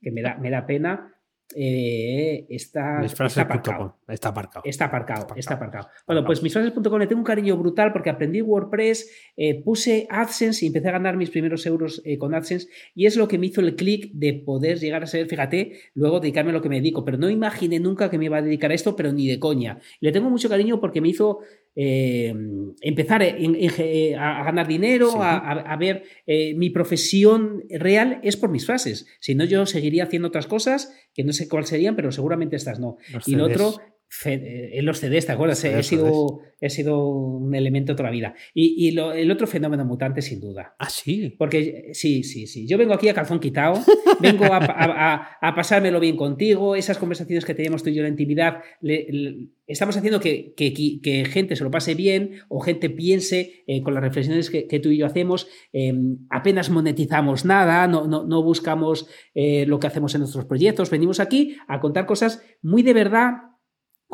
que 0.00 0.10
me 0.10 0.22
da, 0.22 0.36
me 0.38 0.50
da 0.50 0.66
pena. 0.66 1.14
Eh, 1.56 2.46
está, 2.48 3.04
está 3.04 3.42
aparcado. 3.42 3.96
Está 4.08 4.28
aparcado. 4.30 4.62
Está 4.64 4.84
aparcado, 4.86 5.26
Está 5.36 5.54
aparcado. 5.54 5.88
Bueno, 6.06 6.24
pues 6.24 6.42
misfrases.com 6.42 6.98
le 6.98 7.06
tengo 7.06 7.20
un 7.20 7.24
cariño 7.24 7.56
brutal 7.56 7.92
porque 7.92 8.10
aprendí 8.10 8.42
WordPress, 8.42 9.10
eh, 9.36 9.62
puse 9.62 10.06
AdSense 10.10 10.64
y 10.64 10.68
empecé 10.68 10.88
a 10.88 10.92
ganar 10.92 11.16
mis 11.16 11.30
primeros 11.30 11.64
euros 11.66 12.02
eh, 12.04 12.18
con 12.18 12.34
AdSense 12.34 12.68
y 12.94 13.06
es 13.06 13.16
lo 13.16 13.28
que 13.28 13.38
me 13.38 13.46
hizo 13.46 13.60
el 13.60 13.76
clic 13.76 14.10
de 14.12 14.34
poder 14.34 14.78
llegar 14.78 15.02
a 15.02 15.06
ser, 15.06 15.26
fíjate, 15.26 15.72
luego 15.94 16.20
dedicarme 16.20 16.50
a 16.50 16.54
lo 16.54 16.62
que 16.62 16.68
me 16.68 16.76
dedico, 16.76 17.04
pero 17.04 17.18
no 17.18 17.30
imaginé 17.30 17.78
nunca 17.78 18.10
que 18.10 18.18
me 18.18 18.26
iba 18.26 18.38
a 18.38 18.42
dedicar 18.42 18.70
a 18.70 18.74
esto, 18.74 18.96
pero 18.96 19.12
ni 19.12 19.28
de 19.28 19.38
coña. 19.38 19.78
Le 20.00 20.12
tengo 20.12 20.30
mucho 20.30 20.48
cariño 20.48 20.80
porque 20.80 21.00
me 21.00 21.08
hizo 21.08 21.40
eh, 21.76 22.32
empezar 22.82 23.22
en- 23.22 23.54
en- 23.56 23.70
eh, 23.78 24.14
a, 24.16 24.44
ganar 24.44 24.66
dinero, 24.68 25.10
Sí. 25.10 25.18
a, 25.20 25.76
ver 25.78 26.04
eh, 26.26 26.54
mi 26.54 26.70
profesión 26.70 27.64
real 27.68 28.20
es 28.22 28.36
por 28.36 28.50
mis 28.50 28.64
frases. 28.66 29.06
Si 29.20 29.34
no, 29.34 29.44
yo 29.44 29.66
seguiría 29.66 30.04
haciendo 30.04 30.28
otras 30.28 30.46
cosas 30.46 30.94
que 31.12 31.24
no 31.24 31.32
sé 31.32 31.48
cuáles 31.48 31.68
serían, 31.70 31.96
pero 31.96 32.12
seguramente 32.12 32.56
estas 32.56 32.78
no. 32.80 32.96
Los 33.12 33.26
Y 33.28 33.34
lo 33.36 33.46
CDs. 33.46 33.56
otro, 33.60 33.72
fe- 33.72 33.82
eh, 33.86 33.93
en 34.24 34.84
los 34.86 34.98
CDs, 35.00 35.26
¿te 35.26 35.32
acuerdas? 35.32 35.62
He, 35.64 35.82
sido, 35.82 36.40
he 36.60 36.70
sido 36.70 37.06
un 37.08 37.54
elemento 37.54 37.94
toda 37.96 38.08
la 38.10 38.12
vida. 38.14 38.34
Y, 38.54 38.86
y 38.88 38.90
lo- 38.92 39.12
el 39.12 39.30
otro 39.30 39.46
fenómeno 39.46 39.84
mutante, 39.84 40.22
sin 40.22 40.40
duda. 40.40 40.74
Ah, 40.78 40.88
sí. 40.88 41.34
Porque 41.38 41.90
sí, 41.92 42.22
sí, 42.22 42.46
sí. 42.46 42.66
Yo 42.66 42.78
vengo 42.78 42.94
aquí 42.94 43.08
a 43.08 43.14
calzón 43.14 43.40
quitado, 43.40 43.74
vengo 44.20 44.44
a, 44.44 44.58
a- 44.58 45.14
a- 45.14 45.28
a 45.40 45.54
pasármelo 45.54 46.00
bien 46.00 46.16
contigo, 46.16 46.76
esas 46.76 46.98
conversaciones 46.98 47.44
que 47.44 47.54
teníamos 47.54 47.82
tú 47.82 47.90
y 47.90 47.94
yo 47.94 48.00
en 48.00 48.04
la 48.04 48.08
intimidad, 48.10 48.58
le- 48.80 49.06
le- 49.10 49.48
estamos 49.66 49.96
haciendo 49.96 50.20
que, 50.20 50.52
que- 50.56 50.72
que- 50.72 51.00
que 51.02 51.24
gente 51.24 51.56
se 51.56 51.64
lo 51.64 51.70
pase 51.70 51.94
bien 51.94 52.32
o 52.48 52.60
gente 52.60 52.90
piense 52.90 53.64
eh, 53.66 53.82
con 53.82 53.94
las 53.94 54.02
reflexiones 54.02 54.50
que, 54.50 54.66
que 54.66 54.78
tú 54.80 54.90
y 54.90 54.98
yo 54.98 55.06
hacemos. 55.06 55.48
eh, 55.72 55.92
apenas 56.30 56.70
monetizamos 56.70 57.44
nada, 57.44 57.86
no, 57.88 58.06
no, 58.06 58.24
no 58.26 58.42
buscamos 58.42 59.08
eh, 59.34 59.64
lo 59.66 59.78
que 59.80 59.86
hacemos 59.86 60.14
en 60.14 60.20
nuestros 60.20 60.44
proyectos, 60.44 60.90
venimos 60.90 61.18
aquí 61.20 61.56
a 61.68 61.80
contar 61.80 62.06
cosas 62.06 62.42
muy 62.62 62.82
de 62.82 62.92
verdad 62.92 63.32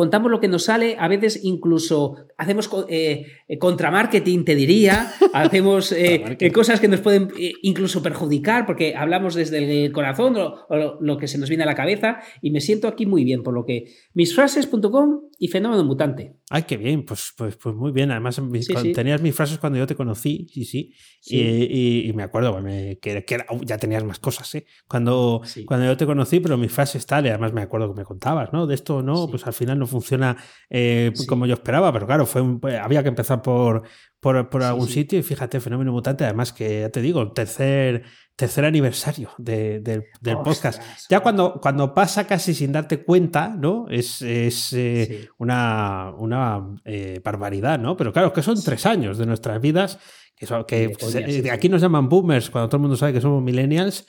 contamos 0.01 0.31
lo 0.31 0.41
que 0.41 0.49
nos 0.49 0.65
sale, 0.65 0.97
a 0.99 1.09
veces 1.09 1.41
incluso 1.43 2.17
hacemos 2.39 2.71
eh, 2.89 3.27
eh, 3.47 3.59
contramarketing, 3.59 4.47
te 4.47 4.55
diría, 4.55 5.13
hacemos 5.35 5.93
eh, 5.93 6.39
cosas 6.55 6.81
que 6.81 6.89
nos 6.89 7.03
pueden 7.03 7.29
eh, 7.39 7.53
incluso 7.61 8.03
perjudicar 8.03 8.65
porque 8.65 8.97
hablamos 8.97 9.35
desde 9.35 9.59
el 9.85 9.93
corazón 9.93 10.39
o, 10.39 10.97
lo 11.03 11.19
que 11.19 11.29
se 11.29 11.37
nos 11.37 11.51
viene 11.51 11.65
a 11.65 11.67
la 11.67 11.75
cabeza 11.75 12.21
y 12.41 12.51
me 12.51 12.63
siento 12.63 12.89
aquí 12.89 13.05
muy 13.05 13.25
bien, 13.25 13.43
por 13.43 13.53
lo 13.53 13.67
que 13.67 13.93
misfrases.com 14.15 15.21
y 15.43 15.49
Fenómeno 15.49 15.83
Mutante. 15.85 16.37
Ay, 16.51 16.65
qué 16.65 16.77
bien, 16.77 17.03
pues, 17.05 17.33
pues, 17.35 17.57
pues 17.57 17.75
muy 17.75 17.93
bien. 17.93 18.11
Además, 18.11 18.35
Sí, 18.61 18.75
sí. 18.77 18.93
tenías 18.93 19.23
mis 19.23 19.35
frases 19.35 19.59
cuando 19.59 19.79
yo 19.79 19.87
te 19.87 19.95
conocí, 19.95 20.47
sí, 20.53 20.65
sí. 20.67 20.93
Sí. 21.23 21.37
Y, 21.39 22.05
y- 22.05 22.09
y 22.11 22.13
me 22.13 22.23
acuerdo 22.25 22.61
me- 22.61 22.99
que, 23.01 23.25
uh, 23.51 23.61
ya 23.65 23.79
tenías 23.79 24.05
más 24.05 24.19
cosas, 24.19 24.55
¿eh? 24.55 24.67
Cuando, 24.87 25.41
cuando 25.65 25.87
yo 25.87 25.97
te 25.97 26.05
conocí, 26.05 26.41
pero 26.41 26.59
mis 26.59 26.71
frases 26.71 27.07
tal, 27.07 27.25
y 27.25 27.31
además 27.31 27.55
me 27.55 27.63
acuerdo 27.63 27.93
que 27.95 28.01
me 28.01 28.05
contabas, 28.05 28.53
¿no? 28.53 28.67
De 28.67 28.75
esto, 28.75 29.03
no, 29.03 29.29
pues 29.29 29.47
al 29.47 29.55
final 29.55 29.79
no 29.79 29.87
funciona 29.87 30.37
eh, 30.69 31.13
como 31.27 31.47
yo 31.47 31.55
esperaba, 31.55 31.91
pero 31.93 32.07
claro, 32.07 32.27
fue 32.27 32.43
un- 32.43 32.61
pues, 32.61 32.79
había 32.79 33.03
que 33.03 33.09
empezar 33.09 33.41
por, 33.41 33.83
por, 34.21 34.51
por 34.51 34.63
algún 34.63 34.89
sitio 34.89 35.19
y 35.19 35.23
fíjate, 35.23 35.59
Fenómeno 35.61 35.91
Mutante, 35.93 36.25
además 36.25 36.53
que 36.53 36.81
ya 36.81 36.91
te 36.91 37.01
digo, 37.01 37.33
tercer, 37.33 38.03
tercer 38.41 38.65
aniversario 38.65 39.31
de- 39.39 39.81
del, 39.81 40.05
del 40.21 40.37
podcast. 40.39 40.81
Ostras, 40.81 41.07
Ya 41.09 41.21
cuando, 41.21 41.61
cuando 41.61 41.95
pasa 41.95 42.27
casi 42.27 42.55
sin 42.55 42.73
darte 42.73 43.05
cuenta, 43.05 43.49
¿no? 43.49 43.87
Es, 43.89 44.21
es 44.23 44.73
eh, 44.73 45.07
Sí. 45.23 45.29
una, 45.39 46.13
una 46.19 46.67
eh, 46.85 47.21
barbaridad, 47.25 47.79
¿no? 47.79 47.97
Pero 47.97 48.13
claro, 48.13 48.33
que 48.33 48.43
son 48.43 48.61
tres 48.63 48.85
años 48.87 49.19
de 49.19 49.27
nuestras 49.27 49.61
vidas, 49.61 49.99
que, 50.37 50.47
son- 50.47 50.65
que, 50.65 50.89
de 50.89 50.97
coña, 50.97 51.27
sí, 51.27 51.43
sí. 51.43 51.49
aquí 51.51 51.69
nos 51.69 51.83
llaman 51.83 52.09
boomers 52.09 52.51
cuando 52.51 52.69
todo 52.69 52.79
el 52.79 52.83
mundo 52.83 52.97
sabe 52.97 53.13
que 53.13 53.21
somos 53.21 53.43
millennials. 53.43 54.07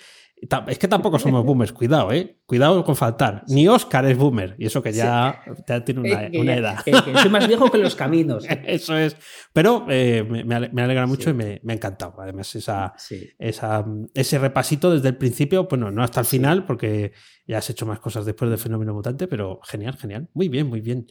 Es 0.68 0.80
que 0.80 0.88
tampoco 0.88 1.20
somos 1.20 1.46
boomers, 1.46 1.72
cuidado, 1.72 2.12
¿eh? 2.12 2.38
Cuidado 2.48 2.84
con 2.84 2.96
faltar. 2.96 3.44
Ni 3.48 3.68
Oscar 3.68 4.06
es 4.06 4.18
boomer, 4.18 4.56
y 4.58 4.66
eso 4.66 4.82
que 4.82 4.92
ya, 4.92 5.39
ya 5.68 5.86
tiene 5.86 6.02
una, 6.02 6.24
Eh, 6.26 6.32
una 6.39 6.56
edad. 6.56 6.78
soy 7.22 7.30
más 7.30 7.48
viejo 7.48 7.70
que 7.72 7.78
los 7.78 7.94
caminos. 7.96 8.46
Eso 8.66 8.98
es. 8.98 9.16
Pero 9.54 9.86
eh, 9.89 10.26
me, 10.28 10.44
me 10.44 10.56
ale- 10.56 10.70
me 10.74 10.82
alegra 10.82 11.06
mucho 11.06 11.26
Sí. 11.26 11.30
y 11.30 11.34
me, 11.34 11.60
me 11.64 11.74
ha 11.74 11.76
encantado. 11.76 12.16
Además, 12.20 12.56
esa, 12.56 12.94
Sí. 12.98 13.30
esa, 13.38 13.86
ese 14.16 14.39
repasito 14.39 14.92
desde 14.92 15.10
el 15.10 15.18
principio, 15.18 15.68
bueno, 15.70 15.92
no 15.92 16.04
hasta 16.04 16.20
el 16.22 16.26
final, 16.26 16.66
porque 16.66 17.12
ya 17.48 17.60
has 17.60 17.70
hecho 17.70 17.86
más 17.86 18.00
cosas 18.00 18.26
después 18.26 18.50
del 18.50 18.60
fenómeno 18.60 18.94
mutante, 18.96 19.28
pero 19.28 19.60
genial, 19.64 19.96
genial. 19.98 20.28
Muy 20.34 20.50
bien, 20.50 20.68
muy 20.68 20.82
bien. 20.82 21.06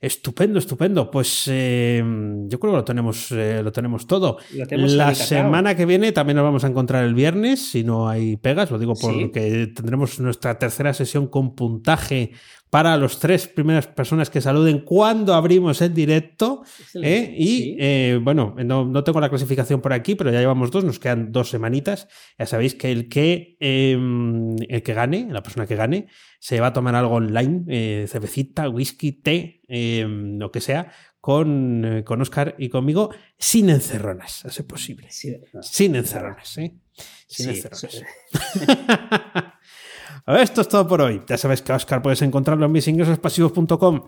Estupendo, 0.00 0.58
estupendo. 0.58 1.10
Pues 1.10 1.44
eh, 1.48 2.02
yo 2.46 2.60
creo 2.60 2.72
que 2.72 2.76
lo 2.78 2.84
tenemos, 2.84 3.32
eh, 3.32 3.60
lo 3.62 3.72
tenemos 3.72 4.06
todo. 4.06 4.38
Lo 4.54 4.66
tenemos 4.66 4.92
La 4.92 5.14
semana 5.14 5.74
que 5.76 5.86
viene 5.86 6.12
también 6.12 6.36
nos 6.36 6.44
vamos 6.44 6.62
a 6.64 6.68
encontrar 6.68 7.04
el 7.04 7.14
viernes, 7.14 7.70
si 7.70 7.82
no 7.82 8.08
hay 8.08 8.36
pegas, 8.36 8.70
lo 8.70 8.78
digo 8.78 8.94
Sí. 8.94 9.06
porque 9.06 9.72
tendremos 9.74 10.20
nuestra 10.20 10.58
tercera 10.58 10.94
sesión 10.94 11.26
con 11.26 11.54
puntaje 11.56 12.32
para 12.70 12.96
los 12.96 13.18
tres 13.18 13.48
primeras 13.48 13.86
personas 13.86 14.28
que 14.30 14.40
saluden 14.40 14.80
cuando 14.80 15.34
abrimos 15.34 15.80
el 15.80 15.94
directo. 15.94 16.62
¿eh? 17.02 17.34
Y 17.36 17.46
Sí. 17.46 17.76
eh, 17.80 18.18
bueno, 18.22 18.54
no, 18.64 18.84
no 18.84 19.04
tengo 19.04 19.20
la 19.20 19.28
clasificación 19.30 19.80
por 19.80 19.92
aquí, 19.92 20.14
pero 20.14 20.30
ya 20.30 20.40
llevamos 20.40 20.70
dos, 20.70 20.84
nos 20.84 20.98
quedan 20.98 21.32
dos 21.32 21.48
semanitas. 21.50 22.08
Ya 22.38 22.46
sabéis 22.46 22.74
que 22.74 22.92
el 22.92 23.08
que, 23.08 23.56
eh, 23.60 23.92
el 24.68 24.82
que 24.82 24.94
gane, 24.94 25.28
la 25.30 25.42
persona 25.42 25.66
que 25.66 25.76
gane, 25.76 26.08
se 26.40 26.60
va 26.60 26.68
a 26.68 26.72
tomar 26.72 26.94
algo 26.94 27.14
online, 27.14 27.64
eh, 27.68 28.06
cervecita, 28.08 28.68
whisky, 28.68 29.12
té, 29.12 29.62
eh, 29.68 30.06
lo 30.08 30.52
que 30.52 30.60
sea, 30.60 30.92
con, 31.20 31.84
eh, 31.84 32.04
con 32.04 32.20
Oscar 32.22 32.54
y 32.58 32.68
conmigo, 32.68 33.10
sin 33.38 33.70
encerronas, 33.70 34.44
a 34.44 34.50
ser 34.50 34.66
posible. 34.66 35.08
Sí, 35.10 35.34
no. 35.52 35.62
Sin 35.62 35.96
encerronas, 35.96 36.56
¿eh? 36.58 36.74
Sin 37.26 37.46
Sí, 37.54 37.60
encerronas. 37.62 38.02
Esto 40.26 40.60
es 40.60 40.68
todo 40.68 40.86
por 40.86 41.00
hoy. 41.00 41.22
Ya 41.26 41.36
sabes 41.36 41.62
que 41.62 41.72
a 41.72 41.76
Oscar 41.76 42.02
puedes 42.02 42.22
encontrarlo 42.22 42.66
en 42.66 42.72
misingresospasivos.com 42.72 44.02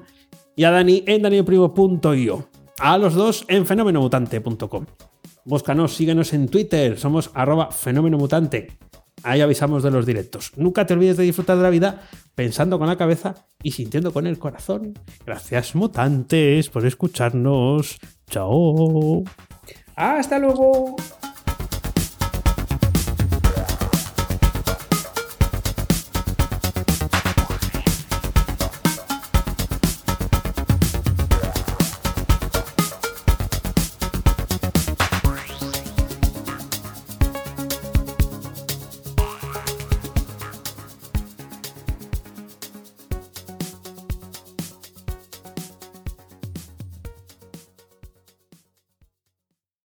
y 0.57 0.65
a 0.65 0.71
Dani 0.71 1.05
en 1.07 1.23
danielprimo.io. 1.23 2.49
A 2.79 2.99
los 2.99 3.15
dos 3.15 3.45
en 3.49 3.67
fenomenomutante.com. 3.67 4.87
Búscanos, 5.45 5.95
síguenos 5.95 6.33
en 6.33 6.49
Twitter, 6.49 6.99
somos 6.99 7.31
arroba 7.35 7.71
fenomenomutante. 7.71 8.79
Ahí 9.23 9.41
avisamos 9.41 9.83
de 9.83 9.91
los 9.91 10.07
directos. 10.07 10.53
Nunca 10.57 10.87
te 10.87 10.95
olvides 10.95 11.17
de 11.17 11.25
disfrutar 11.25 11.57
de 11.57 11.63
la 11.63 11.71
vida 11.71 12.03
pensando 12.35 12.79
con 12.79 12.89
la 12.89 12.97
cabeza 12.97 13.35
y 13.63 13.73
sintiendo 13.73 14.13
con 14.13 14.27
el 14.27 14.39
corazón. 14.39 14.95
Gracias, 15.27 15.75
mutantes, 15.75 16.71
por 16.71 16.87
escucharnos. 16.87 17.99
Chao. 18.29 19.25
Hasta 19.97 20.39
luego. 20.39 20.97